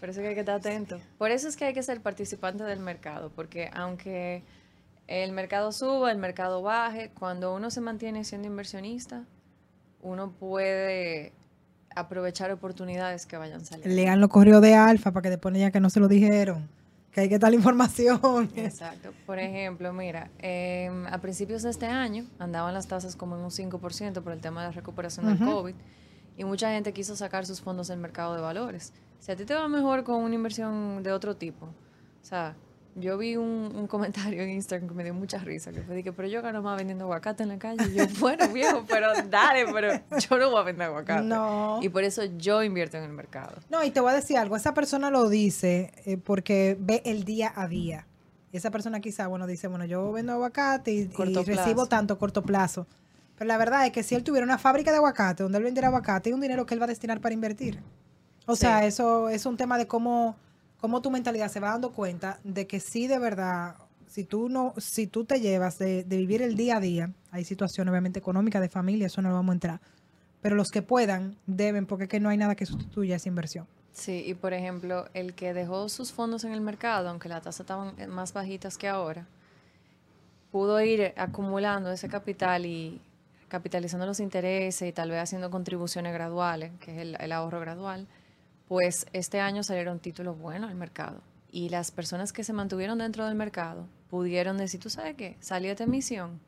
Por 0.00 0.10
eso 0.10 0.20
que 0.20 0.28
hay 0.28 0.34
que 0.34 0.40
estar 0.40 0.56
atento. 0.56 1.00
Por 1.18 1.30
eso 1.30 1.48
es 1.48 1.56
que 1.56 1.64
hay 1.64 1.72
que 1.74 1.82
ser 1.82 2.00
participante 2.02 2.62
del 2.64 2.80
mercado, 2.80 3.30
porque 3.34 3.70
aunque 3.72 4.42
el 5.06 5.32
mercado 5.32 5.72
suba, 5.72 6.10
el 6.10 6.18
mercado 6.18 6.62
baje, 6.62 7.10
cuando 7.18 7.54
uno 7.54 7.70
se 7.70 7.80
mantiene 7.80 8.24
siendo 8.24 8.48
inversionista, 8.48 9.24
uno 10.02 10.32
puede 10.32 11.32
aprovechar 11.94 12.50
oportunidades 12.50 13.26
que 13.26 13.36
vayan 13.36 13.64
saliendo. 13.64 13.94
Lean 13.94 14.20
los 14.20 14.30
correos 14.30 14.60
de 14.62 14.74
Alfa 14.74 15.12
para 15.12 15.22
que 15.22 15.30
después 15.30 15.54
ya 15.56 15.70
que 15.70 15.80
no 15.80 15.90
se 15.90 16.00
lo 16.00 16.08
dijeron. 16.08 16.68
Que 17.12 17.20
hay 17.20 17.28
que 17.28 17.38
la 17.38 17.54
información. 17.54 18.50
Exacto. 18.56 19.12
Por 19.24 19.38
ejemplo, 19.38 19.92
mira, 19.92 20.30
em, 20.38 21.06
a 21.06 21.18
principios 21.18 21.62
de 21.62 21.70
este 21.70 21.86
año 21.86 22.26
andaban 22.40 22.74
las 22.74 22.88
tasas 22.88 23.14
como 23.14 23.36
en 23.36 23.42
un 23.42 23.52
5% 23.52 24.22
por 24.22 24.32
el 24.32 24.40
tema 24.40 24.62
de 24.62 24.68
la 24.68 24.72
recuperación 24.72 25.26
del. 25.26 25.38
COVID 25.38 25.74
y 26.36 26.44
mucha 26.44 26.70
gente 26.70 26.92
quiso 26.92 27.14
sacar 27.14 27.46
sus 27.46 27.60
fondos 27.60 27.86
del 27.86 28.00
mercado 28.00 28.34
de 28.34 28.40
valores. 28.40 28.92
Si 29.20 29.30
a 29.30 29.36
ti 29.36 29.44
te 29.44 29.54
va 29.54 29.68
mejor 29.68 30.02
con 30.02 30.22
una 30.22 30.34
inversión 30.34 31.04
de 31.04 31.12
otro 31.12 31.36
tipo, 31.36 31.66
o 31.66 32.24
sea, 32.24 32.56
yo 32.96 33.18
vi 33.18 33.36
un, 33.36 33.72
un 33.74 33.86
comentario 33.86 34.42
en 34.42 34.50
Instagram 34.50 34.88
que 34.88 34.94
me 34.94 35.04
dio 35.04 35.14
mucha 35.14 35.38
risa, 35.38 35.72
que 35.72 35.82
fue 35.82 35.96
de 35.96 36.02
que, 36.02 36.12
pero 36.12 36.28
yo 36.28 36.42
gano 36.42 36.62
más 36.62 36.76
vendiendo 36.76 37.04
aguacate 37.04 37.42
en 37.42 37.48
la 37.50 37.58
calle. 37.58 37.84
Y 37.90 37.94
yo, 37.94 38.04
bueno, 38.20 38.48
viejo, 38.48 38.84
pero 38.88 39.08
dale, 39.28 39.66
pero 39.72 39.92
yo 40.18 40.38
no 40.38 40.50
voy 40.50 40.60
a 40.60 40.62
vender 40.64 40.88
aguacate. 40.88 41.24
No. 41.24 41.80
Y 41.82 41.88
por 41.88 42.04
eso 42.04 42.24
yo 42.24 42.62
invierto 42.62 42.96
en 42.96 43.04
el 43.04 43.12
mercado. 43.12 43.56
No, 43.70 43.82
y 43.84 43.90
te 43.90 44.00
voy 44.00 44.12
a 44.12 44.14
decir 44.14 44.36
algo. 44.36 44.56
Esa 44.56 44.74
persona 44.74 45.10
lo 45.10 45.28
dice 45.28 45.92
eh, 46.06 46.16
porque 46.16 46.76
ve 46.78 47.02
el 47.04 47.24
día 47.24 47.52
a 47.54 47.66
día. 47.68 48.06
Y 48.52 48.56
esa 48.56 48.70
persona 48.70 49.00
quizá, 49.00 49.26
bueno, 49.26 49.48
dice, 49.48 49.66
bueno, 49.66 49.84
yo 49.84 50.12
vendo 50.12 50.32
aguacate 50.32 50.92
y, 50.92 51.06
recibo 51.08 51.86
tanto 51.86 52.18
corto 52.18 52.42
plazo. 52.42 52.86
Pero 53.36 53.48
la 53.48 53.56
verdad 53.56 53.84
es 53.84 53.90
que 53.90 54.04
si 54.04 54.14
él 54.14 54.22
tuviera 54.22 54.44
una 54.44 54.58
fábrica 54.58 54.92
de 54.92 54.98
aguacate 54.98 55.42
donde 55.42 55.58
él 55.58 55.64
vendiera 55.64 55.88
aguacate, 55.88 56.30
es 56.30 56.34
un 56.34 56.40
dinero 56.40 56.64
que 56.64 56.74
él 56.74 56.80
va 56.80 56.84
a 56.84 56.88
destinar 56.88 57.20
para 57.20 57.34
invertir. 57.34 57.82
O 58.46 58.54
Sí. 58.54 58.60
sea, 58.60 58.86
eso 58.86 59.28
es 59.28 59.44
un 59.46 59.56
tema 59.56 59.76
de 59.76 59.88
cómo, 59.88 60.36
cómo 60.84 61.00
tu 61.00 61.10
mentalidad 61.10 61.50
se 61.50 61.60
va 61.60 61.70
dando 61.70 61.92
cuenta 61.92 62.40
de 62.44 62.66
que 62.66 62.78
sí, 62.78 63.06
de 63.06 63.18
verdad, 63.18 63.76
si 64.06 64.24
tú 64.24 64.50
no, 64.50 64.74
si 64.76 65.06
tú 65.06 65.24
te 65.24 65.40
llevas 65.40 65.78
de, 65.78 66.04
vivir 66.06 66.42
el 66.42 66.56
día 66.56 66.76
a 66.76 66.80
día, 66.80 67.10
hay 67.30 67.42
situaciones 67.44 67.90
obviamente 67.90 68.18
económicas 68.18 68.60
de 68.60 68.68
familia, 68.68 69.06
eso 69.06 69.22
no 69.22 69.30
lo 69.30 69.36
vamos 69.36 69.52
a 69.52 69.54
entrar. 69.54 69.80
Pero 70.42 70.56
los 70.56 70.68
que 70.70 70.82
puedan 70.82 71.38
deben, 71.46 71.86
porque 71.86 72.04
es 72.04 72.10
que 72.10 72.20
no 72.20 72.28
hay 72.28 72.36
nada 72.36 72.54
que 72.54 72.66
sustituya 72.66 73.16
esa 73.16 73.30
inversión. 73.30 73.66
Sí, 73.92 74.24
y 74.26 74.34
por 74.34 74.52
ejemplo, 74.52 75.08
el 75.14 75.32
que 75.32 75.54
dejó 75.54 75.88
sus 75.88 76.12
fondos 76.12 76.44
en 76.44 76.52
el 76.52 76.60
mercado, 76.60 77.08
aunque 77.08 77.30
las 77.30 77.40
tasas 77.40 77.60
estaban 77.60 77.98
eh, 77.98 78.06
más 78.06 78.34
bajitas 78.34 78.76
que 78.76 78.86
ahora, 78.86 79.26
pudo 80.52 80.78
ir 80.82 81.14
acumulando 81.16 81.92
ese 81.92 82.10
capital 82.10 82.66
y 82.66 83.00
capitalizando 83.48 84.04
los 84.04 84.20
intereses 84.20 84.86
y 84.86 84.92
tal 84.92 85.08
vez 85.08 85.22
haciendo 85.22 85.50
contribuciones 85.50 86.12
graduales, 86.12 86.72
que 86.78 86.90
es 86.90 87.16
el 87.18 87.32
ahorro 87.32 87.60
gradual, 87.60 88.06
pues 88.68 89.06
este 89.12 89.40
año 89.40 89.62
salieron 89.62 89.98
títulos 89.98 90.38
buenos 90.38 90.70
al 90.70 90.76
mercado. 90.76 91.20
Y 91.50 91.68
las 91.68 91.90
personas 91.90 92.32
que 92.32 92.42
se 92.42 92.52
mantuvieron 92.52 92.98
dentro 92.98 93.26
del 93.26 93.34
mercado 93.36 93.86
pudieron 94.10 94.56
decir, 94.56 94.80
tú 94.80 94.90
sabes 94.90 95.14
qué, 95.14 95.36
salí 95.40 95.66
de 95.66 95.72
esta 95.72 95.84
emisión, 95.84 96.40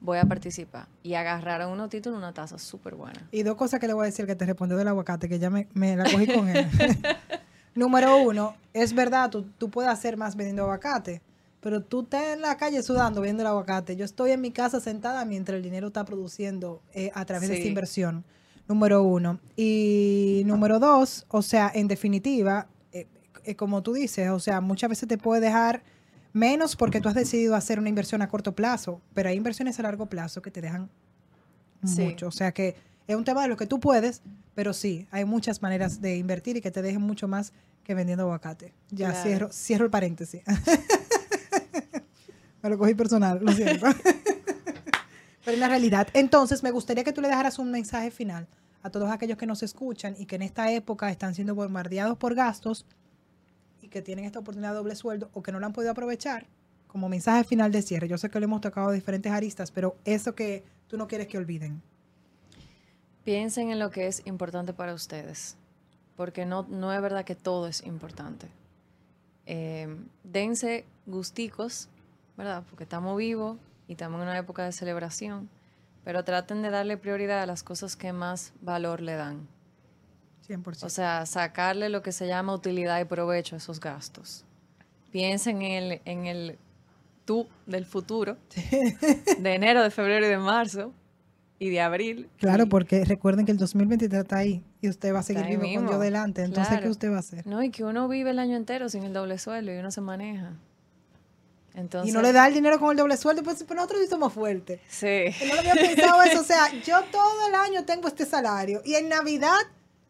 voy 0.00 0.18
a 0.18 0.24
participar. 0.24 0.88
Y 1.02 1.14
agarraron 1.14 1.72
unos 1.72 1.90
títulos, 1.90 2.18
una 2.18 2.32
tasa 2.32 2.58
súper 2.58 2.94
buena. 2.94 3.28
Y 3.30 3.42
dos 3.42 3.56
cosas 3.56 3.80
que 3.80 3.86
le 3.86 3.92
voy 3.92 4.04
a 4.04 4.06
decir 4.06 4.26
que 4.26 4.34
te 4.34 4.46
respondió 4.46 4.76
del 4.76 4.88
aguacate, 4.88 5.28
que 5.28 5.38
ya 5.38 5.50
me, 5.50 5.68
me 5.74 5.96
la 5.96 6.04
cogí 6.04 6.26
con 6.26 6.48
él. 6.48 6.66
Número 7.74 8.16
uno, 8.16 8.56
es 8.72 8.92
verdad, 8.92 9.30
tú, 9.30 9.44
tú 9.58 9.70
puedes 9.70 9.90
hacer 9.90 10.16
más 10.16 10.34
vendiendo 10.34 10.64
aguacate, 10.64 11.22
pero 11.60 11.82
tú 11.82 12.02
estás 12.02 12.34
en 12.34 12.40
la 12.40 12.56
calle 12.56 12.82
sudando 12.82 13.20
viendo 13.20 13.42
el 13.42 13.46
aguacate. 13.46 13.94
Yo 13.94 14.04
estoy 14.04 14.32
en 14.32 14.40
mi 14.40 14.50
casa 14.50 14.80
sentada 14.80 15.24
mientras 15.24 15.56
el 15.56 15.62
dinero 15.62 15.88
está 15.88 16.04
produciendo 16.04 16.82
eh, 16.92 17.10
a 17.14 17.24
través 17.24 17.48
de 17.48 17.56
esta 17.56 17.68
inversión. 17.68 18.24
Número 18.68 19.02
uno. 19.02 19.40
Y 19.56 20.42
número 20.46 20.78
dos, 20.78 21.24
o 21.28 21.42
sea, 21.42 21.70
en 21.74 21.88
definitiva, 21.88 22.68
eh, 22.92 23.06
eh, 23.44 23.56
como 23.56 23.82
tú 23.82 23.94
dices, 23.94 24.28
o 24.30 24.38
sea, 24.40 24.60
muchas 24.60 24.90
veces 24.90 25.08
te 25.08 25.16
puede 25.18 25.40
dejar 25.40 25.82
menos 26.34 26.76
porque 26.76 27.00
tú 27.00 27.08
has 27.08 27.14
decidido 27.14 27.54
hacer 27.56 27.78
una 27.78 27.88
inversión 27.88 28.20
a 28.20 28.28
corto 28.28 28.54
plazo, 28.54 29.00
pero 29.14 29.30
hay 29.30 29.36
inversiones 29.36 29.78
a 29.78 29.82
largo 29.82 30.06
plazo 30.06 30.42
que 30.42 30.50
te 30.50 30.60
dejan 30.60 30.90
Sí. 31.84 32.02
mucho. 32.02 32.26
O 32.26 32.30
sea 32.32 32.52
que 32.52 32.76
es 33.06 33.16
un 33.16 33.24
tema 33.24 33.42
de 33.42 33.48
lo 33.48 33.56
que 33.56 33.66
tú 33.66 33.80
puedes, 33.80 34.20
pero 34.54 34.74
sí, 34.74 35.06
hay 35.10 35.24
muchas 35.24 35.62
maneras 35.62 36.00
de 36.02 36.16
invertir 36.16 36.56
y 36.56 36.60
que 36.60 36.70
te 36.70 36.82
dejen 36.82 37.00
mucho 37.00 37.26
más 37.28 37.52
que 37.84 37.94
vendiendo 37.94 38.24
aguacate. 38.24 38.74
Ya 38.90 39.10
Claro. 39.12 39.22
cierro, 39.22 39.52
cierro 39.52 39.84
el 39.86 39.90
paréntesis. 39.90 40.42
Me 42.62 42.68
lo 42.68 42.76
cogí 42.76 42.94
personal, 42.94 43.38
lo 43.42 43.52
siento. 43.52 43.86
pero 45.48 45.54
en 45.54 45.60
la 45.60 45.68
realidad. 45.68 46.08
Entonces, 46.12 46.62
me 46.62 46.70
gustaría 46.70 47.04
que 47.04 47.12
tú 47.14 47.22
le 47.22 47.28
dejaras 47.28 47.58
un 47.58 47.70
mensaje 47.70 48.10
final 48.10 48.46
a 48.82 48.90
todos 48.90 49.10
aquellos 49.10 49.38
que 49.38 49.46
nos 49.46 49.62
escuchan 49.62 50.14
y 50.18 50.26
que 50.26 50.36
en 50.36 50.42
esta 50.42 50.70
época 50.70 51.10
están 51.10 51.34
siendo 51.34 51.54
bombardeados 51.54 52.18
por 52.18 52.34
gastos 52.34 52.84
y 53.80 53.88
que 53.88 54.02
tienen 54.02 54.26
esta 54.26 54.40
oportunidad 54.40 54.72
de 54.72 54.76
doble 54.76 54.94
sueldo 54.94 55.30
o 55.32 55.42
que 55.42 55.50
no 55.50 55.58
la 55.58 55.64
han 55.64 55.72
podido 55.72 55.92
aprovechar 55.92 56.46
como 56.86 57.08
mensaje 57.08 57.44
final 57.44 57.72
de 57.72 57.80
cierre. 57.80 58.08
Yo 58.08 58.18
sé 58.18 58.28
que 58.28 58.38
lo 58.40 58.44
hemos 58.44 58.60
tocado 58.60 58.90
diferentes 58.90 59.32
aristas, 59.32 59.70
pero 59.70 59.96
eso 60.04 60.34
que 60.34 60.64
tú 60.86 60.98
no 60.98 61.08
quieres 61.08 61.28
que 61.28 61.38
olviden. 61.38 61.80
Piensen 63.24 63.70
en 63.70 63.78
lo 63.78 63.88
que 63.88 64.06
es 64.06 64.26
importante 64.26 64.74
para 64.74 64.92
ustedes, 64.92 65.56
porque 66.14 66.44
no, 66.44 66.66
no 66.68 66.92
es 66.92 67.00
verdad 67.00 67.24
que 67.24 67.36
todo 67.36 67.68
es 67.68 67.82
importante. 67.86 68.48
Eh, 69.46 69.96
dense 70.24 70.84
gusticos, 71.06 71.88
¿verdad? 72.36 72.64
Porque 72.68 72.84
estamos 72.84 73.16
vivos 73.16 73.56
y 73.88 73.92
estamos 73.92 74.18
en 74.22 74.28
una 74.28 74.38
época 74.38 74.64
de 74.64 74.72
celebración, 74.72 75.48
pero 76.04 76.22
traten 76.24 76.62
de 76.62 76.70
darle 76.70 76.96
prioridad 76.96 77.42
a 77.42 77.46
las 77.46 77.62
cosas 77.62 77.96
que 77.96 78.12
más 78.12 78.52
valor 78.60 79.00
le 79.00 79.14
dan. 79.14 79.48
100%. 80.46 80.84
O 80.86 80.88
sea, 80.88 81.26
sacarle 81.26 81.88
lo 81.88 82.02
que 82.02 82.12
se 82.12 82.26
llama 82.26 82.54
utilidad 82.54 83.00
y 83.00 83.04
provecho 83.04 83.56
a 83.56 83.58
esos 83.58 83.80
gastos. 83.80 84.44
Piensen 85.10 85.62
en 85.62 85.82
el, 85.92 86.00
en 86.04 86.26
el 86.26 86.58
tú 87.24 87.46
del 87.66 87.84
futuro, 87.84 88.36
de 89.38 89.54
enero, 89.54 89.82
de 89.82 89.90
febrero 89.90 90.24
y 90.26 90.28
de 90.30 90.38
marzo 90.38 90.92
y 91.58 91.70
de 91.70 91.80
abril. 91.80 92.28
Claro, 92.38 92.64
Y- 92.64 92.68
porque 92.68 93.04
recuerden 93.04 93.44
que 93.44 93.52
el 93.52 93.58
2023 93.58 94.20
está 94.22 94.38
ahí 94.38 94.64
y 94.80 94.88
usted 94.88 95.12
va 95.14 95.18
a 95.18 95.22
seguir 95.22 95.44
vivo 95.46 95.60
con 95.62 95.68
mismo, 95.70 95.88
Dios 95.90 96.00
delante. 96.00 96.42
Entonces, 96.44 96.78
¿qué 96.80 96.88
usted 96.88 97.10
va 97.10 97.16
a 97.16 97.20
hacer? 97.20 97.46
No, 97.46 97.62
y 97.62 97.70
que 97.70 97.84
uno 97.84 98.08
vive 98.08 98.30
el 98.30 98.38
año 98.38 98.56
entero 98.56 98.88
sin 98.88 99.02
el 99.04 99.12
doble 99.12 99.38
sueldo 99.38 99.74
y 99.74 99.78
uno 99.78 99.90
se 99.90 100.00
maneja. 100.00 100.52
Entonces, 101.74 102.10
y 102.10 102.12
no 102.12 102.22
le 102.22 102.32
da 102.32 102.46
el 102.48 102.54
dinero 102.54 102.78
con 102.80 102.90
el 102.90 102.96
doble 102.96 103.16
sueldo, 103.16 103.42
pues 103.42 103.62
pero 103.62 103.76
nosotros 103.76 104.00
sí 104.02 104.08
somos 104.08 104.32
fuertes. 104.32 104.80
Sí. 104.88 105.26
No 105.46 105.54
lo 105.54 105.60
había 105.60 105.74
pensado 105.74 106.22
eso. 106.22 106.40
O 106.40 106.44
sea, 106.44 106.68
yo 106.86 107.02
todo 107.12 107.46
el 107.48 107.54
año 107.54 107.84
tengo 107.84 108.08
este 108.08 108.26
salario 108.26 108.82
y 108.84 108.94
en 108.94 109.08
Navidad 109.08 109.56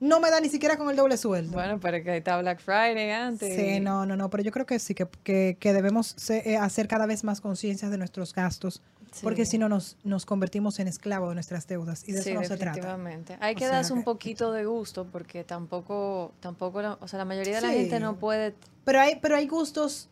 no 0.00 0.20
me 0.20 0.30
da 0.30 0.40
ni 0.40 0.48
siquiera 0.48 0.76
con 0.78 0.88
el 0.90 0.96
doble 0.96 1.16
sueldo. 1.16 1.52
Bueno, 1.52 1.78
pero 1.80 2.02
que 2.04 2.16
está 2.16 2.38
Black 2.40 2.60
Friday 2.60 3.10
antes. 3.10 3.54
Sí, 3.56 3.80
no, 3.80 4.06
no, 4.06 4.16
no, 4.16 4.30
pero 4.30 4.42
yo 4.44 4.52
creo 4.52 4.64
que 4.64 4.78
sí, 4.78 4.94
que, 4.94 5.08
que, 5.24 5.56
que 5.58 5.72
debemos 5.72 6.14
eh, 6.30 6.56
hacer 6.56 6.86
cada 6.88 7.04
vez 7.06 7.24
más 7.24 7.40
conciencia 7.40 7.90
de 7.90 7.98
nuestros 7.98 8.32
gastos, 8.32 8.80
porque 9.22 9.44
Sí. 9.44 9.52
si 9.52 9.58
no 9.58 9.68
nos, 9.68 9.96
nos 10.04 10.24
convertimos 10.24 10.78
en 10.78 10.86
esclavos 10.86 11.30
de 11.30 11.34
nuestras 11.34 11.66
deudas 11.66 12.04
y 12.08 12.12
de 12.12 12.22
sí, 12.22 12.30
eso 12.30 12.40
no 12.40 12.46
se 12.46 12.56
trata. 12.56 12.66
definitivamente. 12.76 13.36
Hay 13.40 13.54
O 13.56 13.58
que 13.58 13.66
darse 13.66 13.92
un 13.92 14.04
poquito 14.04 14.52
de 14.52 14.64
gusto 14.66 15.04
porque 15.10 15.42
tampoco, 15.42 16.32
tampoco, 16.40 16.80
la- 16.80 16.96
o 17.00 17.08
sea, 17.08 17.18
la 17.18 17.24
mayoría 17.24 17.56
de 17.56 17.62
la 17.62 17.70
Sí. 17.72 17.78
gente 17.80 17.98
no 17.98 18.16
puede. 18.16 18.54
Pero 18.84 19.00
hay, 19.00 19.16
pero 19.20 19.34
hay 19.34 19.48
gustos 19.48 20.08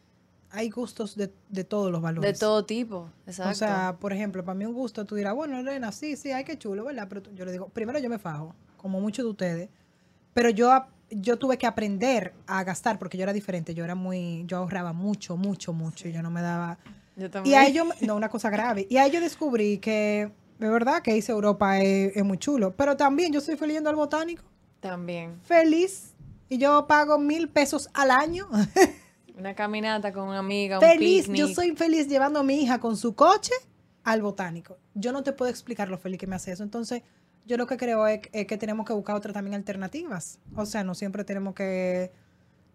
hay 0.50 0.70
gustos 0.70 1.16
de, 1.16 1.32
de 1.48 1.64
todos 1.64 1.90
los 1.92 2.00
valores. 2.00 2.32
De 2.32 2.38
todo 2.38 2.64
tipo, 2.64 3.08
exacto. 3.26 3.52
O 3.52 3.54
sea, 3.54 3.96
por 4.00 4.12
ejemplo, 4.12 4.44
para 4.44 4.54
mí 4.54 4.64
un 4.64 4.74
gusto, 4.74 5.04
tú 5.04 5.14
dirás, 5.14 5.34
bueno, 5.34 5.58
Elena, 5.58 5.92
sí, 5.92 6.16
sí, 6.16 6.30
ay, 6.32 6.44
qué 6.44 6.58
chulo, 6.58 6.84
¿verdad? 6.84 7.06
Pero 7.08 7.22
yo 7.34 7.44
le 7.44 7.52
digo, 7.52 7.68
primero 7.68 7.98
yo 7.98 8.08
me 8.08 8.18
fajo, 8.18 8.54
como 8.76 9.00
muchos 9.00 9.24
de 9.24 9.30
ustedes, 9.30 9.68
pero 10.34 10.50
yo, 10.50 10.70
yo 11.10 11.38
tuve 11.38 11.58
que 11.58 11.66
aprender 11.66 12.32
a 12.46 12.62
gastar 12.64 12.98
porque 12.98 13.16
yo 13.18 13.22
era 13.24 13.32
diferente, 13.32 13.74
yo 13.74 13.84
era 13.84 13.94
muy, 13.94 14.44
yo 14.46 14.58
ahorraba 14.58 14.92
mucho, 14.92 15.36
mucho, 15.36 15.72
mucho, 15.72 16.08
y 16.08 16.12
yo 16.12 16.22
no 16.22 16.30
me 16.30 16.42
daba... 16.42 16.78
Yo 17.16 17.26
Y 17.26 17.30
también. 17.30 17.58
a 17.58 17.66
ellos, 17.66 17.86
no, 18.02 18.14
una 18.16 18.28
cosa 18.28 18.50
grave, 18.50 18.86
y 18.90 18.98
a 18.98 19.06
ellos 19.06 19.22
descubrí 19.22 19.78
que, 19.78 20.30
de 20.58 20.68
verdad, 20.68 21.02
que 21.02 21.16
hice 21.16 21.32
Europa 21.32 21.80
es, 21.80 22.14
es 22.16 22.24
muy 22.24 22.38
chulo, 22.38 22.74
pero 22.76 22.96
también 22.96 23.32
yo 23.32 23.38
estoy 23.40 23.56
feliz 23.56 23.74
yendo 23.76 23.90
al 23.90 23.96
botánico, 23.96 24.44
También. 24.80 25.40
feliz, 25.42 26.12
y 26.48 26.58
yo 26.58 26.86
pago 26.86 27.18
mil 27.18 27.48
pesos 27.48 27.88
al 27.94 28.10
año. 28.10 28.46
Una 29.36 29.54
caminata 29.54 30.12
con 30.12 30.28
una 30.28 30.38
amiga, 30.38 30.78
un 30.78 30.84
feliz, 30.84 31.28
yo 31.28 31.48
soy 31.48 31.76
feliz 31.76 32.08
llevando 32.08 32.40
a 32.40 32.42
mi 32.42 32.62
hija 32.62 32.78
con 32.78 32.96
su 32.96 33.14
coche 33.14 33.52
al 34.04 34.22
botánico. 34.22 34.78
Yo 34.94 35.12
no 35.12 35.22
te 35.22 35.32
puedo 35.32 35.50
explicar 35.50 35.88
lo 35.88 35.98
feliz 35.98 36.18
que 36.18 36.26
me 36.26 36.36
hace 36.36 36.52
eso. 36.52 36.62
Entonces, 36.62 37.02
yo 37.44 37.56
lo 37.56 37.66
que 37.66 37.76
creo 37.76 38.06
es, 38.06 38.20
es 38.32 38.46
que 38.46 38.56
tenemos 38.56 38.86
que 38.86 38.92
buscar 38.92 39.14
otras 39.14 39.34
también 39.34 39.54
alternativas. 39.54 40.38
O 40.54 40.64
sea, 40.64 40.84
no 40.84 40.94
siempre 40.94 41.22
tenemos 41.24 41.54
que, 41.54 42.10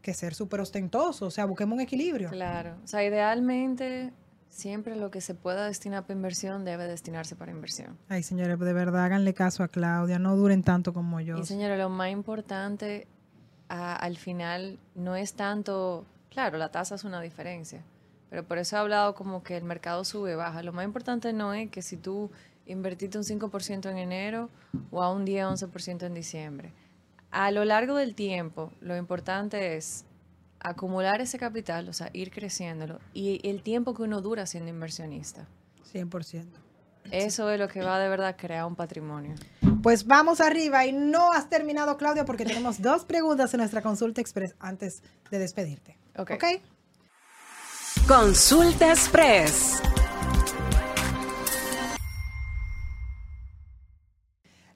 que 0.02 0.14
ser 0.14 0.34
súper 0.36 0.60
ostentosos. 0.62 1.22
O 1.24 1.32
sea, 1.32 1.46
busquemos 1.46 1.76
un 1.76 1.82
equilibrio. 1.82 2.30
Claro. 2.30 2.76
O 2.84 2.88
sea, 2.88 3.04
idealmente, 3.04 4.14
siempre 4.50 4.96
lo 4.96 5.10
que 5.10 5.20
se 5.22 5.34
pueda 5.34 5.66
destinar 5.66 6.04
para 6.04 6.14
inversión 6.14 6.64
debe 6.64 6.86
destinarse 6.86 7.36
para 7.36 7.52
inversión. 7.52 7.98
Ay, 8.08 8.22
señores, 8.24 8.60
de 8.60 8.74
verdad, 8.74 9.06
háganle 9.06 9.34
caso 9.34 9.64
a 9.64 9.68
Claudia. 9.68 10.20
No 10.20 10.36
duren 10.36 10.62
tanto 10.64 10.94
como 10.94 11.20
yo. 11.22 11.38
Y 11.40 11.46
señora, 11.46 11.76
lo 11.76 11.90
más 11.90 12.12
importante 12.12 13.08
a- 13.68 13.96
al 13.96 14.18
final 14.18 14.80
no 14.96 15.16
es 15.16 15.34
tanto, 15.34 16.06
claro, 16.32 16.58
la 16.58 16.72
tasa 16.72 16.96
es 16.96 17.04
una 17.04 17.22
diferencia, 17.22 17.84
pero 18.30 18.44
por 18.44 18.58
eso 18.58 18.76
he 18.76 18.80
hablado 18.80 19.14
como 19.14 19.44
que 19.44 19.58
el 19.58 19.64
mercado 19.64 20.04
sube, 20.04 20.36
baja. 20.36 20.64
Lo 20.64 20.74
más 20.74 20.86
importante 20.86 21.34
no 21.34 21.54
es 21.54 21.70
que 21.70 21.84
si 21.84 21.98
tú 21.98 22.32
invertiste 22.66 23.18
un 23.18 23.24
5% 23.24 23.90
en 23.90 23.98
enero 23.98 24.50
o 24.90 25.04
a 25.04 25.12
un 25.12 25.26
10, 25.26 25.46
11% 25.46 26.06
en 26.06 26.14
diciembre. 26.14 26.74
A 27.30 27.52
lo 27.52 27.66
largo 27.66 27.96
del 27.96 28.16
tiempo, 28.16 28.72
lo 28.82 28.98
importante 28.98 29.78
es 29.78 30.06
acumular 30.60 31.22
ese 31.22 31.38
capital, 31.38 31.90
o 31.90 31.94
sea, 31.94 32.10
ir 32.14 32.32
creciéndolo 32.32 33.00
y 33.14 33.48
el 33.48 33.62
tiempo 33.64 33.94
que 33.94 34.04
uno 34.04 34.22
dura 34.22 34.46
siendo 34.46 34.70
inversionista. 34.70 35.48
100%. 35.94 36.46
Eso 37.10 37.50
es 37.50 37.60
lo 37.60 37.68
que 37.68 37.82
va 37.82 38.00
de 38.00 38.08
verdad 38.08 38.28
a 38.28 38.38
crear 38.38 38.66
un 38.66 38.76
patrimonio. 38.76 39.36
Pues 39.82 40.06
vamos 40.06 40.40
arriba 40.40 40.86
y 40.86 40.94
no 40.94 41.34
has 41.34 41.50
terminado, 41.50 41.98
Claudia, 41.98 42.26
porque 42.26 42.46
tenemos 42.46 42.82
dos 42.82 43.06
preguntas 43.06 43.54
en 43.54 43.60
nuestra 43.60 43.82
consulta 43.82 44.22
express 44.22 44.56
antes 44.60 45.02
de 45.32 45.40
despedirte. 45.40 45.98
Ok. 46.22 46.32
¿Ok? 46.34 46.44
Consulta 48.08 48.92
Express. 48.92 49.82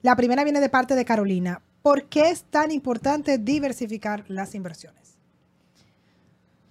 La 0.02 0.16
primera 0.16 0.42
viene 0.42 0.58
de 0.60 0.68
parte 0.68 0.96
de 0.96 1.04
Carolina. 1.04 1.62
¿Por 1.82 2.06
qué 2.06 2.30
es 2.30 2.42
tan 2.44 2.72
importante 2.72 3.38
diversificar 3.38 4.24
las 4.26 4.56
inversiones? 4.56 5.18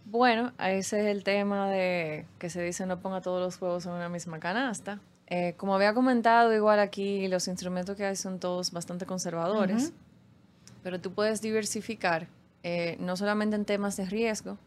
Bueno, 0.04 0.52
ese 0.60 1.00
es 1.00 1.06
el 1.06 1.24
tema 1.24 1.70
de 1.70 2.26
que 2.38 2.50
se 2.50 2.62
dice 2.62 2.86
no 2.86 3.00
ponga 3.00 3.22
todos 3.22 3.42
los 3.42 3.62
huevos 3.62 3.86
en 3.86 3.94
una 3.94 4.10
misma 4.10 4.40
canasta. 4.40 5.00
Eh, 5.28 5.54
como 5.56 5.74
había 5.74 5.94
comentado, 5.94 6.54
igual 6.54 6.80
aquí 6.80 7.30
los 7.30 7.48
instrumentos 7.48 7.96
que 7.96 8.06
hay 8.06 8.18
son 8.18 8.40
todos 8.40 8.72
bastante 8.72 9.06
conservadores, 9.06 9.94
pero 10.84 11.00
tú 11.00 11.14
puedes 11.14 11.42
diversificar 11.42 12.28
eh, 12.68 12.98
no 13.00 13.16
solamente 13.16 13.56
en 13.56 13.64
temas 13.64 13.96
de 13.96 14.06
riesgo, 14.08 14.58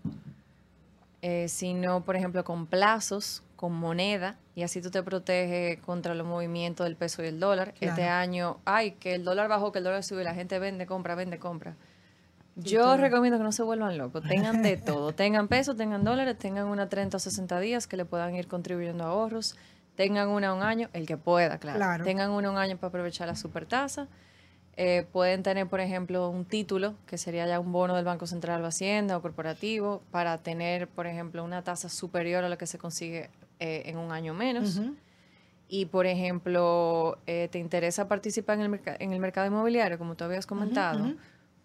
eh, 1.20 1.48
sino, 1.48 2.04
por 2.04 2.14
ejemplo, 2.14 2.44
con 2.44 2.66
plazos, 2.66 3.42
con 3.56 3.72
moneda, 3.72 4.36
y 4.54 4.62
así 4.62 4.80
tú 4.80 4.90
te 4.92 5.02
proteges 5.02 5.80
contra 5.80 6.14
los 6.14 6.24
movimientos 6.24 6.84
del 6.84 6.94
peso 6.94 7.24
y 7.24 7.26
el 7.26 7.40
dólar. 7.40 7.74
Este 7.80 8.04
año, 8.04 8.58
ay, 8.64 8.92
que 8.92 9.16
el 9.16 9.24
dólar 9.24 9.48
bajó, 9.48 9.72
que 9.72 9.78
el 9.78 9.84
dólar 9.84 10.04
sube, 10.04 10.22
la 10.22 10.32
gente 10.34 10.60
vende, 10.60 10.86
compra, 10.86 11.16
vende, 11.16 11.38
compra. 11.40 11.74
Yo 12.54 12.82
todo. 12.82 12.96
recomiendo 12.98 13.38
que 13.38 13.44
no 13.44 13.50
se 13.52 13.64
vuelvan 13.64 13.98
locos, 13.98 14.22
tengan 14.28 14.62
de 14.62 14.76
todo, 14.90 15.12
tengan 15.12 15.48
pesos, 15.48 15.76
tengan 15.76 16.04
dólares, 16.04 16.38
tengan 16.38 16.66
una 16.66 16.88
30 16.88 17.16
o 17.16 17.20
60 17.20 17.58
días 17.60 17.88
que 17.88 17.96
le 17.96 18.04
puedan 18.04 18.34
ir 18.36 18.46
contribuyendo 18.46 19.02
a 19.04 19.08
ahorros, 19.08 19.56
tengan 19.96 20.28
una 20.28 20.54
un 20.54 20.62
año, 20.62 20.88
el 20.92 21.04
que 21.06 21.16
pueda, 21.16 21.58
claro, 21.58 21.78
Claro. 21.78 22.04
tengan 22.04 22.30
una 22.30 22.50
un 22.50 22.58
año 22.58 22.76
para 22.76 22.88
aprovechar 22.88 23.26
la 23.28 23.34
supertasa, 23.36 24.06
eh, 24.80 25.04
pueden 25.10 25.42
tener, 25.42 25.66
por 25.66 25.80
ejemplo, 25.80 26.30
un 26.30 26.44
título, 26.44 26.94
que 27.04 27.18
sería 27.18 27.44
ya 27.48 27.58
un 27.58 27.72
bono 27.72 27.96
del 27.96 28.04
Banco 28.04 28.28
Central 28.28 28.62
o 28.62 28.66
Hacienda 28.68 29.16
o 29.16 29.20
corporativo, 29.20 30.02
para 30.12 30.38
tener, 30.38 30.86
por 30.86 31.08
ejemplo, 31.08 31.42
una 31.42 31.62
tasa 31.62 31.88
superior 31.88 32.44
a 32.44 32.48
lo 32.48 32.56
que 32.56 32.68
se 32.68 32.78
consigue 32.78 33.28
eh, 33.58 33.82
en 33.86 33.98
un 33.98 34.12
año 34.12 34.34
menos. 34.34 34.80
Y, 35.66 35.86
por 35.86 36.06
ejemplo, 36.06 37.18
eh, 37.26 37.48
te 37.50 37.58
interesa 37.58 38.06
participar 38.06 38.60
en 38.60 38.72
el, 38.72 38.80
en 39.00 39.12
el 39.12 39.18
mercado 39.18 39.48
inmobiliario, 39.48 39.98
como 39.98 40.14
tú 40.14 40.22
habías 40.22 40.46
comentado, 40.46 41.12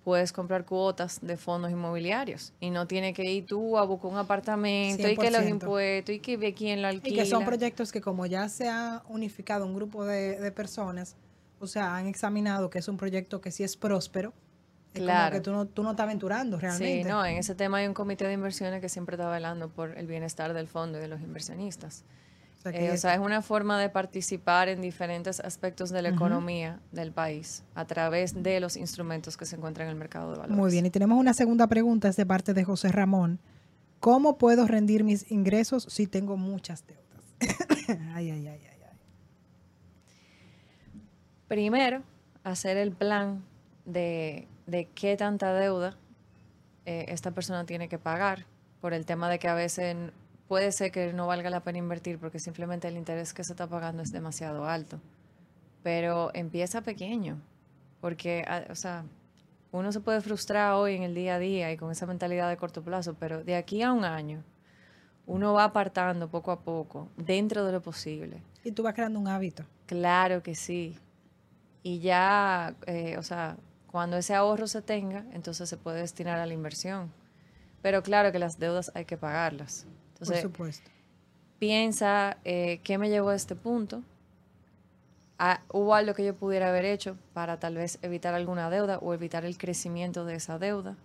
puedes 0.04 0.34
comprar 0.34 0.66
cuotas 0.66 1.20
de 1.22 1.38
fondos 1.38 1.70
inmobiliarios 1.70 2.52
y 2.60 2.72
no 2.72 2.88
tiene 2.88 3.14
que 3.14 3.24
ir 3.32 3.46
tú 3.46 3.78
a 3.78 3.86
buscar 3.86 4.10
un 4.10 4.18
apartamento 4.18 5.08
y 5.08 5.16
que 5.16 5.30
los 5.30 5.44
100%. 5.44 5.50
impuestos 5.50 6.16
y 6.16 6.20
que 6.20 6.36
ve 6.36 6.56
quién 6.56 6.82
lo 6.82 6.88
Y 6.90 6.96
alquila. 6.96 7.24
que 7.24 7.30
son 7.30 7.46
proyectos 7.46 7.92
que 7.92 8.02
como 8.02 8.26
ya 8.26 8.50
se 8.50 8.68
ha 8.68 9.04
unificado 9.08 9.66
un 9.68 9.76
grupo 9.76 10.04
de, 10.04 10.40
de 10.40 10.52
personas, 10.52 11.16
o 11.60 11.68
sea, 11.68 11.96
han 11.96 12.08
examinado 12.08 12.70
que 12.70 12.80
es 12.80 12.88
un 12.88 12.98
proyecto 12.98 13.42
que 13.42 13.52
sí 13.52 13.64
es 13.64 13.78
próspero, 13.78 14.34
es 14.94 15.02
Claro. 15.02 15.32
como 15.32 15.32
que 15.32 15.42
tú 15.42 15.52
no, 15.52 15.66
tú 15.66 15.84
no 15.84 15.92
estás 15.92 16.04
aventurando 16.06 16.60
realmente. 16.60 17.04
Sí, 17.04 17.10
no, 17.10 17.26
en 17.26 17.38
ese 17.38 17.56
tema 17.56 17.78
hay 17.80 17.88
un 17.88 17.94
comité 17.94 18.26
de 18.28 18.34
inversiones 18.34 18.80
que 18.82 18.90
siempre 18.90 19.16
está 19.16 19.30
velando 19.30 19.70
por 19.70 19.98
el 19.98 20.06
bienestar 20.08 20.54
del 20.54 20.68
fondo 20.68 20.98
y 21.00 21.02
de 21.02 21.08
los 21.08 21.22
inversionistas. 21.22 22.04
O 22.60 22.62
sea, 22.64 22.72
Eh, 22.72 22.76
que- 22.80 22.92
o 22.92 22.98
sea, 22.98 23.14
es 23.16 23.20
una 23.20 23.42
forma 23.42 23.80
de 23.80 23.90
participar 23.90 24.70
en 24.70 24.82
diferentes 24.82 25.40
aspectos 25.40 25.90
de 25.90 26.02
la 26.02 26.10
economía 26.10 26.80
del 26.92 27.12
país 27.12 27.64
a 27.76 27.86
través 27.86 28.42
de 28.42 28.60
los 28.60 28.78
instrumentos 28.78 29.36
que 29.36 29.46
se 29.46 29.56
encuentran 29.56 29.88
en 29.88 29.94
el 29.94 29.98
mercado 29.98 30.32
de 30.32 30.38
valores. 30.38 30.56
Muy 30.58 30.72
bien, 30.72 30.86
y 30.86 30.90
tenemos 30.90 31.18
una 31.20 31.34
segunda 31.34 31.68
pregunta, 31.68 32.08
es 32.08 32.16
de 32.16 32.26
parte 32.26 32.54
de 32.54 32.64
José 32.64 32.90
Ramón. 32.92 33.40
¿Cómo 34.00 34.38
puedo 34.38 34.68
rendir 34.68 35.04
mis 35.04 35.30
ingresos 35.32 35.88
si 35.90 36.08
tengo 36.08 36.38
muchas 36.38 36.86
deudas? 36.86 37.04
ay, 38.16 38.30
ay, 38.32 38.48
ay, 38.48 38.62
ay. 38.70 38.73
Primero, 41.54 42.02
hacer 42.44 42.78
el 42.78 42.94
plan 42.94 43.44
de, 43.86 44.48
de 44.66 44.90
qué 44.96 45.16
tanta 45.16 45.54
deuda 45.54 45.96
eh, 46.88 47.06
esta 47.10 47.30
persona 47.30 47.64
tiene 47.64 47.88
que 47.88 48.00
pagar, 48.00 48.48
por 48.82 48.92
el 48.92 49.06
tema 49.06 49.30
de 49.30 49.38
que 49.38 49.48
a 49.48 49.54
veces 49.54 49.96
puede 50.48 50.72
ser 50.72 50.92
que 50.92 51.14
no 51.14 51.28
valga 51.28 51.52
la 51.52 51.60
pena 51.60 51.78
invertir 51.78 52.18
porque 52.18 52.40
simplemente 52.40 52.88
el 52.88 52.98
interés 52.98 53.36
que 53.36 53.44
se 53.44 53.54
está 53.54 53.68
pagando 53.68 54.02
es 54.02 54.12
demasiado 54.12 54.66
alto. 54.66 55.00
Pero 55.84 56.32
empieza 56.34 56.82
pequeño, 56.82 57.40
porque, 58.02 58.44
ah, 58.48 58.64
o 58.72 58.76
sea, 58.76 59.06
uno 59.72 59.92
se 59.92 60.00
puede 60.00 60.22
frustrar 60.22 60.74
hoy 60.74 60.96
en 60.96 61.04
el 61.04 61.14
día 61.14 61.36
a 61.36 61.40
día 61.40 61.72
y 61.72 61.78
con 61.78 61.92
esa 61.92 62.08
mentalidad 62.08 62.50
de 62.50 62.58
corto 62.58 62.82
plazo, 62.82 63.16
pero 63.20 63.44
de 63.44 63.58
aquí 63.58 63.84
a 63.84 63.94
un 63.94 64.06
año, 64.06 64.44
uno 65.28 65.54
va 65.54 65.66
apartando 65.66 66.28
poco 66.30 66.52
a 66.52 66.62
poco, 66.62 67.10
dentro 67.16 67.64
de 67.64 67.74
lo 67.74 67.82
posible. 67.84 68.42
Y 68.64 68.72
tú 68.72 68.82
vas 68.82 68.96
creando 68.96 69.20
un 69.20 69.28
hábito. 69.28 69.64
Claro 69.86 70.42
que 70.42 70.56
sí. 70.56 70.98
Y 71.84 72.00
ya, 72.00 72.76
eh, 72.88 73.18
o 73.18 73.24
sea, 73.24 73.58
cuando 73.92 74.18
ese 74.18 74.34
ahorro 74.34 74.68
se 74.68 74.82
tenga, 74.82 75.26
entonces 75.34 75.70
se 75.70 75.78
puede 75.78 76.00
destinar 76.00 76.40
a 76.40 76.46
la 76.46 76.54
inversión. 76.54 77.12
Pero 77.84 78.02
claro 78.02 78.32
que 78.32 78.40
las 78.40 78.58
deudas 78.58 78.92
hay 78.96 79.06
que 79.06 79.18
pagarlas. 79.18 79.86
por 80.18 80.36
supuesto. 80.38 80.90
piensa 81.60 82.38
eh, 82.46 82.80
qué 82.84 82.98
me 82.98 83.10
llevó 83.10 83.30
a 83.30 83.36
este 83.36 83.56
punto. 83.56 84.02
Ah, 85.38 85.62
¿Hubo 85.72 85.94
algo 85.94 86.14
que 86.14 86.24
yo 86.24 86.34
pudiera 86.36 86.70
haber 86.70 86.86
hecho 86.86 87.18
para 87.34 87.60
tal 87.60 87.76
vez 87.76 88.00
evitar 88.02 88.34
alguna 88.34 88.70
deuda 88.70 89.00
o 89.00 89.14
evitar 89.14 89.44
el 89.44 89.58
crecimiento 89.58 90.24
de 90.24 90.36
esa 90.36 90.58
deuda? 90.58 90.96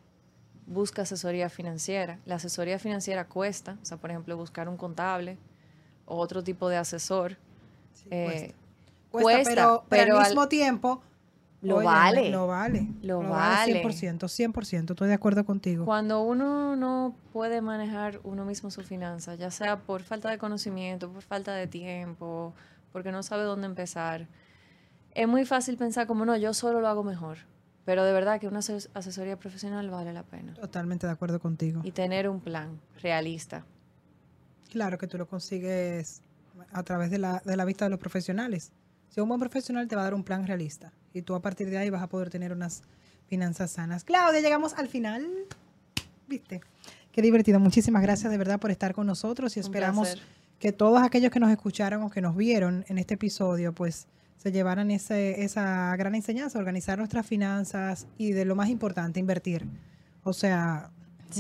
Busca 0.66 1.03
asesoría 1.03 1.49
financiera. 1.49 2.20
La 2.24 2.37
asesoría 2.37 2.79
financiera 2.79 3.26
cuesta, 3.26 3.76
o 3.83 3.85
sea, 3.85 3.97
por 3.97 4.11
ejemplo, 4.11 4.37
buscar 4.37 4.68
un 4.68 4.76
contable 4.76 5.39
o 6.07 6.16
otro 6.16 6.45
tipo 6.45 6.68
de 6.68 6.76
asesor. 6.76 7.37
Sí, 7.95 8.07
eh, 8.12 8.55
Cuesta, 9.11 9.33
cuesta, 9.43 9.51
pero, 9.55 9.85
pero 9.89 10.03
pero 10.05 10.17
al 10.17 10.23
al- 10.23 10.29
mismo 10.31 10.49
tiempo 10.49 11.03
Lo 11.63 11.83
vale. 11.83 12.31
Lo 12.31 12.47
vale. 12.47 12.89
Lo 13.03 13.21
vale. 13.21 13.83
100%, 13.83 14.29
100%, 14.29 14.91
estoy 14.93 15.09
de 15.09 15.15
acuerdo 15.15 15.45
contigo. 15.45 15.85
Cuando 15.85 16.23
uno 16.23 16.77
no 16.77 17.15
puede 17.33 17.61
manejar 17.61 18.21
uno 18.25 18.45
mismo 18.45 18.71
su 18.71 18.83
finanza, 18.83 19.35
ya 19.35 19.51
sea 19.51 19.79
por 19.79 20.03
falta 20.03 20.31
de 20.31 20.39
conocimiento, 20.39 21.11
por 21.11 21.23
falta 21.23 21.55
de 21.55 21.67
tiempo, 21.67 22.55
porque 22.93 23.11
no 23.13 23.23
sabe 23.23 23.43
dónde 23.45 23.67
empezar, 23.67 24.29
es 25.15 25.27
muy 25.27 25.45
fácil 25.45 25.77
pensar 25.77 26.07
como 26.07 26.25
no, 26.25 26.37
yo 26.37 26.55
solo 26.55 26.81
lo 26.81 26.89
hago 26.89 27.03
mejor. 27.03 27.39
Pero 27.85 28.05
de 28.05 28.13
verdad 28.13 28.39
que 28.39 28.47
una 28.47 28.59
ases- 28.61 28.91
asesoría 28.93 29.39
profesional 29.39 29.89
vale 29.89 30.13
la 30.13 30.23
pena. 30.23 30.53
Totalmente 30.55 31.07
de 31.07 31.13
acuerdo 31.15 31.41
contigo. 31.41 31.81
Y 31.85 31.91
tener 31.93 32.29
un 32.29 32.39
plan 32.41 32.79
realista. 33.03 33.65
Claro 34.71 34.99
que 34.99 35.07
tú 35.07 35.17
lo 35.17 35.27
consigues 35.27 36.21
a 36.73 36.83
través 36.83 37.11
de 37.11 37.17
la, 37.19 37.41
de 37.45 37.57
la 37.57 37.65
vista 37.65 37.87
de 37.87 37.91
los 37.91 37.99
profesionales. 37.99 38.73
Si 39.09 39.21
un 39.21 39.29
buen 39.29 39.41
profesional 39.41 39.89
te 39.89 39.97
va 39.97 40.03
a 40.03 40.05
dar 40.05 40.15
un 40.15 40.25
plan 40.25 40.47
realista 40.47 40.93
y 41.13 41.23
tú 41.23 41.35
a 41.35 41.41
partir 41.41 41.71
de 41.71 41.79
ahí 41.79 41.91
vas 41.91 42.03
a 42.03 42.09
poder 42.09 42.31
tener 42.31 42.53
unas 42.53 42.83
finanzas 43.27 43.71
sanas. 43.71 44.05
Claudia, 44.05 44.41
llegamos 44.41 44.75
al 44.75 44.89
final. 44.89 45.27
¿Viste? 46.27 46.61
Qué 47.13 47.23
divertido. 47.23 47.59
Muchísimas 47.61 48.03
gracias 48.03 48.31
de 48.31 48.39
verdad 48.39 48.61
por 48.61 48.71
estar 48.71 48.95
con 48.95 49.07
nosotros 49.07 49.57
y 49.57 49.61
esperamos 49.61 50.17
que 50.59 50.73
todos 50.73 51.03
aquellos 51.03 51.31
que 51.31 51.41
nos 51.41 51.51
escucharon 51.51 52.03
o 52.03 52.11
que 52.11 52.21
nos 52.21 52.37
vieron 52.37 52.85
en 52.89 52.99
este 52.99 53.15
episodio, 53.15 53.73
pues 53.73 54.07
se 54.37 54.53
llevaran 54.53 54.91
ese, 54.91 55.43
esa 55.43 55.95
gran 55.97 56.15
enseñanza, 56.15 56.59
organizar 56.59 56.99
nuestras 56.99 57.27
finanzas 57.27 58.07
y 58.19 58.33
de 58.33 58.45
lo 58.45 58.55
más 58.57 58.69
importante, 58.69 59.21
invertir. 59.21 59.67
O 60.23 60.33
sea, 60.33 60.91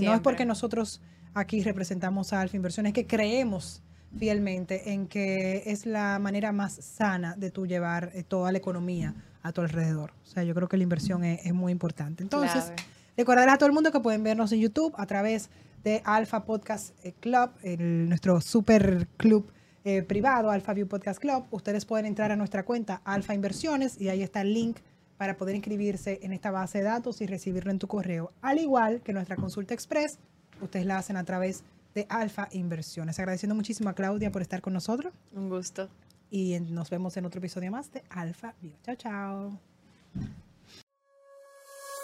no 0.00 0.14
es 0.14 0.20
porque 0.20 0.44
nosotros 0.44 1.00
aquí 1.34 1.62
representamos 1.62 2.32
a 2.32 2.40
Alfa 2.40 2.56
Inversiones, 2.56 2.92
que 2.92 3.06
creemos 3.06 3.82
fielmente 4.16 4.92
en 4.92 5.06
que 5.06 5.64
es 5.66 5.86
la 5.86 6.18
manera 6.18 6.52
más 6.52 6.74
sana 6.74 7.34
de 7.36 7.50
tú 7.50 7.66
llevar 7.66 8.10
eh, 8.14 8.22
toda 8.22 8.52
la 8.52 8.58
economía 8.58 9.14
a 9.42 9.52
tu 9.52 9.60
alrededor. 9.60 10.12
O 10.22 10.26
sea, 10.26 10.42
yo 10.44 10.54
creo 10.54 10.68
que 10.68 10.76
la 10.76 10.82
inversión 10.82 11.24
es, 11.24 11.44
es 11.46 11.52
muy 11.54 11.72
importante. 11.72 12.22
Entonces, 12.22 12.64
Clave. 12.64 12.76
Recordarles 13.16 13.54
a 13.54 13.58
todo 13.58 13.66
el 13.68 13.74
mundo 13.74 13.90
que 13.92 14.00
pueden 14.00 14.22
vernos 14.22 14.52
en 14.52 14.60
YouTube 14.60 14.94
a 14.96 15.06
través 15.06 15.50
de 15.84 16.02
Alpha 16.04 16.44
Podcast 16.44 16.94
eh, 17.04 17.12
Club, 17.20 17.50
el- 17.62 18.08
nuestro 18.08 18.40
super 18.40 19.06
club 19.16 19.50
eh, 19.84 20.02
privado, 20.02 20.50
Alpha 20.50 20.72
View 20.74 20.86
Podcast 20.88 21.20
Club. 21.20 21.44
Ustedes 21.50 21.84
pueden 21.84 22.06
entrar 22.06 22.30
a 22.32 22.36
nuestra 22.36 22.64
cuenta 22.64 23.00
Alpha 23.04 23.34
Inversiones 23.34 24.00
y 24.00 24.08
ahí 24.08 24.22
está 24.22 24.40
el 24.42 24.52
link 24.54 24.78
para 25.16 25.36
poder 25.36 25.54
inscribirse 25.56 26.20
en 26.22 26.32
esta 26.32 26.50
base 26.50 26.78
de 26.78 26.84
datos 26.84 27.20
y 27.20 27.26
recibirlo 27.26 27.70
en 27.70 27.78
tu 27.78 27.88
correo. 27.88 28.32
Al 28.40 28.58
igual 28.58 29.00
que 29.02 29.12
nuestra 29.12 29.36
consulta 29.36 29.74
express, 29.74 30.18
ustedes 30.60 30.86
la 30.86 30.98
hacen 30.98 31.16
a 31.16 31.24
través 31.24 31.60
de 31.60 31.64
Alpha 32.08 32.48
Inversiones. 32.52 33.18
Agradeciendo 33.18 33.54
muchísimo 33.54 33.88
a 33.90 33.94
Claudia 33.94 34.30
por 34.30 34.42
estar 34.42 34.60
con 34.60 34.72
nosotros 34.72 35.12
Un 35.34 35.48
gusto. 35.48 35.88
y 36.30 36.54
en- 36.54 36.74
nos 36.74 36.90
vemos 36.90 37.16
en 37.16 37.24
otro 37.26 37.38
episodio 37.38 37.70
más 37.70 37.90
de 37.92 38.02
Alpha 38.10 38.54
View. 38.60 38.74
Chao, 38.84 38.94
chao. 38.96 39.60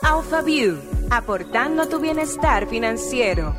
Alpha 0.03 0.42
View, 0.42 0.76
aportando 1.11 1.88
tu 1.88 1.99
bienestar 1.99 2.66
financiero. 2.68 3.55